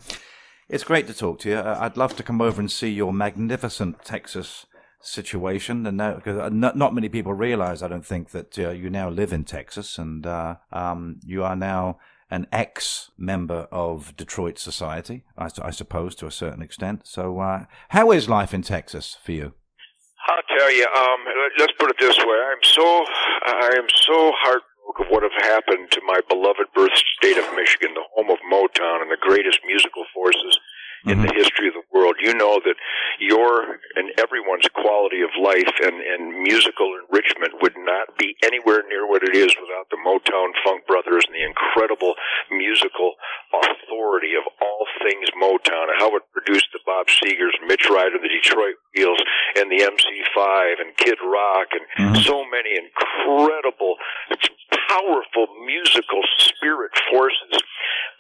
it's 0.69 0.85
great 0.85 1.07
to 1.07 1.15
talk 1.15 1.39
to 1.41 1.51
you. 1.51 1.57
I- 1.57 1.85
I'd 1.87 1.97
love 1.97 2.17
to 2.17 2.23
come 2.23 2.41
over 2.41 2.61
and 2.61 2.71
see 2.71 2.89
your 2.91 3.13
magnificent 3.13 4.05
Texas 4.05 4.67
situation, 5.01 5.87
and 5.87 5.97
now, 5.99 6.15
because 6.15 6.51
not, 6.53 6.77
not 6.77 6.95
many 6.95 7.09
people 7.09 7.35
realize, 7.35 7.83
I 7.83 7.89
don't 7.89 8.07
think, 8.07 8.31
that 8.31 8.59
uh, 8.59 8.71
you 8.71 8.89
now 8.91 9.11
live 9.11 9.33
in 9.33 9.45
Texas, 9.45 9.99
and 9.99 10.27
uh, 10.27 10.57
um, 10.73 11.21
you 11.25 11.45
are 11.45 11.57
now 11.57 11.99
an 12.31 12.47
ex-member 12.51 13.69
of 13.71 14.17
Detroit 14.17 14.59
society, 14.59 15.25
I, 15.37 15.51
I 15.63 15.71
suppose, 15.71 16.15
to 16.17 16.27
a 16.27 16.31
certain 16.31 16.63
extent. 16.63 17.07
So, 17.07 17.39
uh, 17.41 17.65
how 17.91 18.11
is 18.13 18.29
life 18.29 18.55
in 18.55 18.63
Texas 18.63 19.19
for 19.23 19.33
you? 19.33 19.53
I'll 20.27 20.59
tell 20.59 20.73
you. 20.75 20.85
Um, 20.87 21.21
let- 21.27 21.53
let's 21.59 21.73
put 21.79 21.91
it 21.91 21.97
this 22.01 22.17
way: 22.17 22.39
I'm 22.51 22.63
so 22.63 23.05
I 23.47 23.75
am 23.77 23.87
so 24.07 24.33
heartbroken 24.43 24.74
of 25.01 25.07
what 25.11 25.23
have 25.23 25.37
happened 25.43 25.91
to 25.93 26.01
my 26.07 26.21
beloved 26.29 26.69
birth 26.75 26.95
state 27.19 27.39
of 27.39 27.47
Michigan, 27.55 27.95
the 27.95 28.07
home 28.15 28.31
of 28.31 28.39
Motown 28.47 29.03
and 29.03 29.11
the 29.11 29.21
greatest 29.21 29.61
musical 29.67 30.05
forces 30.15 30.59
in 31.07 31.21
the 31.21 31.29
mm-hmm. 31.29 31.37
history 31.37 31.69
of 31.69 31.77
the 31.77 31.85
world. 31.93 32.17
You 32.21 32.33
know 32.33 32.61
that 32.65 32.77
your 33.21 33.77
and 33.97 34.09
everyone's 34.17 34.69
quality 34.73 35.21
of 35.21 35.31
life 35.37 35.73
and, 35.85 36.01
and 36.01 36.43
musical 36.43 36.97
enrichment 36.97 37.61
would 37.61 37.77
not 37.77 38.17
be 38.17 38.37
anywhere 38.43 38.83
near 38.89 39.07
what 39.07 39.23
it 39.23 39.37
is 39.37 39.53
without 39.61 39.93
the 39.93 40.01
Motown 40.01 40.57
Funk 40.65 40.87
Brothers 40.89 41.29
and 41.29 41.37
the 41.37 41.45
incredible 41.45 42.15
musical 42.51 43.15
authority 43.53 44.33
of 44.33 44.49
all 44.61 44.85
things 45.05 45.29
Motown 45.37 45.93
and 45.93 46.01
how 46.01 46.17
it 46.17 46.25
produced 46.33 46.73
the 46.73 46.81
Bob 46.89 47.07
Segers, 47.13 47.55
Mitch 47.69 47.87
Ryder, 47.91 48.17
the 48.17 48.33
Detroit 48.33 48.81
Wheels, 48.97 49.21
and 49.57 49.71
the 49.71 49.85
MC5 49.85 50.81
and 50.81 50.97
Kid 50.97 51.21
Rock 51.21 51.69
and 51.77 51.85
mm-hmm. 52.01 52.23
so 52.25 52.45
many 52.49 52.81
incredible, 52.81 53.97
powerful 54.89 55.47
musical 55.67 56.23
spirit 56.39 56.93
forces. 57.11 57.59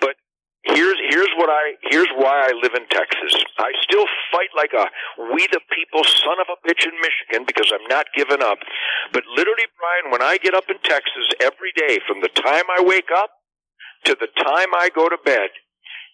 But 0.00 0.16
here's 0.64 0.98
here's 1.10 1.32
what 1.36 1.50
I 1.50 1.74
here's 1.90 2.10
why 2.16 2.48
I 2.48 2.52
live 2.62 2.74
in 2.74 2.86
Texas. 2.88 3.34
I 3.58 3.72
still 3.82 4.06
fight 4.32 4.52
like 4.56 4.72
a 4.72 4.88
we 5.34 5.46
the 5.52 5.60
people 5.74 6.04
son 6.04 6.38
of 6.40 6.48
a 6.48 6.58
bitch 6.66 6.84
in 6.84 6.94
Michigan 7.00 7.44
because 7.46 7.72
I'm 7.72 7.86
not 7.88 8.06
giving 8.16 8.42
up. 8.42 8.58
But 9.12 9.24
literally, 9.36 9.68
Brian, 9.78 10.12
when 10.12 10.22
I 10.22 10.38
get 10.38 10.54
up 10.54 10.64
in 10.70 10.78
Texas 10.84 11.26
every 11.40 11.72
day, 11.76 12.00
from 12.06 12.20
the 12.20 12.30
time 12.30 12.64
I 12.78 12.82
wake 12.82 13.10
up 13.14 13.30
to 14.04 14.16
the 14.18 14.28
time 14.42 14.74
I 14.74 14.90
go 14.94 15.08
to 15.08 15.18
bed, 15.24 15.50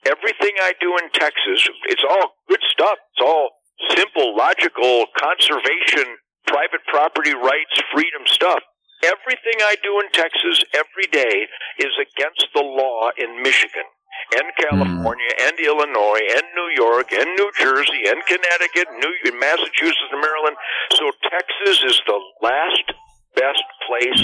everything 0.06 0.54
I 0.62 0.74
do 0.80 0.96
in 0.98 1.10
Texas, 1.12 1.68
it's 1.86 2.04
all 2.08 2.34
good 2.48 2.62
stuff. 2.72 2.98
It's 3.14 3.24
all 3.24 3.50
simple, 3.96 4.36
logical, 4.36 5.06
conservation, 5.18 6.16
private 6.46 6.82
property 6.88 7.34
rights, 7.34 7.74
freedom 7.92 8.22
stuff. 8.26 8.62
Everything 9.02 9.58
I 9.64 9.76
do 9.82 10.00
in 10.00 10.08
Texas 10.12 10.64
every 10.74 11.08
day 11.10 11.46
is 11.78 11.92
against 12.00 12.46
the 12.54 12.60
law 12.60 13.10
in 13.16 13.42
Michigan 13.42 13.88
and 14.36 14.44
California 14.60 15.32
and 15.40 15.56
Illinois 15.58 16.20
and 16.36 16.44
New 16.54 16.70
York 16.76 17.12
and 17.12 17.24
New 17.36 17.50
Jersey 17.58 18.04
and 18.08 18.20
Connecticut, 18.26 18.88
New 18.98 19.40
Massachusetts 19.40 20.12
and 20.12 20.20
Maryland. 20.20 20.56
So 20.98 21.10
Texas 21.32 21.82
is 21.84 22.00
the 22.06 22.20
last 22.42 22.86
best 23.34 23.64
place. 23.88 24.20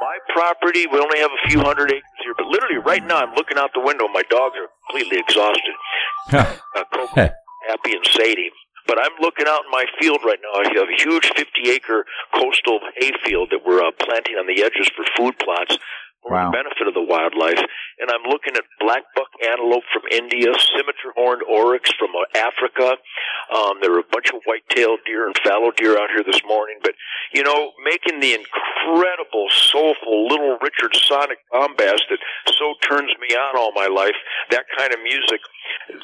My 0.00 0.16
property, 0.34 0.86
we 0.86 0.98
only 0.98 1.20
have 1.20 1.30
a 1.30 1.48
few 1.48 1.60
hundred 1.60 1.90
acres 1.92 2.18
here, 2.24 2.34
but 2.36 2.46
literally 2.46 2.78
right 2.78 3.04
now 3.04 3.18
I'm 3.18 3.34
looking 3.34 3.58
out 3.58 3.70
the 3.74 3.80
window. 3.80 4.08
My 4.08 4.22
dogs 4.28 4.56
are 4.58 4.68
completely 4.88 5.18
exhausted. 5.18 5.74
Uh, 6.76 6.84
Coco, 6.92 7.14
Happy 7.68 7.92
and 7.92 8.04
Sadie. 8.04 8.50
But 8.86 8.98
I'm 8.98 9.12
looking 9.20 9.46
out 9.48 9.64
in 9.64 9.70
my 9.70 9.84
field 10.00 10.20
right 10.24 10.38
now. 10.42 10.60
I 10.62 10.64
have 10.78 10.88
a 10.88 11.02
huge 11.02 11.30
50 11.36 11.70
acre 11.70 12.04
coastal 12.34 12.80
hayfield 12.96 13.50
that 13.50 13.60
we're 13.66 13.82
uh, 13.82 13.90
planting 14.00 14.36
on 14.36 14.46
the 14.46 14.62
edges 14.62 14.90
for 14.94 15.04
food 15.16 15.38
plots 15.38 15.76
for 16.22 16.32
Wow. 16.34 16.50
the 16.50 16.58
benefit 16.58 16.86
of 16.88 16.94
the 16.94 17.02
wildlife. 17.06 17.62
And 18.00 18.10
I'm 18.10 18.26
looking 18.28 18.56
at 18.56 18.64
black 18.80 19.02
buck 19.14 19.28
antelope 19.46 19.84
from 19.92 20.02
India, 20.10 20.52
scimitar 20.58 21.12
horned 21.14 21.42
oryx 21.48 21.92
from 21.94 22.10
uh, 22.14 22.26
Africa. 22.38 22.96
Um, 23.54 23.78
there 23.80 23.94
are 23.94 24.00
a 24.00 24.10
bunch 24.10 24.30
of 24.34 24.40
white-tailed 24.44 25.00
deer 25.06 25.26
and 25.26 25.36
fallow 25.44 25.70
deer 25.70 25.96
out 25.98 26.10
here 26.10 26.24
this 26.26 26.42
morning. 26.46 26.78
But, 26.82 26.94
you 27.32 27.42
know, 27.42 27.70
making 27.84 28.20
the 28.20 28.34
incredible, 28.34 29.46
soulful 29.50 30.26
little 30.26 30.58
Richard 30.60 30.94
Sonic 30.96 31.38
bombast 31.52 32.04
that 32.10 32.18
so 32.58 32.74
turns 32.82 33.12
me 33.20 33.34
on 33.34 33.56
all 33.56 33.72
my 33.72 33.86
life, 33.86 34.16
that 34.50 34.64
kind 34.76 34.92
of 34.92 34.98
music. 35.02 35.40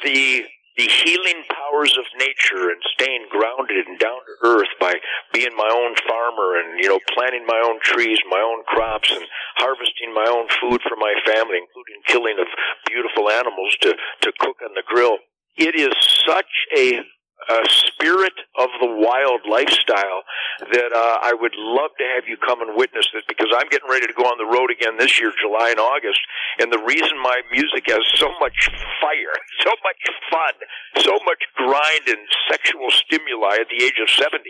The 0.03 0.43
the 0.77 0.89
healing 0.89 1.43
powers 1.49 1.95
of 1.97 2.05
nature 2.17 2.69
and 2.69 2.81
staying 2.97 3.27
grounded 3.29 3.85
and 3.85 3.99
down 3.99 4.19
to 4.25 4.47
earth 4.47 4.73
by 4.79 4.95
being 5.31 5.55
my 5.55 5.69
own 5.69 5.93
farmer 6.07 6.57
and 6.57 6.79
you 6.81 6.89
know 6.89 6.99
planting 7.13 7.45
my 7.45 7.61
own 7.63 7.79
trees, 7.81 8.17
my 8.29 8.41
own 8.41 8.63
crops, 8.65 9.11
and 9.11 9.25
harvesting 9.57 10.13
my 10.13 10.25
own 10.25 10.47
food 10.61 10.81
for 10.87 10.97
my 10.97 11.13
family, 11.25 11.61
including 11.61 12.01
killing 12.07 12.37
of 12.39 12.47
beautiful 12.87 13.29
animals 13.29 13.75
to 13.81 13.93
to 14.21 14.31
cook 14.39 14.57
on 14.63 14.73
the 14.73 14.83
grill. 14.85 15.17
It 15.55 15.75
is 15.75 15.93
such 16.25 16.49
a 16.75 17.01
a 17.49 17.61
spirit 17.69 18.33
of 18.59 18.69
the 18.79 18.87
wild 18.87 19.41
lifestyle 19.49 20.23
that 20.71 20.91
uh, 20.93 21.17
I 21.21 21.33
would 21.33 21.55
love 21.57 21.91
to 21.97 22.05
have 22.15 22.27
you 22.27 22.37
come 22.37 22.61
and 22.61 22.75
witness 22.75 23.07
it 23.13 23.25
because 23.27 23.49
I'm 23.55 23.69
getting 23.69 23.89
ready 23.89 24.07
to 24.07 24.13
go 24.13 24.23
on 24.23 24.37
the 24.37 24.49
road 24.49 24.71
again 24.71 24.97
this 24.97 25.19
year, 25.19 25.31
July 25.35 25.71
and 25.71 25.79
August. 25.79 26.19
And 26.59 26.71
the 26.71 26.83
reason 26.83 27.17
my 27.21 27.41
music 27.51 27.89
has 27.89 28.03
so 28.15 28.31
much 28.39 28.69
fire, 29.01 29.35
so 29.65 29.71
much 29.83 30.01
fun, 30.31 30.55
so 31.03 31.13
much 31.25 31.43
grind 31.55 32.05
and 32.07 32.23
sexual 32.49 32.91
stimuli 32.91 33.59
at 33.59 33.69
the 33.69 33.83
age 33.83 33.99
of 34.01 34.09
70 34.09 34.43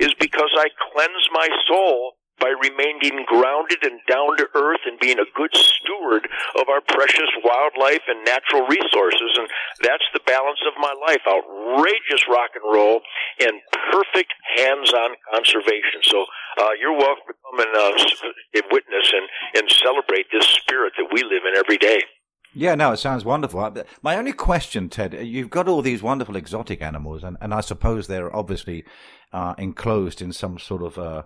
is 0.00 0.12
because 0.18 0.50
I 0.58 0.68
cleanse 0.92 1.28
my 1.32 1.48
soul 1.68 2.18
by 2.40 2.50
remaining 2.50 3.24
grounded 3.26 3.82
and 3.82 4.00
down 4.08 4.36
to 4.36 4.46
earth 4.54 4.82
and 4.86 4.98
being 5.00 5.18
a 5.18 5.32
good 5.34 5.54
steward 5.54 6.28
of 6.58 6.68
our 6.68 6.80
precious 6.88 7.30
wildlife 7.44 8.02
and 8.08 8.24
natural 8.24 8.66
resources. 8.66 9.38
And 9.38 9.48
that's 9.82 10.04
the 10.12 10.20
balance 10.26 10.60
of 10.66 10.74
my 10.78 10.94
life. 11.06 11.22
Outrageous 11.26 12.26
rock 12.28 12.50
and 12.54 12.64
roll 12.66 13.00
and 13.40 13.60
perfect 13.90 14.34
hands-on 14.56 15.16
conservation. 15.32 16.02
So, 16.02 16.26
uh, 16.58 16.74
you're 16.80 16.96
welcome 16.96 17.24
to 17.28 17.34
come 17.34 17.60
and, 17.60 17.74
uh, 17.74 18.62
witness 18.70 19.12
and, 19.12 19.28
and 19.56 19.70
celebrate 19.70 20.26
this 20.32 20.46
spirit 20.46 20.92
that 20.98 21.08
we 21.12 21.22
live 21.22 21.42
in 21.46 21.56
every 21.56 21.78
day. 21.78 22.02
Yeah, 22.56 22.76
no, 22.76 22.92
it 22.92 22.98
sounds 22.98 23.24
wonderful. 23.24 23.84
My 24.02 24.16
only 24.16 24.32
question, 24.32 24.88
Ted, 24.88 25.12
you've 25.12 25.50
got 25.50 25.66
all 25.66 25.82
these 25.82 26.04
wonderful 26.04 26.36
exotic 26.36 26.82
animals, 26.82 27.24
and, 27.24 27.36
and 27.40 27.52
I 27.52 27.60
suppose 27.60 28.06
they're 28.06 28.34
obviously 28.34 28.84
uh, 29.32 29.54
enclosed 29.58 30.22
in 30.22 30.32
some 30.32 30.60
sort 30.60 30.82
of 30.82 30.96
uh, 30.96 31.22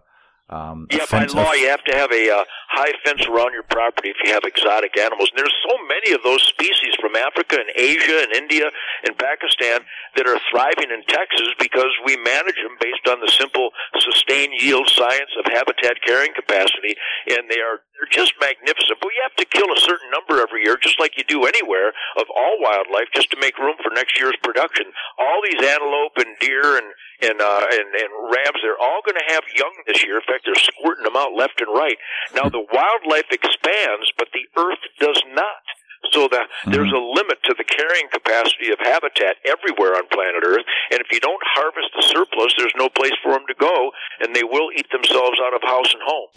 um, 0.49 0.87
Yeah, 0.91 1.05
by 1.11 1.29
fence- 1.29 1.35
law, 1.35 1.53
you 1.53 1.69
have 1.69 1.85
to 1.85 1.95
have 1.95 2.11
a 2.11 2.25
uh, 2.31 2.45
high 2.71 2.93
fence 3.05 3.27
around 3.29 3.53
your 3.53 3.65
property 3.69 4.09
if 4.09 4.17
you 4.25 4.33
have 4.33 4.45
exotic 4.45 4.97
animals. 4.97 5.29
And 5.29 5.39
there's 5.39 5.55
so 5.69 5.77
many 5.85 6.17
of 6.17 6.23
those 6.25 6.43
species 6.43 6.97
from 7.01 7.17
Africa 7.17 7.61
and 7.61 7.69
Asia 7.77 8.25
and 8.25 8.33
India 8.33 8.71
and 9.05 9.13
Pakistan 9.19 9.85
that 10.17 10.27
are 10.27 10.41
thriving 10.51 10.89
in 10.89 11.05
Texas 11.05 11.53
because 11.61 11.93
we 12.05 12.17
manage 12.17 12.57
them 12.57 12.81
based 12.81 13.05
on 13.09 13.21
the 13.21 13.29
simple 13.29 13.71
sustained 14.01 14.57
yield 14.57 14.89
science 14.89 15.31
of 15.37 15.45
habitat 15.53 16.01
carrying 16.01 16.33
capacity, 16.33 16.97
and 17.29 17.51
they 17.51 17.61
are 17.61 17.85
they're 17.99 18.09
just 18.15 18.33
magnificent. 18.41 19.03
But 19.03 19.11
you 19.13 19.21
have 19.27 19.35
to 19.43 19.47
kill 19.51 19.69
a 19.75 19.81
certain 19.81 20.09
number 20.15 20.41
every 20.41 20.63
year, 20.63 20.79
just 20.81 21.01
like 21.03 21.19
you 21.19 21.25
do 21.27 21.45
anywhere 21.45 21.91
of 22.17 22.27
all 22.31 22.57
wildlife, 22.63 23.11
just 23.13 23.31
to 23.33 23.39
make 23.41 23.59
room 23.59 23.75
for 23.83 23.91
next 23.91 24.17
year's 24.19 24.39
production. 24.43 24.87
All 25.19 25.43
these 25.43 25.59
antelope 25.59 26.15
and 26.17 26.39
deer 26.39 26.79
and 26.79 26.89
and 27.21 27.43
uh, 27.43 27.67
and, 27.75 27.89
and 27.99 28.11
rams, 28.31 28.63
they're 28.63 28.79
all 28.79 29.03
going 29.03 29.19
to 29.19 29.29
have 29.35 29.43
young 29.55 29.75
this 29.87 30.05
year. 30.07 30.23
In 30.23 30.27
fact, 30.31 30.38
they're 30.45 30.55
squirting 30.55 31.05
them 31.05 31.17
out 31.17 31.35
left 31.37 31.61
and 31.61 31.73
right. 31.73 31.97
Now 32.35 32.49
the 32.49 32.65
wildlife 32.73 33.31
expands, 33.31 34.13
but 34.17 34.29
the 34.33 34.47
earth 34.61 34.83
does 35.01 35.23
not. 35.35 35.65
So 36.13 36.29
that 36.31 36.47
there's 36.67 36.89
mm-hmm. 36.89 36.97
a 36.97 37.13
limit 37.15 37.39
to 37.45 37.55
the 37.59 37.65
carrying 37.65 38.09
capacity 38.11 38.71
of 38.73 38.79
habitat 38.81 39.37
everywhere 39.45 39.95
on 39.95 40.07
planet 40.09 40.43
Earth, 40.47 40.65
and 40.91 41.01
if 41.01 41.11
you 41.13 41.21
don't 41.21 41.43
harvest 41.45 41.91
the 41.95 42.03
surplus, 42.03 42.55
there's 42.57 42.73
no 42.77 42.89
place 42.89 43.13
for 43.23 43.33
them 43.33 43.45
to 43.49 43.55
go, 43.59 43.91
and 44.21 44.35
they 44.35 44.45
will 44.45 44.71
eat 44.77 44.87
themselves 44.91 45.39
out 45.43 45.55
of 45.55 45.63
house 45.63 45.93
and 45.93 46.03
home. 46.05 46.29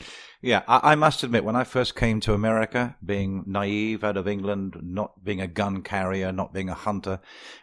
Yeah, 0.41 0.63
I, 0.67 0.91
I 0.91 0.95
must 0.95 1.23
admit, 1.23 1.43
when 1.43 1.55
I 1.55 1.63
first 1.63 1.95
came 1.95 2.19
to 2.21 2.33
America, 2.33 2.95
being 3.05 3.43
naive 3.45 4.03
out 4.03 4.17
of 4.17 4.27
England, 4.27 4.77
not 4.81 5.23
being 5.23 5.39
a 5.39 5.47
gun 5.47 5.83
carrier, 5.83 6.31
not 6.31 6.51
being 6.53 6.69
a 6.69 6.73
hunter, 6.73 7.19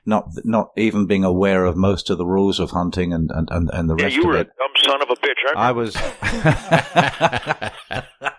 not 0.07 0.29
not 0.45 0.71
even 0.77 1.07
being 1.07 1.25
aware 1.25 1.65
of 1.65 1.77
most 1.77 2.09
of 2.11 2.19
the 2.19 2.27
rules 2.27 2.61
of 2.61 2.71
hunting 2.71 3.13
and, 3.13 3.31
and, 3.33 3.49
and, 3.51 3.69
and 3.73 3.91
the 3.91 3.97
Yeah, 3.97 4.05
rest 4.05 4.17
of 4.17 4.21
it. 4.21 4.23
you 4.23 4.29
were 4.29 4.37
a 4.37 4.45
dumb 4.45 4.75
son 4.85 5.03
of 5.03 5.11
a 5.11 5.17
bitch, 5.17 5.43
aren't 5.47 5.59
you? 5.59 5.65
I 5.65 5.73
was. 5.73 5.97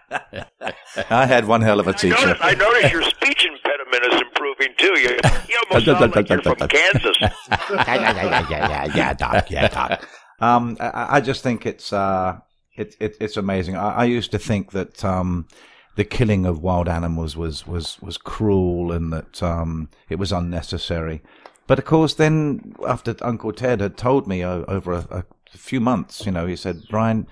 I 1.10 1.26
had 1.26 1.46
one 1.46 1.62
hell 1.62 1.80
of 1.80 1.88
a 1.88 1.94
teacher. 1.94 2.16
notice, 2.26 2.38
I 2.42 2.54
notice 2.56 2.92
your 2.92 3.04
speech 3.04 3.46
impediment 3.46 4.14
is 4.14 4.22
improving 4.22 4.70
too. 4.78 5.00
You, 5.00 5.18
you 5.48 5.62
almost 5.70 5.86
sound 5.86 6.16
like 6.16 6.30
you're 6.30 6.42
from 6.42 6.68
Kansas. 6.68 7.18
yeah, 7.22 8.48
yeah, 8.50 8.96
yeah, 8.96 9.14
doc, 9.14 9.50
yeah, 9.50 9.68
doc. 9.68 10.08
Um, 10.40 10.78
I, 10.80 11.18
I 11.18 11.22
just 11.22 11.44
think 11.44 11.66
it's 11.66 11.94
uh, 11.94 12.40
it, 12.76 12.96
it 13.00 13.18
it's 13.20 13.38
amazing. 13.38 13.76
I, 13.76 13.90
I 13.90 14.04
used 14.06 14.32
to 14.32 14.40
think 14.40 14.72
that 14.72 15.04
um, 15.04 15.48
the 15.96 16.06
killing 16.06 16.46
of 16.46 16.62
wild 16.62 16.88
animals 16.88 17.36
was 17.36 17.68
was 17.68 18.00
was 18.02 18.18
cruel 18.18 18.92
and 18.92 19.12
that 19.14 19.44
um, 19.44 19.90
it 20.10 20.16
was 20.16 20.32
unnecessary. 20.32 21.22
But 21.68 21.78
of 21.78 21.86
course, 21.86 22.16
then 22.16 22.74
after 22.88 23.16
Uncle 23.22 23.54
Ted 23.54 23.82
had 23.82 23.96
told 23.96 24.28
me 24.28 24.44
over 24.44 24.94
a, 24.94 25.06
a 25.12 25.24
few 25.58 25.80
months, 25.80 26.26
you 26.26 26.32
know, 26.32 26.48
he 26.48 26.56
said, 26.56 26.84
"Brian, 26.90 27.28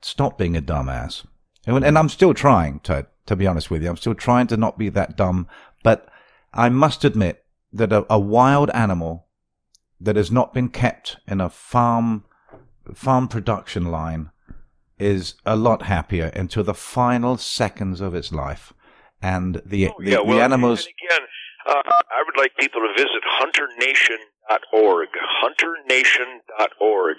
stop 0.00 0.38
being 0.38 0.56
a 0.56 0.62
dumbass." 0.62 1.24
And, 1.66 1.84
and 1.84 1.98
I'm 1.98 2.08
still 2.08 2.34
trying, 2.34 2.80
Ted. 2.80 3.06
To 3.26 3.36
be 3.36 3.46
honest 3.46 3.70
with 3.70 3.82
you, 3.82 3.88
I'm 3.88 3.96
still 3.96 4.14
trying 4.14 4.48
to 4.48 4.56
not 4.56 4.76
be 4.76 4.88
that 4.88 5.16
dumb. 5.16 5.46
But 5.84 6.08
I 6.52 6.68
must 6.68 7.04
admit 7.04 7.44
that 7.72 7.92
a, 7.92 8.04
a 8.10 8.18
wild 8.18 8.70
animal 8.70 9.26
that 10.00 10.16
has 10.16 10.30
not 10.30 10.52
been 10.52 10.68
kept 10.68 11.18
in 11.28 11.40
a 11.40 11.50
farm 11.50 12.24
farm 12.94 13.28
production 13.28 13.84
line 13.84 14.30
is 14.98 15.34
a 15.46 15.54
lot 15.54 15.82
happier 15.82 16.26
until 16.34 16.64
the 16.64 16.74
final 16.74 17.36
seconds 17.36 18.00
of 18.00 18.14
its 18.14 18.32
life. 18.32 18.72
And 19.22 19.62
the 19.64 19.88
Oh, 19.88 19.94
the, 20.00 20.10
yeah, 20.10 20.16
the 20.16 20.24
well, 20.24 20.40
animals 20.40 20.86
And 20.86 20.94
again, 20.96 21.28
uh, 21.66 21.82
I 21.86 22.24
would 22.26 22.36
like 22.40 22.56
people 22.58 22.80
to 22.80 22.92
visit 22.96 23.22
hunternation.org, 24.50 25.08
hunternation.org, 25.42 27.16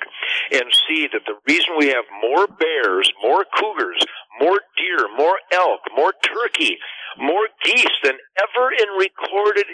and 0.52 0.64
see 0.88 1.08
that 1.12 1.22
the 1.26 1.36
reason 1.48 1.70
we 1.78 1.88
have 1.88 2.06
more 2.22 2.48
bears, 2.48 3.12
more 3.24 3.46
cougars, 3.58 4.04
more 4.40 4.60
deer, 4.78 5.08
more 5.18 5.38
elk, 5.54 5.82
more 5.96 6.14
turkey, 6.24 6.78
more 7.18 7.48
geese 7.64 7.98
than 8.04 8.18
ever 8.40 8.72
in 8.72 8.90
recorded 8.98 9.68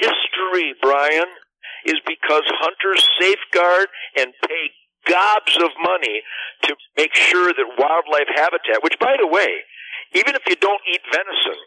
history, 0.00 0.74
Brian, 0.80 1.28
is 1.84 2.00
because 2.06 2.42
hunters 2.46 3.08
safeguard 3.20 3.88
and 4.16 4.32
pay 4.46 4.70
gobs 5.08 5.56
of 5.56 5.70
money 5.82 6.22
to 6.62 6.76
make 6.96 7.14
sure 7.14 7.52
that 7.52 7.74
wildlife 7.78 8.28
habitat, 8.34 8.82
which 8.82 8.98
by 9.00 9.16
the 9.18 9.26
way, 9.26 9.58
even 10.14 10.34
if 10.34 10.42
you 10.48 10.56
don't 10.56 10.80
eat 10.92 11.00
venison, 11.10 11.58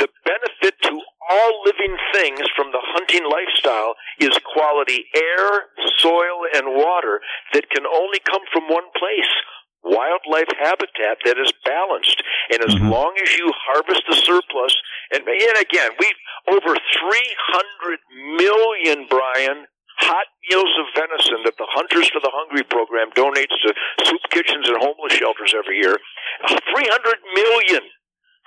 the 0.00 0.08
benefit 0.24 0.74
to 0.82 1.00
all 1.30 1.62
living 1.64 1.96
things 2.12 2.40
from 2.56 2.72
the 2.72 2.82
hunting 2.82 3.22
lifestyle 3.28 3.94
is 4.18 4.34
quality 4.52 5.06
air, 5.14 5.70
soil, 5.98 6.48
and 6.54 6.66
water 6.74 7.20
that 7.52 7.70
can 7.70 7.86
only 7.86 8.18
come 8.24 8.42
from 8.52 8.64
one 8.68 8.88
place. 8.98 9.30
Wildlife 9.84 10.50
habitat 10.58 11.24
that 11.24 11.38
is 11.38 11.52
balanced. 11.64 12.20
And 12.52 12.60
as 12.64 12.74
Mhm. 12.74 12.90
long 12.90 13.16
as 13.22 13.36
you 13.38 13.52
harvest 13.52 14.02
the 14.08 14.14
surplus, 14.14 14.76
and, 15.12 15.26
and 15.26 15.56
again, 15.56 15.92
we've 15.98 16.20
over 16.48 16.76
300 16.76 18.00
million, 18.36 19.06
Brian, 19.06 19.66
hot 19.98 20.26
meals 20.48 20.72
of 20.80 20.86
venison 20.94 21.44
that 21.44 21.56
the 21.56 21.66
Hunters 21.68 22.08
for 22.10 22.20
the 22.20 22.30
Hungry 22.32 22.64
program 22.64 23.10
donates 23.12 23.56
to 23.62 23.74
soup 24.04 24.20
kitchens 24.30 24.68
and 24.68 24.76
homeless 24.78 25.12
shelters 25.14 25.54
every 25.56 25.78
year. 25.78 25.96
300 26.48 27.18
million 27.34 27.90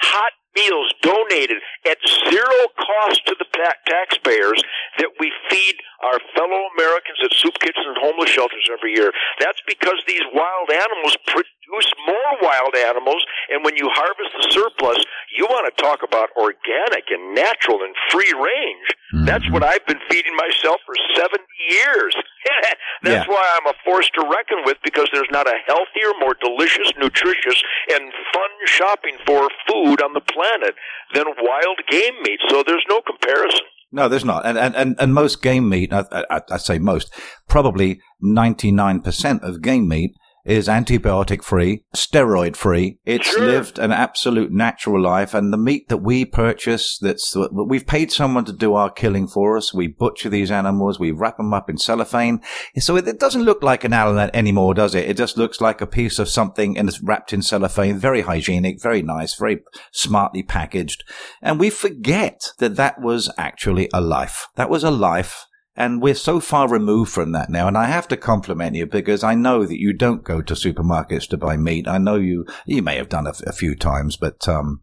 hot 0.02 0.34
meals 0.56 0.94
donated 1.02 1.58
at 1.90 1.98
zero 2.30 2.68
cost 2.78 3.26
to 3.28 3.36
the 3.40 3.46
taxpayers 3.86 4.64
that 4.98 5.10
we 5.20 5.32
feed 5.50 5.76
our 6.04 6.20
fellow 6.36 6.62
Americans 6.78 7.20
at 7.24 7.32
soup 7.34 7.56
kitchens 7.60 7.88
and 7.88 7.98
homeless 8.00 8.30
shelters 8.30 8.68
every 8.72 8.94
year. 8.94 9.12
That's 9.40 9.62
because 9.68 9.98
these 10.08 10.24
wild 10.34 10.70
animals 10.70 11.16
produce 11.28 11.90
more 12.06 12.32
wild 12.42 12.76
animals, 12.76 13.24
and 13.50 13.64
when 13.64 13.76
you 13.76 13.90
harvest 13.92 14.32
the 14.38 14.52
surplus, 14.52 15.00
you 15.38 15.46
want 15.50 15.66
to 15.72 15.76
talk 15.82 16.04
about 16.04 16.30
organic 16.38 17.10
and 17.10 17.34
natural 17.34 17.82
and 17.84 17.96
free 18.12 18.32
range. 18.36 18.88
Mm-hmm. 19.16 19.26
That's 19.26 19.48
what 19.52 19.64
I've 19.64 19.86
been 19.88 20.02
feeding 20.10 20.36
myself 20.36 20.78
for 20.86 20.96
70 21.16 21.42
years. 21.70 22.14
That's 23.04 23.26
Yeah. 23.26 23.32
why 23.34 23.44
I'm 23.58 23.68
a 23.68 23.78
force 23.86 24.10
to 24.16 24.22
reckon 24.28 24.64
with 24.66 24.78
because 24.84 25.08
there's 25.14 25.32
not 25.32 25.48
a 25.48 25.58
healthier, 25.68 26.12
more 26.20 26.36
delicious, 26.40 26.92
nutritious, 26.98 27.62
and 27.94 28.12
fun 28.34 28.52
shopping 28.66 29.18
for 29.26 29.48
food 29.68 30.02
on 30.02 30.14
the 30.14 30.22
planet 30.22 30.76
than 31.14 31.26
wild 31.40 31.80
game 31.90 32.16
meat. 32.24 32.40
So 32.50 32.64
there's 32.66 32.86
no 32.90 33.02
comparison. 33.02 33.66
No, 33.94 34.10
there's 34.10 34.26
not. 34.26 34.44
And, 34.44 34.58
and, 34.58 34.96
and, 35.00 35.14
most 35.14 35.44
game 35.44 35.70
meat, 35.70 35.94
I, 35.94 36.04
I, 36.12 36.42
I 36.50 36.58
say 36.58 36.80
most, 36.80 37.14
probably 37.48 38.02
99% 38.24 39.44
of 39.44 39.62
game 39.62 39.88
meat 39.88 40.16
is 40.46 40.68
antibiotic 40.68 41.44
free, 41.44 41.84
steroid 41.96 42.56
free. 42.56 43.00
It's 43.06 43.28
Sure. 43.28 43.46
lived 43.46 43.80
an 43.80 43.92
absolute 43.92 44.52
natural 44.52 45.02
life. 45.02 45.34
And 45.34 45.54
the 45.54 45.58
meat 45.58 45.90
that 45.90 45.98
we 45.98 46.26
purchase, 46.26 46.98
that's, 47.00 47.36
we've 47.52 47.88
paid 47.88 48.12
someone 48.12 48.46
to 48.46 48.54
do 48.54 48.74
our 48.74 48.90
killing 48.90 49.28
for 49.28 49.58
us. 49.58 49.74
We 49.74 49.88
butcher 49.88 50.30
these 50.30 50.52
animals. 50.52 51.00
We 51.00 51.12
wrap 51.12 51.38
them 51.38 51.54
up 51.54 51.70
in 51.70 51.78
cellophane. 51.78 52.42
So 52.78 52.98
it, 52.98 53.08
it 53.08 53.20
doesn't 53.20 53.44
look 53.44 53.64
like 53.64 53.84
an 53.84 53.94
animal 53.94 54.30
anymore, 54.34 54.74
does 54.74 54.96
it? 54.96 55.10
It 55.10 55.18
just 55.18 55.38
looks 55.38 55.62
like 55.62 55.82
a 55.82 55.88
piece 55.88 56.20
of 56.20 56.28
something 56.30 56.78
and 56.78 56.90
it's 56.90 57.02
wrapped 57.02 57.32
in 57.34 57.42
cellophane. 57.42 57.98
Very 57.98 58.22
hygienic, 58.22 58.82
very 58.82 59.02
nice, 59.02 59.36
very 59.36 59.62
smartly 59.92 60.44
packaged. 60.44 61.04
And 61.42 61.60
we 61.60 61.70
forget 61.70 62.52
that 62.60 62.76
that 62.76 63.02
was 63.02 63.32
actually 63.38 63.90
a 63.94 64.02
life. 64.02 64.48
That 64.56 64.70
was 64.70 64.84
a 64.84 64.92
life. 64.92 65.46
And 65.76 66.02
we're 66.02 66.14
so 66.14 66.40
far 66.40 66.70
removed 66.70 67.12
from 67.12 67.32
that 67.32 67.50
now. 67.50 67.68
And 67.68 67.78
I 67.78 67.86
have 67.86 68.08
to 68.10 68.18
compliment 68.18 68.76
you 68.76 68.86
because 68.86 69.24
I 69.24 69.34
know 69.34 69.66
that 69.66 69.80
you 69.80 69.92
don't 69.92 70.24
go 70.24 70.42
to 70.42 70.54
supermarkets 70.54 71.28
to 71.30 71.38
buy 71.38 71.58
meat. 71.58 71.88
I 71.88 71.98
know 71.98 72.16
you, 72.16 72.46
you 72.66 72.84
may 72.84 72.98
have 72.98 73.10
done 73.10 73.26
a, 73.26 73.34
few 73.54 73.76
times, 73.76 74.16
but, 74.16 74.48
um, 74.48 74.82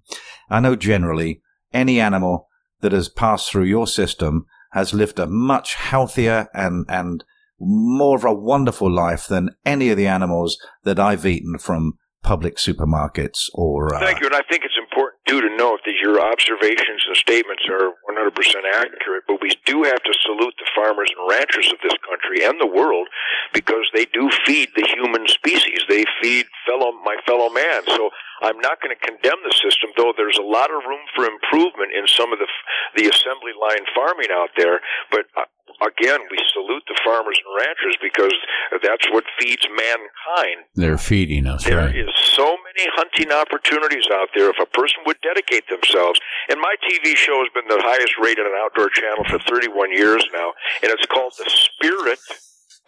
I 0.49 0.59
know 0.59 0.74
generally 0.74 1.43
any 1.72 2.01
animal 2.01 2.49
that 2.80 2.93
has 2.93 3.09
passed 3.09 3.51
through 3.51 3.64
your 3.64 3.86
system 3.86 4.47
has 4.72 4.93
lived 4.93 5.18
a 5.18 5.26
much 5.26 5.74
healthier 5.74 6.49
and, 6.55 6.86
and 6.88 7.24
more 7.61 8.16
of 8.16 8.24
a 8.24 8.32
wonderful 8.32 8.91
life 8.91 9.26
than 9.26 9.51
any 9.64 9.91
of 9.91 9.97
the 9.97 10.07
animals 10.07 10.59
that 10.84 10.99
I've 10.99 11.26
eaten 11.26 11.59
from 11.59 11.99
public 12.22 12.56
supermarkets 12.56 13.48
or, 13.54 13.94
uh, 13.94 14.00
Thank 14.00 14.20
you, 14.20 14.26
and 14.26 14.36
I 14.36 14.42
think 14.48 14.64
it's 14.64 14.78
important 14.78 15.20
too 15.26 15.40
to 15.40 15.50
note 15.56 15.80
that 15.84 15.94
your 16.02 16.20
observations 16.20 17.02
and 17.06 17.16
statements 17.16 17.62
are 17.68 17.94
100% 18.08 18.66
accurate. 18.66 19.24
But 19.26 19.40
we 19.40 19.50
do 19.64 19.82
have 19.84 20.02
to 20.02 20.12
salute 20.22 20.54
the 20.58 20.68
farmers 20.74 21.10
and 21.16 21.28
ranchers 21.28 21.72
of 21.72 21.78
this 21.82 21.96
country 22.04 22.44
and 22.44 22.60
the 22.60 22.66
world 22.66 23.08
because 23.52 23.88
they 23.94 24.04
do 24.12 24.28
feed 24.44 24.70
the 24.76 24.86
human 24.94 25.26
species. 25.28 25.80
They 25.88 26.04
feed 26.22 26.46
fellow 26.66 26.92
my 27.04 27.16
fellow 27.26 27.48
man. 27.48 27.82
So 27.86 28.10
I'm 28.42 28.58
not 28.58 28.80
going 28.80 28.94
to 28.94 29.00
condemn 29.00 29.40
the 29.44 29.54
system, 29.56 29.90
though. 29.96 30.12
There's 30.16 30.38
a 30.38 30.44
lot 30.44 30.70
of 30.70 30.84
room 30.84 31.04
for 31.14 31.24
improvement 31.24 31.92
in 31.96 32.06
some 32.06 32.32
of 32.32 32.38
the 32.38 32.48
the 32.96 33.08
assembly 33.08 33.52
line 33.54 33.84
farming 33.94 34.32
out 34.32 34.50
there. 34.56 34.80
But 35.10 35.26
uh, 35.36 35.46
again, 35.81 36.20
we 36.31 36.39
salute 36.53 36.83
the 36.89 36.99
farmers 37.05 37.39
and 37.41 37.51
ranchers 37.57 37.97
because 38.03 38.35
that's 38.83 39.07
what 39.12 39.24
feeds 39.39 39.66
mankind. 39.68 40.64
They're 40.74 40.99
feeding 40.99 41.47
us, 41.47 41.64
There 41.64 41.78
right? 41.78 41.95
is 41.97 42.09
so 42.37 42.57
many 42.64 42.89
hunting 42.97 43.33
opportunities 43.33 44.05
out 44.12 44.28
there 44.35 44.51
if 44.51 44.57
a 44.61 44.66
person 44.66 45.01
would 45.07 45.18
dedicate 45.22 45.64
themselves. 45.68 46.20
And 46.49 46.61
my 46.61 46.74
TV 46.89 47.16
show 47.16 47.41
has 47.45 47.51
been 47.55 47.68
the 47.68 47.83
highest 47.83 48.14
rated 48.20 48.47
on 48.47 48.53
Outdoor 48.64 48.89
Channel 48.91 49.24
for 49.28 49.39
31 49.49 49.93
years 49.93 50.24
now, 50.33 50.53
and 50.83 50.91
it's 50.93 51.07
called 51.07 51.33
The 51.39 51.49
Spirit 51.51 52.20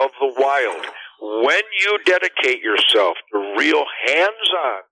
of 0.01 0.11
the 0.21 0.33
Wild. 0.39 0.87
When 1.21 1.63
you 1.85 1.99
dedicate 2.05 2.63
yourself 2.63 3.17
to 3.33 3.55
real 3.59 3.85
hands-on 4.07 4.83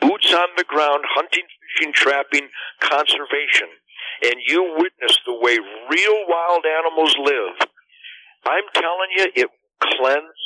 boots 0.00 0.32
on 0.32 0.48
the 0.56 0.64
ground, 0.64 1.04
hunting, 1.14 1.42
fishing, 1.76 1.92
trapping, 1.92 2.48
conservation, 2.80 3.68
and 4.22 4.34
you 4.46 4.76
witness 4.78 5.18
the 5.26 5.34
way 5.34 5.58
real 5.58 6.18
wild 6.28 6.64
animals 6.64 7.14
live, 7.18 7.68
I'm 8.44 8.64
telling 8.74 9.10
you, 9.16 9.26
it 9.34 9.48
will 9.48 9.96
cleanse 9.96 10.38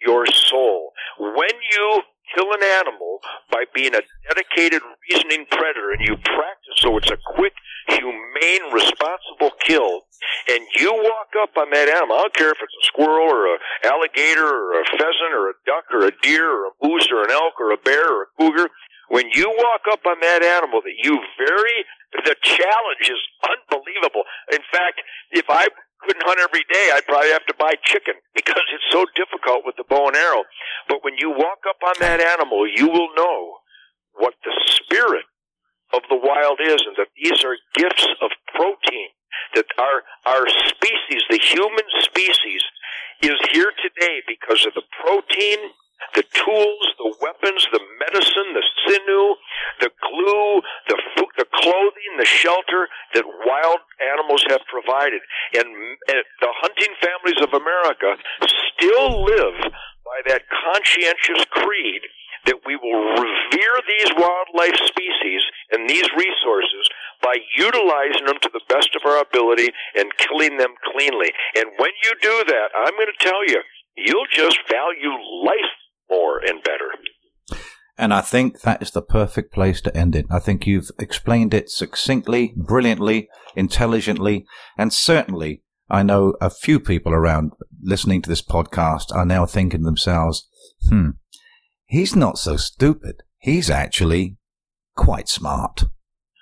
your 0.00 0.26
soul. 0.26 0.92
When 1.18 1.56
you 1.72 2.02
kill 2.34 2.52
an 2.52 2.62
animal 2.62 3.20
by 3.50 3.64
being 3.74 3.94
a 3.94 4.02
dedicated, 4.28 4.82
reasoning 5.08 5.46
predator, 5.50 5.92
and 5.92 6.06
you 6.06 6.16
practice 6.16 6.76
so 6.78 6.96
it's 6.98 7.10
a 7.10 7.18
quick, 7.34 7.52
humane, 7.88 8.72
responsible 8.72 9.52
kill, 9.60 10.02
and 10.48 10.60
you 10.78 10.92
walk 10.92 11.30
up 11.40 11.56
on 11.56 11.70
that 11.70 11.88
animal, 11.88 12.16
I 12.16 12.22
don't 12.22 12.34
care 12.34 12.50
if 12.50 12.58
it's 12.60 12.74
a 12.82 12.86
squirrel 12.86 13.30
or 13.30 13.54
a 13.54 13.58
alligator 13.86 14.46
or 14.46 14.80
a 14.80 14.84
pheasant 14.84 15.32
or 15.32 15.50
a 15.50 15.54
duck 15.64 15.84
or 15.92 16.06
a 16.06 16.12
deer 16.22 16.44
or 16.44 16.66
a 16.66 16.70
moose 16.82 17.08
or 17.12 17.24
an 17.24 17.30
elk 17.30 17.54
or 17.60 17.72
a 17.72 17.78
bear 17.78 18.04
or 18.04 18.22
a 18.22 18.26
cougar, 18.38 18.68
when 19.08 19.30
you 19.32 19.46
walk 19.46 19.82
up 19.92 20.00
on 20.06 20.18
that 20.20 20.42
animal 20.42 20.82
that 20.82 20.98
you 20.98 21.18
very, 21.38 21.78
the 22.24 22.36
challenge 22.42 23.06
is 23.06 23.22
unbelievable. 23.44 24.24
In 24.52 24.62
fact, 24.72 25.00
if 25.30 25.46
I 25.48 25.68
couldn't 26.02 26.24
hunt 26.26 26.40
every 26.40 26.64
day, 26.70 26.90
I'd 26.94 27.06
probably 27.06 27.30
have 27.30 27.46
to 27.46 27.54
buy 27.58 27.74
chicken 27.84 28.14
because 28.34 28.62
it's 28.74 28.90
so 28.90 29.06
difficult 29.14 29.64
with 29.64 29.76
the 29.76 29.84
bow 29.88 30.08
and 30.08 30.16
arrow. 30.16 30.44
But 30.88 31.04
when 31.04 31.14
you 31.18 31.30
walk 31.30 31.62
up 31.68 31.78
on 31.86 31.94
that 32.00 32.20
animal, 32.20 32.66
you 32.66 32.88
will 32.88 33.10
know 33.16 33.62
what 34.14 34.34
the 34.44 34.54
spirit 34.74 35.26
of 35.94 36.02
the 36.10 36.18
wild 36.18 36.58
is 36.58 36.82
and 36.86 36.96
that 36.98 37.12
these 37.14 37.44
are 37.44 37.56
gifts 37.76 38.06
of 38.22 38.30
protein. 38.54 39.10
That 39.54 39.66
our, 39.78 40.02
our 40.24 40.48
species, 40.48 41.22
the 41.28 41.38
human 41.38 41.84
species, 42.00 42.62
is 43.22 43.36
here 43.52 43.72
today 43.82 44.22
because 44.26 44.66
of 44.66 44.74
the 44.74 44.82
protein, 45.02 45.58
the 46.14 46.24
tools, 46.32 46.84
the 46.98 47.14
weapons, 47.20 47.66
the 47.72 47.80
medicine, 48.00 48.52
the 48.54 48.64
sinew, 48.86 49.34
the 49.80 49.90
glue, 50.00 50.62
the 50.88 50.98
food, 51.16 51.32
the 51.36 51.46
clothing, 51.52 52.12
the 52.18 52.24
shelter 52.24 52.88
that 53.14 53.24
wild 53.44 53.80
animals 54.12 54.44
have 54.48 54.60
provided. 54.68 55.20
And, 55.54 55.68
and 56.08 56.22
the 56.40 56.52
hunting 56.60 56.92
families 57.00 57.40
of 57.42 57.52
America 57.52 58.16
still 58.76 59.24
live 59.24 59.72
by 60.04 60.18
that 60.32 60.42
conscientious 60.48 61.44
creed 61.50 62.02
that 62.46 62.62
we 62.64 62.76
will 62.76 63.02
revere 63.18 63.76
these 63.88 64.10
wildlife 64.16 64.78
species 64.86 65.42
and 65.72 65.90
these 65.90 66.06
resources 66.16 66.88
by 67.20 67.34
utilizing 67.58 68.24
them 68.24 68.38
to 68.40 68.50
the 68.52 68.62
best 68.68 68.94
of 68.94 69.02
our 69.04 69.20
ability 69.20 69.68
and 69.98 70.16
killing 70.16 70.56
them 70.56 70.74
cleanly. 70.92 71.32
And 71.56 71.66
when 71.78 71.90
you 72.06 72.14
do 72.22 72.44
that, 72.46 72.68
I'm 72.78 72.94
going 72.94 73.10
to 73.10 73.24
tell 73.24 73.42
you, 73.48 73.60
you'll 73.96 74.30
just 74.30 74.58
value 74.70 75.10
life 75.42 75.74
more 76.10 76.38
and 76.38 76.62
better. 76.62 76.90
And 77.98 78.12
I 78.12 78.20
think 78.20 78.60
that 78.60 78.82
is 78.82 78.90
the 78.90 79.00
perfect 79.00 79.52
place 79.52 79.80
to 79.82 79.96
end 79.96 80.14
it. 80.14 80.26
I 80.30 80.38
think 80.38 80.66
you've 80.66 80.90
explained 80.98 81.54
it 81.54 81.70
succinctly, 81.70 82.52
brilliantly, 82.56 83.28
intelligently, 83.54 84.44
and 84.76 84.92
certainly 84.92 85.62
I 85.88 86.02
know 86.02 86.34
a 86.40 86.50
few 86.50 86.78
people 86.80 87.12
around 87.12 87.52
listening 87.82 88.20
to 88.22 88.28
this 88.28 88.42
podcast 88.42 89.14
are 89.14 89.24
now 89.24 89.46
thinking 89.46 89.80
to 89.80 89.84
themselves, 89.84 90.46
hmm, 90.88 91.10
he's 91.86 92.16
not 92.16 92.38
so 92.38 92.56
stupid. 92.56 93.22
He's 93.38 93.70
actually 93.70 94.36
quite 94.96 95.28
smart. 95.28 95.84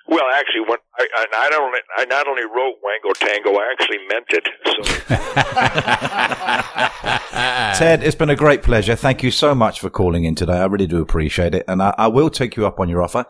Well, 0.07 0.25
actually, 0.33 0.61
when 0.67 0.79
I, 0.97 1.07
I 1.13 1.49
not 1.49 1.61
only 1.61 1.79
I 1.97 2.05
not 2.05 2.27
only 2.27 2.43
wrote 2.43 2.75
Wango 2.83 3.13
Tango, 3.13 3.55
I 3.55 3.71
actually 3.71 3.97
meant 4.07 4.27
it. 4.29 4.47
So 4.65 4.81
Ted, 7.77 8.03
it's 8.03 8.15
been 8.15 8.29
a 8.29 8.35
great 8.35 8.63
pleasure. 8.63 8.95
Thank 8.95 9.21
you 9.23 9.31
so 9.31 9.53
much 9.53 9.79
for 9.79 9.89
calling 9.89 10.23
in 10.23 10.35
today. 10.35 10.53
I 10.57 10.65
really 10.65 10.87
do 10.87 11.01
appreciate 11.01 11.53
it. 11.53 11.65
And 11.67 11.81
I, 11.81 11.93
I 11.97 12.07
will 12.07 12.29
take 12.29 12.55
you 12.55 12.65
up 12.65 12.79
on 12.79 12.87
your 12.89 13.01
offer. 13.03 13.25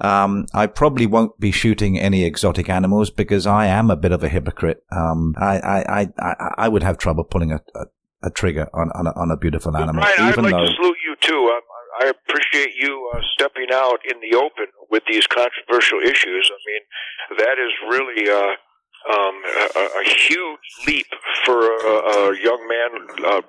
Um, 0.00 0.46
I 0.52 0.66
probably 0.66 1.06
won't 1.06 1.38
be 1.38 1.50
shooting 1.52 1.98
any 1.98 2.24
exotic 2.24 2.68
animals 2.68 3.10
because 3.10 3.46
I 3.46 3.66
am 3.66 3.90
a 3.90 3.96
bit 3.96 4.12
of 4.12 4.22
a 4.24 4.28
hypocrite. 4.28 4.82
Um, 4.90 5.34
I, 5.38 5.58
I, 5.58 6.00
I, 6.00 6.08
I, 6.18 6.54
I 6.58 6.68
would 6.68 6.82
have 6.82 6.98
trouble 6.98 7.24
pulling 7.24 7.52
a, 7.52 7.60
a, 7.74 7.84
a 8.24 8.30
trigger 8.30 8.68
on, 8.74 8.90
on, 8.94 9.06
a, 9.06 9.10
on 9.18 9.30
a 9.30 9.36
beautiful 9.36 9.76
animal, 9.76 10.02
Brian, 10.02 10.14
I'd 10.18 10.36
like 10.36 10.52
though. 10.52 10.66
to 10.66 10.72
salute 10.74 10.96
you 11.06 11.16
too. 11.20 11.34
I, 11.52 11.60
I 12.06 12.08
appreciate 12.10 12.74
you 12.78 13.10
uh, 13.14 13.20
stepping 13.38 13.68
out 13.72 14.00
in 14.04 14.20
the 14.20 14.36
open 14.36 14.66
with 14.90 15.04
these 15.08 15.26
controversial 15.26 16.00
issues. 16.00 16.50
I 16.52 16.58
mean, 16.66 17.38
that 17.38 17.56
is 17.58 17.72
really 17.88 18.28
uh, 18.28 19.12
um, 19.14 19.34
a, 19.46 19.78
a- 19.78 20.00
a 20.02 20.04
huge 20.04 20.58
leap 20.86 21.06
for 21.46 21.58
a, 21.58 22.32
a 22.32 22.36
young 22.42 22.68
man 22.68 23.24
uh, 23.24 23.40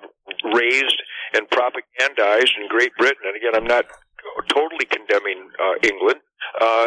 raised 0.54 1.00
and 1.34 1.48
propagandized 1.50 2.56
in 2.56 2.68
Great 2.68 2.92
Britain. 2.96 3.24
And 3.26 3.36
again, 3.36 3.54
I'm 3.54 3.66
not 3.66 3.86
totally 4.48 4.86
condemning 4.86 5.50
uh, 5.60 5.74
England. 5.82 6.20
Uh, 6.60 6.86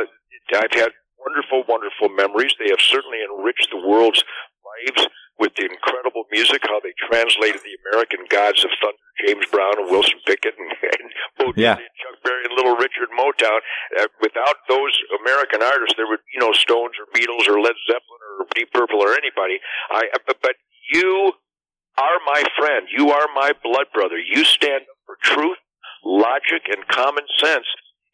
I've 0.53 0.73
had 0.73 0.91
wonderful, 1.19 1.63
wonderful 1.67 2.09
memories. 2.09 2.53
They 2.59 2.69
have 2.69 2.81
certainly 2.81 3.19
enriched 3.23 3.69
the 3.71 3.79
world's 3.87 4.23
lives 4.65 5.07
with 5.39 5.57
the 5.57 5.65
incredible 5.65 6.29
music, 6.29 6.61
how 6.69 6.79
they 6.85 6.93
translated 7.01 7.61
the 7.65 7.73
American 7.89 8.21
gods 8.29 8.61
of 8.61 8.69
thunder, 8.77 9.05
James 9.25 9.45
Brown 9.49 9.73
and 9.81 9.89
Wilson 9.89 10.21
Pickett 10.25 10.53
and, 10.53 10.69
and 11.01 11.07
Bo 11.37 11.45
Yeah. 11.57 11.81
And 11.81 11.93
Chuck 11.97 12.17
Berry 12.23 12.45
and 12.45 12.53
Little 12.53 12.77
Richard 12.77 13.09
Motown. 13.17 13.59
Uh, 13.97 14.05
without 14.21 14.61
those 14.69 14.93
American 15.23 15.65
artists, 15.65 15.97
there 15.97 16.05
would 16.05 16.21
be 16.29 16.37
no 16.37 16.53
Stones 16.53 16.93
or 17.01 17.09
Beatles 17.09 17.49
or 17.49 17.57
Led 17.57 17.77
Zeppelin 17.89 18.21
or 18.37 18.45
Deep 18.53 18.69
Purple 18.71 19.01
or 19.01 19.17
anybody. 19.17 19.57
I, 19.89 20.13
but 20.29 20.55
you 20.93 21.33
are 21.97 22.19
my 22.25 22.43
friend. 22.57 22.87
You 22.95 23.11
are 23.11 23.27
my 23.35 23.53
blood 23.63 23.87
brother. 23.93 24.17
You 24.17 24.43
stand 24.43 24.83
up 24.83 24.97
for 25.05 25.17
truth, 25.21 25.57
logic, 26.03 26.63
and 26.69 26.87
common 26.87 27.23
sense. 27.39 27.65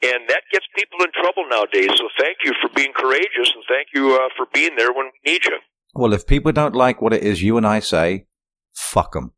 And 0.03 0.29
that 0.29 0.43
gets 0.51 0.65
people 0.75 0.99
in 1.01 1.11
trouble 1.11 1.45
nowadays. 1.49 1.89
So 1.97 2.07
thank 2.19 2.37
you 2.43 2.53
for 2.61 2.69
being 2.75 2.93
courageous 2.95 3.51
and 3.55 3.63
thank 3.67 3.87
you 3.93 4.13
uh, 4.13 4.29
for 4.37 4.45
being 4.53 4.75
there 4.77 4.93
when 4.93 5.07
we 5.07 5.31
need 5.31 5.45
you. 5.45 5.57
Well, 5.95 6.13
if 6.13 6.27
people 6.27 6.51
don't 6.51 6.75
like 6.75 7.01
what 7.01 7.13
it 7.13 7.23
is 7.23 7.41
you 7.41 7.57
and 7.57 7.65
I 7.65 7.79
say, 7.79 8.27
fuck 8.73 9.13
them. 9.13 9.33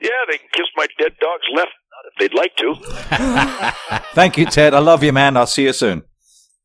Yeah, 0.00 0.08
they 0.30 0.38
can 0.38 0.48
kiss 0.54 0.66
my 0.76 0.86
dead 0.98 1.12
dog's 1.20 1.44
left 1.54 1.72
if 2.06 2.18
they'd 2.18 2.34
like 2.34 2.56
to. 2.56 2.74
Thank 4.14 4.38
you, 4.38 4.46
Ted. 4.46 4.72
I 4.72 4.78
love 4.78 5.04
you, 5.04 5.12
man. 5.12 5.36
I'll 5.36 5.46
see 5.46 5.64
you 5.64 5.74
soon. 5.74 6.02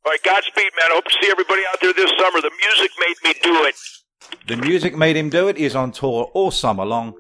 All 0.06 0.12
right, 0.12 0.24
Godspeed, 0.24 0.72
man. 0.78 0.92
I 0.92 0.94
hope 0.94 1.06
to 1.06 1.16
see 1.22 1.30
everybody 1.30 1.64
out 1.74 1.82
there 1.82 1.92
this 1.92 2.12
summer. 2.18 2.40
The 2.40 2.52
music 2.52 2.92
made 3.00 3.16
me 3.24 3.40
do 3.42 3.66
it. 3.66 3.76
The 4.48 4.58
music 4.58 4.96
made 4.96 5.16
him 5.16 5.30
do 5.30 5.48
it. 5.48 5.58
He's 5.58 5.76
on 5.76 5.92
tour 5.92 6.30
all 6.34 6.52
summer 6.52 6.86
long. 6.86 7.16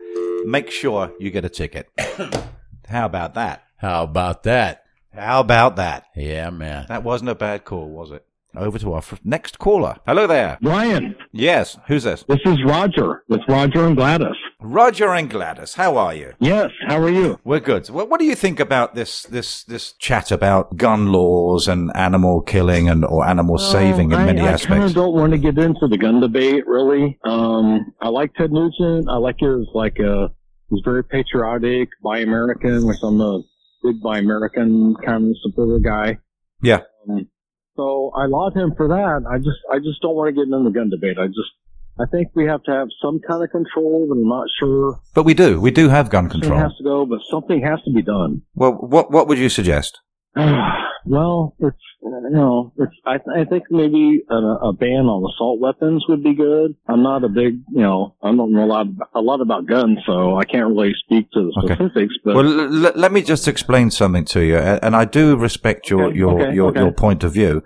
Make 0.45 0.69
sure 0.69 1.11
you 1.19 1.31
get 1.31 1.45
a 1.45 1.49
ticket. 1.49 1.89
How 2.87 3.05
about 3.05 3.33
that? 3.33 3.63
How 3.77 4.03
about 4.03 4.43
that? 4.43 4.83
How 5.13 5.39
about 5.39 5.77
that? 5.77 6.05
Yeah, 6.15 6.49
man. 6.49 6.85
That 6.89 7.03
wasn't 7.03 7.31
a 7.31 7.35
bad 7.35 7.65
call, 7.65 7.89
was 7.89 8.11
it? 8.11 8.25
Over 8.57 8.79
to 8.79 8.93
our 8.93 9.03
next 9.23 9.59
caller. 9.59 9.97
Hello 10.07 10.27
there. 10.27 10.57
Ryan. 10.61 11.15
Yes, 11.31 11.77
who's 11.87 12.03
this? 12.03 12.23
this 12.27 12.39
is 12.45 12.57
Roger 12.65 13.23
with 13.27 13.41
Roger 13.47 13.85
and 13.85 13.95
Gladys. 13.95 14.35
Roger 14.61 15.13
and 15.13 15.29
Gladys. 15.29 15.75
How 15.75 15.97
are 15.97 16.13
you? 16.13 16.33
Yes, 16.39 16.71
how 16.87 17.01
are 17.01 17.09
you? 17.09 17.39
We're 17.43 17.59
good. 17.59 17.87
What, 17.89 18.09
what 18.09 18.19
do 18.19 18.25
you 18.25 18.35
think 18.35 18.59
about 18.59 18.95
this 18.95 19.23
this 19.23 19.63
this 19.63 19.93
chat 19.93 20.31
about 20.31 20.77
gun 20.77 21.11
laws 21.11 21.67
and 21.67 21.91
animal 21.95 22.41
killing 22.41 22.89
and 22.89 23.05
or 23.05 23.25
animal 23.27 23.57
saving 23.57 24.11
in 24.11 24.19
I, 24.19 24.25
many 24.25 24.41
I 24.41 24.45
kind 24.45 24.53
aspects? 24.55 24.85
of 24.91 24.95
don't 24.95 25.13
want 25.13 25.33
to 25.33 25.37
get 25.37 25.57
into 25.57 25.87
the 25.87 25.97
gun 25.97 26.19
debate, 26.21 26.65
really. 26.65 27.19
Um, 27.25 27.93
I 28.01 28.09
like 28.09 28.33
Ted 28.35 28.51
Nugent. 28.51 29.07
I 29.09 29.17
like 29.17 29.39
his 29.39 29.67
like 29.73 29.99
uh, 29.99 30.29
he's 30.69 30.81
very 30.83 31.03
patriotic, 31.03 31.89
buy 32.03 32.19
American, 32.19 32.87
which 32.87 32.97
I'm 33.03 33.19
a 33.21 33.41
big 33.83 34.01
buy 34.01 34.19
American 34.19 34.95
kind 35.05 35.29
of 35.29 35.35
supporter 35.43 35.79
guy. 35.79 36.17
Yeah. 36.63 36.79
Um, 37.09 37.27
so 37.75 38.11
I 38.15 38.25
laud 38.25 38.55
him 38.55 38.73
for 38.75 38.87
that. 38.87 39.25
I 39.29 39.37
just 39.37 39.59
I 39.71 39.77
just 39.79 40.01
don't 40.01 40.15
want 40.15 40.29
to 40.29 40.33
get 40.33 40.43
into 40.51 40.63
the 40.69 40.71
gun 40.71 40.89
debate. 40.89 41.17
I 41.19 41.27
just 41.27 41.51
I 41.99 42.05
think 42.11 42.29
we 42.35 42.45
have 42.45 42.63
to 42.63 42.71
have 42.71 42.87
some 43.01 43.19
kind 43.27 43.43
of 43.43 43.49
control, 43.51 44.05
but 44.09 44.15
I'm 44.15 44.27
not 44.27 44.47
sure 44.59 44.99
But 45.13 45.23
we 45.23 45.33
do. 45.33 45.61
We 45.61 45.71
do 45.71 45.89
have 45.89 46.09
gun 46.09 46.29
control. 46.29 46.51
something 46.51 46.69
has 46.69 46.77
to 46.77 46.83
go, 46.83 47.05
but 47.05 47.19
something 47.29 47.61
has 47.61 47.81
to 47.83 47.91
be 47.91 48.01
done. 48.01 48.41
Well, 48.55 48.73
what 48.73 49.11
what 49.11 49.27
would 49.27 49.37
you 49.37 49.49
suggest? 49.49 49.99
well, 51.05 51.55
it's 51.59 51.77
you 52.01 52.29
know, 52.31 52.71
it's 52.77 52.93
I, 53.05 53.15
I 53.41 53.45
think 53.45 53.63
maybe 53.71 54.21
a, 54.29 54.35
a 54.35 54.73
ban 54.73 55.05
on 55.05 55.31
assault 55.33 55.59
weapons 55.59 56.05
would 56.07 56.23
be 56.23 56.33
good. 56.35 56.75
I'm 56.87 57.01
not 57.03 57.23
a 57.23 57.29
big, 57.29 57.61
you 57.71 57.81
know, 57.81 58.15
I 58.21 58.27
don't 58.35 58.51
know 58.51 58.63
a 58.63 58.67
lot 58.67 58.87
a 59.13 59.21
lot 59.21 59.41
about 59.41 59.65
guns, 59.65 59.99
so 60.05 60.37
I 60.37 60.45
can't 60.45 60.67
really 60.69 60.93
speak 61.05 61.31
to 61.31 61.51
the 61.51 61.61
Okay. 61.63 61.73
specifics. 61.75 62.13
But 62.23 62.35
Well, 62.35 62.85
l- 62.85 62.93
let 62.95 63.11
me 63.11 63.21
just 63.21 63.47
explain 63.47 63.89
something 63.91 64.25
to 64.25 64.41
you, 64.41 64.57
and 64.57 64.95
I 64.95 65.05
do 65.05 65.35
respect 65.37 65.89
your 65.89 66.05
Okay, 66.05 66.17
your 66.17 66.41
okay, 66.41 66.53
your, 66.55 66.69
okay. 66.69 66.79
your 66.81 66.91
point 66.91 67.23
of 67.23 67.33
view. 67.33 67.63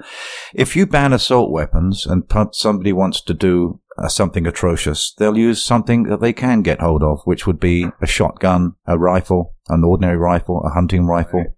If 0.54 0.76
you 0.76 0.86
ban 0.86 1.14
assault 1.14 1.52
weapons 1.52 2.06
and 2.06 2.24
somebody 2.52 2.94
wants 2.94 3.22
to 3.22 3.34
do 3.34 3.80
uh, 3.98 4.08
something 4.08 4.48
atrocious, 4.48 5.14
they'll 5.18 5.38
use 5.38 5.62
something 5.64 6.04
that 6.04 6.22
they 6.22 6.32
can 6.34 6.62
get 6.62 6.80
hold 6.80 7.04
of, 7.04 7.20
which 7.26 7.46
would 7.46 7.60
be 7.60 7.88
a 8.02 8.08
shotgun, 8.08 8.76
a 8.88 8.98
rifle, 8.98 9.56
an 9.68 9.84
ordinary 9.84 10.18
rifle, 10.18 10.62
a 10.66 10.70
hunting 10.70 11.06
rifle, 11.06 11.40
Right. 11.40 11.50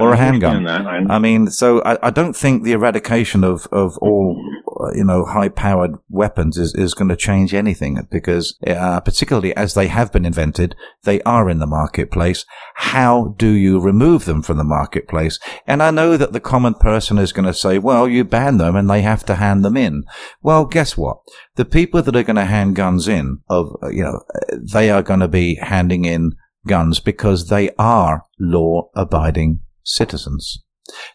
Or 0.00 0.10
I 0.10 0.14
a 0.14 0.16
handgun. 0.16 0.66
I 0.66 1.18
mean, 1.18 1.48
so 1.48 1.82
I, 1.82 2.08
I 2.08 2.10
don't 2.10 2.36
think 2.36 2.62
the 2.62 2.72
eradication 2.72 3.44
of, 3.44 3.66
of 3.70 3.96
all, 3.98 4.42
uh, 4.80 4.92
you 4.94 5.04
know, 5.04 5.24
high 5.24 5.48
powered 5.48 5.92
weapons 6.08 6.56
is, 6.56 6.74
is 6.74 6.94
going 6.94 7.08
to 7.08 7.16
change 7.16 7.54
anything 7.54 7.98
because, 8.10 8.58
uh, 8.66 9.00
particularly 9.00 9.54
as 9.56 9.74
they 9.74 9.88
have 9.88 10.12
been 10.12 10.24
invented, 10.24 10.74
they 11.04 11.20
are 11.22 11.48
in 11.50 11.58
the 11.58 11.66
marketplace. 11.66 12.44
How 12.76 13.34
do 13.38 13.50
you 13.50 13.80
remove 13.80 14.24
them 14.24 14.42
from 14.42 14.56
the 14.56 14.64
marketplace? 14.64 15.38
And 15.66 15.82
I 15.82 15.90
know 15.90 16.16
that 16.16 16.32
the 16.32 16.40
common 16.40 16.74
person 16.74 17.18
is 17.18 17.32
going 17.32 17.46
to 17.46 17.54
say, 17.54 17.78
well, 17.78 18.08
you 18.08 18.24
ban 18.24 18.58
them 18.58 18.76
and 18.76 18.88
they 18.88 19.02
have 19.02 19.24
to 19.26 19.36
hand 19.36 19.64
them 19.64 19.76
in. 19.76 20.04
Well, 20.42 20.64
guess 20.64 20.96
what? 20.96 21.18
The 21.56 21.64
people 21.64 22.02
that 22.02 22.16
are 22.16 22.22
going 22.22 22.36
to 22.36 22.44
hand 22.44 22.76
guns 22.76 23.08
in 23.08 23.40
of, 23.48 23.76
uh, 23.82 23.88
you 23.88 24.02
know, 24.02 24.22
uh, 24.34 24.56
they 24.72 24.90
are 24.90 25.02
going 25.02 25.20
to 25.20 25.28
be 25.28 25.56
handing 25.56 26.04
in 26.04 26.32
guns 26.74 27.00
because 27.00 27.40
they 27.48 27.66
are 27.78 28.22
law 28.38 28.74
abiding 29.04 29.60
citizens. 29.84 30.44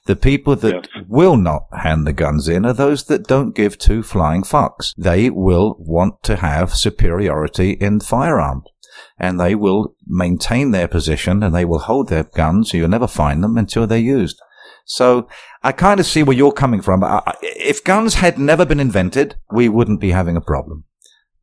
The 0.05 0.15
people 0.29 0.55
that 0.63 0.73
Yes. 0.95 1.05
will 1.19 1.37
not 1.49 1.63
hand 1.85 2.05
the 2.07 2.13
guns 2.23 2.47
in 2.55 2.65
are 2.65 2.73
those 2.83 3.01
that 3.09 3.27
don't 3.33 3.55
give 3.61 3.77
two 3.77 4.01
flying 4.03 4.43
fucks. 4.43 4.93
They 5.09 5.29
will 5.29 5.75
want 5.95 6.15
to 6.23 6.35
have 6.49 6.73
superiority 6.85 7.71
in 7.87 7.99
firearms. 7.99 8.65
And 9.19 9.39
they 9.39 9.55
will 9.55 9.83
maintain 10.07 10.71
their 10.71 10.87
position 10.87 11.43
and 11.43 11.53
they 11.53 11.65
will 11.65 11.83
hold 11.89 12.07
their 12.07 12.23
guns. 12.41 12.73
You'll 12.73 12.87
never 12.97 13.07
find 13.23 13.43
them 13.43 13.57
until 13.57 13.85
they're 13.87 14.11
used. 14.21 14.37
So 14.85 15.27
I 15.63 15.71
kind 15.71 15.99
of 15.99 16.05
see 16.05 16.23
where 16.23 16.37
you're 16.37 16.61
coming 16.63 16.81
from. 16.81 17.03
I- 17.03 17.33
If 17.41 17.83
guns 17.83 18.15
had 18.15 18.37
never 18.37 18.65
been 18.65 18.79
invented, 18.79 19.35
we 19.51 19.67
wouldn't 19.67 19.99
be 19.99 20.11
having 20.11 20.37
a 20.37 20.41
problem. 20.53 20.77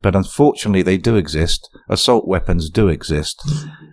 But 0.03 0.15
unfortunately, 0.15 0.83
they 0.83 0.97
do 0.97 1.15
exist. 1.15 1.69
Assault 1.89 2.27
weapons 2.27 2.69
do 2.69 2.89
exist. 2.89 3.41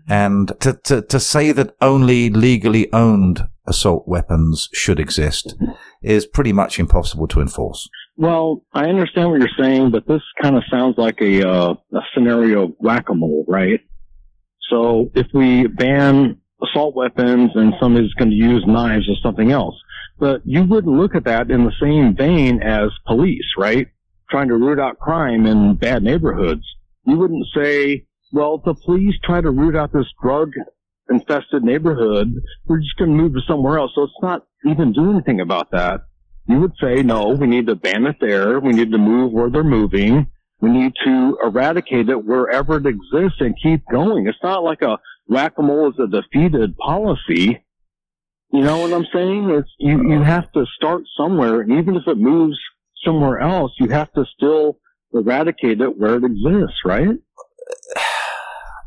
And 0.08 0.52
to, 0.60 0.74
to, 0.84 1.02
to 1.02 1.20
say 1.20 1.52
that 1.52 1.74
only 1.80 2.28
legally 2.28 2.92
owned 2.92 3.46
assault 3.66 4.06
weapons 4.06 4.68
should 4.74 4.98
exist 4.98 5.54
is 6.02 6.26
pretty 6.26 6.52
much 6.52 6.80
impossible 6.80 7.28
to 7.28 7.40
enforce. 7.40 7.88
Well, 8.16 8.64
I 8.74 8.86
understand 8.86 9.30
what 9.30 9.40
you're 9.40 9.48
saying, 9.58 9.92
but 9.92 10.06
this 10.08 10.20
kind 10.42 10.56
of 10.56 10.64
sounds 10.68 10.96
like 10.98 11.20
a, 11.22 11.48
uh, 11.48 11.74
a 11.94 12.00
scenario 12.12 12.68
whack-a-mole, 12.80 13.44
right? 13.48 13.80
So 14.68 15.10
if 15.14 15.28
we 15.32 15.68
ban 15.68 16.38
assault 16.62 16.94
weapons 16.94 17.52
and 17.54 17.72
somebody's 17.80 18.12
going 18.14 18.30
to 18.30 18.36
use 18.36 18.64
knives 18.66 19.08
or 19.08 19.14
something 19.22 19.52
else, 19.52 19.76
but 20.18 20.42
you 20.44 20.64
wouldn't 20.64 20.94
look 20.94 21.14
at 21.14 21.24
that 21.24 21.50
in 21.50 21.64
the 21.64 21.72
same 21.80 22.14
vein 22.16 22.60
as 22.62 22.90
police, 23.06 23.54
right? 23.56 23.88
Trying 24.30 24.48
to 24.48 24.56
root 24.56 24.78
out 24.78 24.98
crime 24.98 25.46
in 25.46 25.74
bad 25.74 26.02
neighborhoods. 26.02 26.62
You 27.04 27.16
wouldn't 27.16 27.46
say, 27.54 28.06
well, 28.32 28.58
the 28.58 28.74
police 28.74 29.14
try 29.24 29.40
to 29.40 29.50
root 29.50 29.76
out 29.76 29.92
this 29.92 30.06
drug 30.22 30.52
infested 31.10 31.64
neighborhood. 31.64 32.32
We're 32.66 32.78
just 32.78 32.96
going 32.96 33.10
to 33.10 33.16
move 33.16 33.34
to 33.34 33.40
somewhere 33.48 33.78
else. 33.78 33.92
So 33.94 34.04
it's 34.04 34.12
not 34.22 34.46
even 34.64 34.92
doing 34.92 35.16
anything 35.16 35.40
about 35.40 35.72
that 35.72 36.02
you 36.50 36.60
would 36.60 36.74
say, 36.80 37.02
no, 37.02 37.28
we 37.28 37.46
need 37.46 37.66
to 37.68 37.76
ban 37.76 38.06
it 38.06 38.16
there. 38.20 38.58
We 38.58 38.72
need 38.72 38.90
to 38.92 38.98
move 38.98 39.32
where 39.32 39.50
they're 39.50 39.62
moving. 39.62 40.26
We 40.60 40.70
need 40.70 40.92
to 41.04 41.38
eradicate 41.42 42.08
it 42.08 42.24
wherever 42.24 42.76
it 42.76 42.86
exists 42.86 43.40
and 43.40 43.54
keep 43.62 43.82
going. 43.90 44.26
It's 44.26 44.42
not 44.42 44.64
like 44.64 44.82
a 44.82 44.98
whack-a-mole 45.28 45.90
is 45.92 45.98
a 45.98 46.06
defeated 46.08 46.76
policy. 46.76 47.64
You 48.52 48.60
know 48.62 48.78
what 48.78 48.92
I'm 48.92 49.06
saying? 49.12 49.50
It's, 49.50 49.70
you, 49.78 50.10
you 50.10 50.22
have 50.22 50.50
to 50.52 50.66
start 50.76 51.04
somewhere. 51.16 51.60
And 51.60 51.72
even 51.72 51.94
if 51.94 52.02
it 52.06 52.18
moves 52.18 52.58
somewhere 53.04 53.38
else, 53.40 53.72
you 53.78 53.88
have 53.88 54.12
to 54.12 54.24
still 54.36 54.78
eradicate 55.12 55.80
it 55.80 55.98
where 55.98 56.16
it 56.16 56.24
exists, 56.24 56.78
right? 56.84 57.08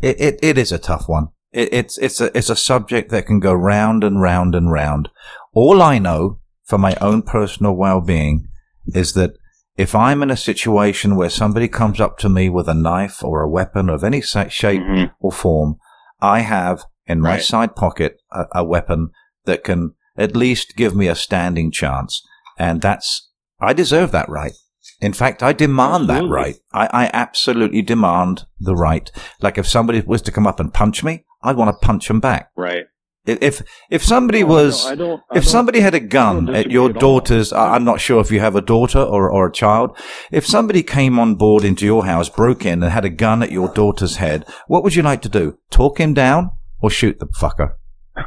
It, 0.01 0.19
it, 0.19 0.39
it 0.41 0.57
is 0.57 0.71
a 0.71 0.77
tough 0.77 1.07
one. 1.07 1.29
It, 1.51 1.73
it's, 1.73 1.97
it's 1.97 2.19
a, 2.19 2.35
it's 2.37 2.49
a 2.49 2.55
subject 2.55 3.09
that 3.11 3.25
can 3.25 3.39
go 3.39 3.53
round 3.53 4.03
and 4.03 4.21
round 4.21 4.55
and 4.55 4.71
round. 4.71 5.09
All 5.53 5.81
I 5.81 5.99
know 5.99 6.39
for 6.65 6.77
my 6.77 6.95
own 6.99 7.21
personal 7.21 7.73
well-being 7.75 8.47
is 8.87 9.13
that 9.13 9.31
if 9.77 9.95
I'm 9.95 10.21
in 10.21 10.29
a 10.29 10.37
situation 10.37 11.15
where 11.15 11.29
somebody 11.29 11.67
comes 11.67 11.99
up 11.99 12.17
to 12.19 12.29
me 12.29 12.49
with 12.49 12.67
a 12.67 12.73
knife 12.73 13.23
or 13.23 13.41
a 13.41 13.49
weapon 13.49 13.89
of 13.89 14.03
any 14.03 14.21
shape 14.21 14.81
Mhm. 14.81 15.11
or 15.19 15.31
form, 15.31 15.77
I 16.21 16.39
have 16.41 16.83
in 17.05 17.21
my 17.21 17.31
Right. 17.35 17.41
side 17.41 17.75
pocket 17.75 18.17
a, 18.31 18.45
a 18.55 18.63
weapon 18.63 19.09
that 19.45 19.63
can 19.63 19.93
at 20.17 20.35
least 20.35 20.75
give 20.75 20.95
me 20.95 21.07
a 21.07 21.15
standing 21.15 21.71
chance. 21.71 22.21
And 22.57 22.81
that's, 22.81 23.31
I 23.63 23.73
deserve 23.73 24.11
that 24.11 24.29
right. 24.29 24.53
In 24.99 25.13
fact, 25.13 25.41
I 25.43 25.53
demand 25.53 26.07
that 26.09 26.23
right. 26.25 26.55
I, 26.73 26.87
I 27.05 27.09
absolutely 27.13 27.81
demand 27.81 28.45
the 28.59 28.75
right. 28.75 29.11
Like 29.41 29.57
if 29.57 29.67
somebody 29.67 30.01
was 30.01 30.21
to 30.23 30.31
come 30.31 30.47
up 30.47 30.59
and 30.59 30.73
punch 30.73 31.03
me, 31.03 31.25
I'd 31.41 31.55
want 31.57 31.69
to 31.71 31.85
punch 31.85 32.07
them 32.07 32.19
back. 32.19 32.49
Right. 32.55 32.85
If 33.25 33.61
if 33.89 34.03
somebody 34.03 34.41
No, 34.43 34.47
I 34.47 34.49
was 34.51 34.83
don't- 34.83 34.91
I 34.91 34.95
don't- 34.95 35.21
if 35.35 35.47
somebody 35.47 35.79
had 35.79 35.93
a 35.95 36.01
gun 36.01 36.53
at 36.53 36.69
your 36.69 36.89
at 36.89 36.99
daughter's, 36.99 37.53
I- 37.53 37.75
I'm 37.75 37.85
not 37.85 38.01
sure 38.01 38.19
if 38.19 38.31
you 38.31 38.41
have 38.41 38.57
a 38.57 38.61
daughter 38.61 38.99
or 38.99 39.29
or 39.31 39.47
a 39.47 39.51
child. 39.51 39.97
If 40.29 40.45
somebody 40.45 40.83
came 40.83 41.17
on 41.17 41.35
board 41.35 41.63
into 41.63 41.85
your 41.85 42.05
house, 42.05 42.27
broke 42.27 42.65
in, 42.65 42.83
and 42.83 42.91
had 42.91 43.05
a 43.05 43.09
gun 43.09 43.41
at 43.41 43.51
your 43.51 43.69
daughter's 43.73 44.17
head, 44.17 44.45
what 44.67 44.83
would 44.83 44.95
you 44.95 45.03
like 45.03 45.21
to 45.21 45.29
do? 45.29 45.57
Talk 45.69 45.99
him 46.01 46.13
down 46.13 46.51
or 46.81 46.89
shoot 46.89 47.19
the 47.19 47.27
fucker? 47.27 47.75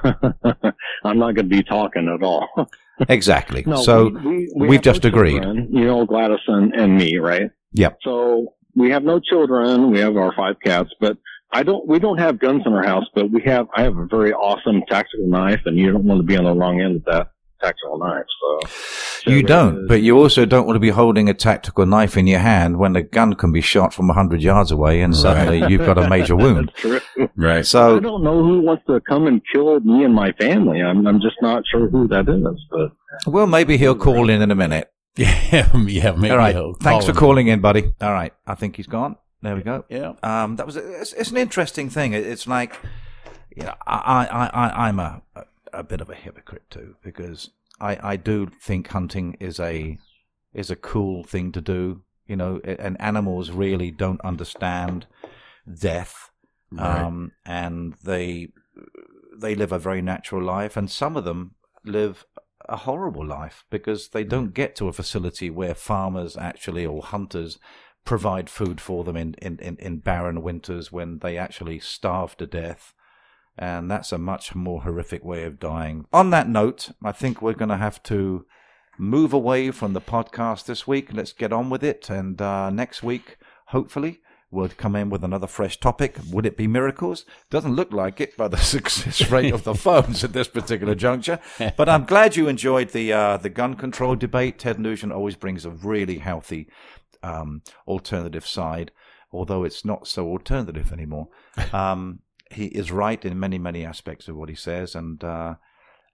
I'm 1.04 1.18
not 1.18 1.34
going 1.34 1.48
to 1.50 1.56
be 1.56 1.62
talking 1.62 2.08
at 2.08 2.22
all. 2.24 2.48
Exactly. 3.08 3.62
No, 3.66 3.82
so 3.82 4.08
we, 4.08 4.10
we, 4.10 4.48
we 4.56 4.68
we've 4.68 4.78
have 4.78 4.86
no 4.86 4.92
just 4.92 5.04
agreed. 5.04 5.42
children, 5.42 5.68
You 5.70 5.84
know, 5.84 6.06
Gladys 6.06 6.38
and, 6.46 6.74
and 6.74 6.96
me, 6.96 7.18
right? 7.18 7.50
Yep. 7.72 7.98
So 8.02 8.54
we 8.74 8.90
have 8.90 9.04
no 9.04 9.20
children. 9.20 9.90
We 9.90 9.98
have 10.00 10.16
our 10.16 10.32
five 10.34 10.56
cats, 10.64 10.90
but 11.00 11.18
I 11.52 11.62
don't. 11.62 11.86
We 11.86 11.98
don't 11.98 12.18
have 12.18 12.38
guns 12.38 12.62
in 12.66 12.72
our 12.72 12.82
house, 12.84 13.04
but 13.14 13.30
we 13.30 13.42
have. 13.42 13.66
I 13.76 13.82
have 13.82 13.96
a 13.96 14.06
very 14.06 14.32
awesome 14.32 14.82
tactical 14.88 15.26
knife, 15.28 15.60
and 15.66 15.76
you 15.76 15.92
don't 15.92 16.04
want 16.04 16.20
to 16.20 16.24
be 16.26 16.36
on 16.36 16.44
the 16.44 16.52
wrong 16.54 16.80
end 16.80 16.96
of 16.96 17.04
that 17.04 17.30
tactical 17.60 17.98
knife. 17.98 18.24
So 18.40 19.30
You 19.30 19.40
so 19.40 19.46
don't, 19.46 19.76
it 19.84 19.88
but 19.88 20.02
you 20.02 20.16
also 20.18 20.44
don't 20.44 20.66
want 20.66 20.76
to 20.76 20.80
be 20.80 20.90
holding 20.90 21.28
a 21.28 21.34
tactical 21.34 21.84
knife 21.86 22.16
in 22.16 22.26
your 22.26 22.38
hand 22.40 22.78
when 22.78 22.94
a 22.96 23.02
gun 23.02 23.34
can 23.34 23.52
be 23.52 23.60
shot 23.60 23.92
from 23.94 24.06
100 24.08 24.40
yards 24.42 24.70
away 24.70 25.00
and 25.02 25.16
suddenly 25.16 25.66
you've 25.68 25.84
got 25.86 25.98
a 25.98 26.08
major 26.08 26.36
wound. 26.36 26.72
That's 26.82 27.04
true. 27.16 27.28
Right. 27.36 27.66
So 27.66 27.96
I 27.96 28.00
don't 28.00 28.22
know 28.22 28.42
who 28.42 28.60
wants 28.60 28.84
to 28.86 29.00
come 29.00 29.26
and 29.26 29.40
kill 29.52 29.80
me 29.80 30.04
and 30.04 30.14
my 30.14 30.32
family. 30.32 30.82
I'm. 30.82 31.06
I'm 31.06 31.20
just 31.20 31.36
not 31.42 31.64
sure 31.70 31.88
who 31.88 32.06
that 32.08 32.28
is. 32.28 32.44
But 32.70 32.92
well, 33.32 33.46
maybe 33.46 33.76
he'll 33.76 33.94
call 33.96 34.28
in 34.30 34.40
in 34.42 34.50
a 34.50 34.54
minute. 34.54 34.90
Yeah, 35.18 35.70
yeah. 35.88 36.12
Maybe 36.12 36.30
All 36.30 36.36
right. 36.36 36.54
he'll 36.54 36.74
Thanks 36.74 36.82
call 36.82 37.00
for 37.06 37.10
him. 37.12 37.16
calling 37.16 37.48
in, 37.48 37.60
buddy. 37.62 37.84
All 38.02 38.12
right. 38.12 38.34
I 38.46 38.54
think 38.54 38.76
he's 38.76 38.86
gone. 38.86 39.16
There 39.40 39.56
we 39.56 39.62
go. 39.62 39.86
Yeah. 39.88 40.12
Um, 40.22 40.56
that 40.56 40.66
was 40.66 40.76
it's, 40.76 41.14
it's 41.14 41.30
an 41.30 41.38
interesting 41.38 41.88
thing. 41.88 42.12
It- 42.12 42.26
It's 42.26 42.46
like, 42.46 42.74
you 43.56 43.62
know, 43.62 43.72
I 43.86 44.26
I 44.30 44.46
I 44.66 44.88
I'm 44.88 44.98
a 45.00 45.22
a, 45.34 45.44
a 45.76 45.84
bit 45.84 46.00
of 46.00 46.10
a 46.10 46.14
hypocrite 46.14 46.68
too 46.70 46.96
because 47.02 47.50
I 47.80 48.12
I 48.12 48.16
do 48.16 48.48
think 48.60 48.88
hunting 48.88 49.36
is 49.40 49.60
a 49.60 49.98
is 50.54 50.70
a 50.70 50.76
cool 50.76 51.22
thing 51.24 51.52
to 51.52 51.60
do. 51.60 52.02
You 52.26 52.34
know, 52.34 52.60
and 52.64 53.00
animals 53.00 53.52
really 53.52 53.92
don't 53.92 54.20
understand 54.22 55.06
death, 55.80 56.30
Right. 56.72 57.02
um, 57.02 57.30
and 57.44 57.94
they 58.02 58.48
they 59.38 59.54
live 59.54 59.70
a 59.70 59.78
very 59.78 60.02
natural 60.02 60.42
life, 60.42 60.76
and 60.76 60.90
some 60.90 61.16
of 61.16 61.24
them 61.24 61.54
live 61.84 62.24
a 62.68 62.78
horrible 62.78 63.24
life 63.24 63.64
because 63.70 64.08
they 64.08 64.24
don't 64.24 64.54
get 64.54 64.74
to 64.76 64.88
a 64.88 64.92
facility 64.92 65.50
where 65.50 65.74
farmers 65.74 66.36
actually 66.36 66.84
or 66.84 67.00
hunters 67.02 67.58
provide 68.04 68.50
food 68.50 68.80
for 68.80 69.04
them 69.04 69.16
in, 69.16 69.34
in, 69.34 69.58
in, 69.58 69.76
in 69.76 69.98
barren 69.98 70.42
winters 70.42 70.90
when 70.90 71.18
they 71.18 71.36
actually 71.38 71.78
starve 71.78 72.36
to 72.38 72.46
death. 72.46 72.92
And 73.58 73.90
that's 73.90 74.12
a 74.12 74.18
much 74.18 74.54
more 74.54 74.82
horrific 74.82 75.24
way 75.24 75.44
of 75.44 75.58
dying. 75.58 76.06
On 76.12 76.30
that 76.30 76.48
note, 76.48 76.90
I 77.02 77.12
think 77.12 77.40
we're 77.40 77.54
going 77.54 77.70
to 77.70 77.76
have 77.76 78.02
to 78.04 78.44
move 78.98 79.32
away 79.32 79.70
from 79.70 79.92
the 79.92 80.00
podcast 80.00 80.66
this 80.66 80.86
week. 80.86 81.08
Let's 81.12 81.32
get 81.32 81.52
on 81.52 81.70
with 81.70 81.82
it. 81.82 82.10
And 82.10 82.40
uh, 82.40 82.70
next 82.70 83.02
week, 83.02 83.38
hopefully, 83.68 84.20
we'll 84.50 84.68
come 84.68 84.96
in 84.96 85.10
with 85.10 85.24
another 85.24 85.46
fresh 85.46 85.78
topic. 85.78 86.18
Would 86.30 86.46
it 86.46 86.56
be 86.56 86.66
miracles? 86.66 87.24
Doesn't 87.50 87.74
look 87.74 87.92
like 87.92 88.20
it 88.20 88.36
by 88.36 88.48
the 88.48 88.56
success 88.74 89.30
rate 89.30 89.52
of 89.52 89.64
the 89.64 89.74
phones 89.74 90.22
at 90.24 90.32
this 90.32 90.48
particular 90.48 90.94
juncture. 90.94 91.40
But 91.76 91.88
I'm 91.88 92.04
glad 92.04 92.36
you 92.36 92.48
enjoyed 92.48 92.90
the 92.90 93.12
uh, 93.12 93.36
the 93.38 93.50
gun 93.50 93.74
control 93.74 94.16
debate. 94.16 94.58
Ted 94.58 94.78
Nugent 94.78 95.12
always 95.12 95.36
brings 95.36 95.64
a 95.64 95.70
really 95.70 96.18
healthy 96.18 96.68
um, 97.22 97.62
alternative 97.86 98.46
side, 98.46 98.92
although 99.32 99.64
it's 99.64 99.84
not 99.84 100.06
so 100.06 100.28
alternative 100.28 100.92
anymore. 100.92 101.28
Um, 101.72 102.20
he 102.50 102.66
is 102.66 102.92
right 102.92 103.24
in 103.24 103.38
many, 103.38 103.58
many 103.58 103.84
aspects 103.84 104.28
of 104.28 104.36
what 104.36 104.48
he 104.48 104.54
says, 104.54 104.94
and 104.94 105.22
uh, 105.22 105.56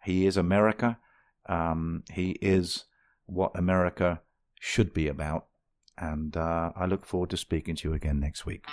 he 0.04 0.26
is 0.26 0.36
America. 0.36 0.98
Um, 1.48 2.04
he 2.12 2.32
is 2.40 2.84
what 3.26 3.52
America 3.54 4.20
should 4.60 4.92
be 4.94 5.08
about. 5.08 5.46
And 5.98 6.36
uh, 6.36 6.72
I 6.74 6.86
look 6.86 7.04
forward 7.04 7.30
to 7.30 7.36
speaking 7.36 7.76
to 7.76 7.88
you 7.88 7.94
again 7.94 8.18
next 8.18 8.46
week. 8.46 8.64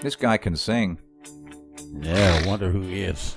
This 0.00 0.16
guy 0.16 0.36
can 0.36 0.56
sing. 0.56 0.98
Yeah, 2.00 2.40
I 2.42 2.48
wonder 2.48 2.70
who 2.70 2.80
he 2.80 3.02
is. 3.02 3.36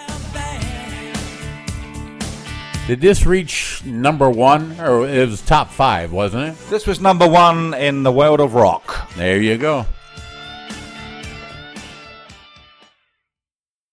Did 2.87 2.99
this 2.99 3.25
reach 3.25 3.85
number 3.85 4.29
one, 4.29 4.79
or 4.81 5.07
it 5.07 5.29
was 5.29 5.41
top 5.41 5.69
five, 5.69 6.11
wasn't 6.11 6.49
it? 6.49 6.69
This 6.69 6.85
was 6.85 6.99
number 6.99 7.27
one 7.27 7.73
in 7.73 8.03
the 8.03 8.11
world 8.11 8.41
of 8.41 8.53
rock. 8.53 9.09
There 9.15 9.41
you 9.41 9.57
go. 9.57 9.85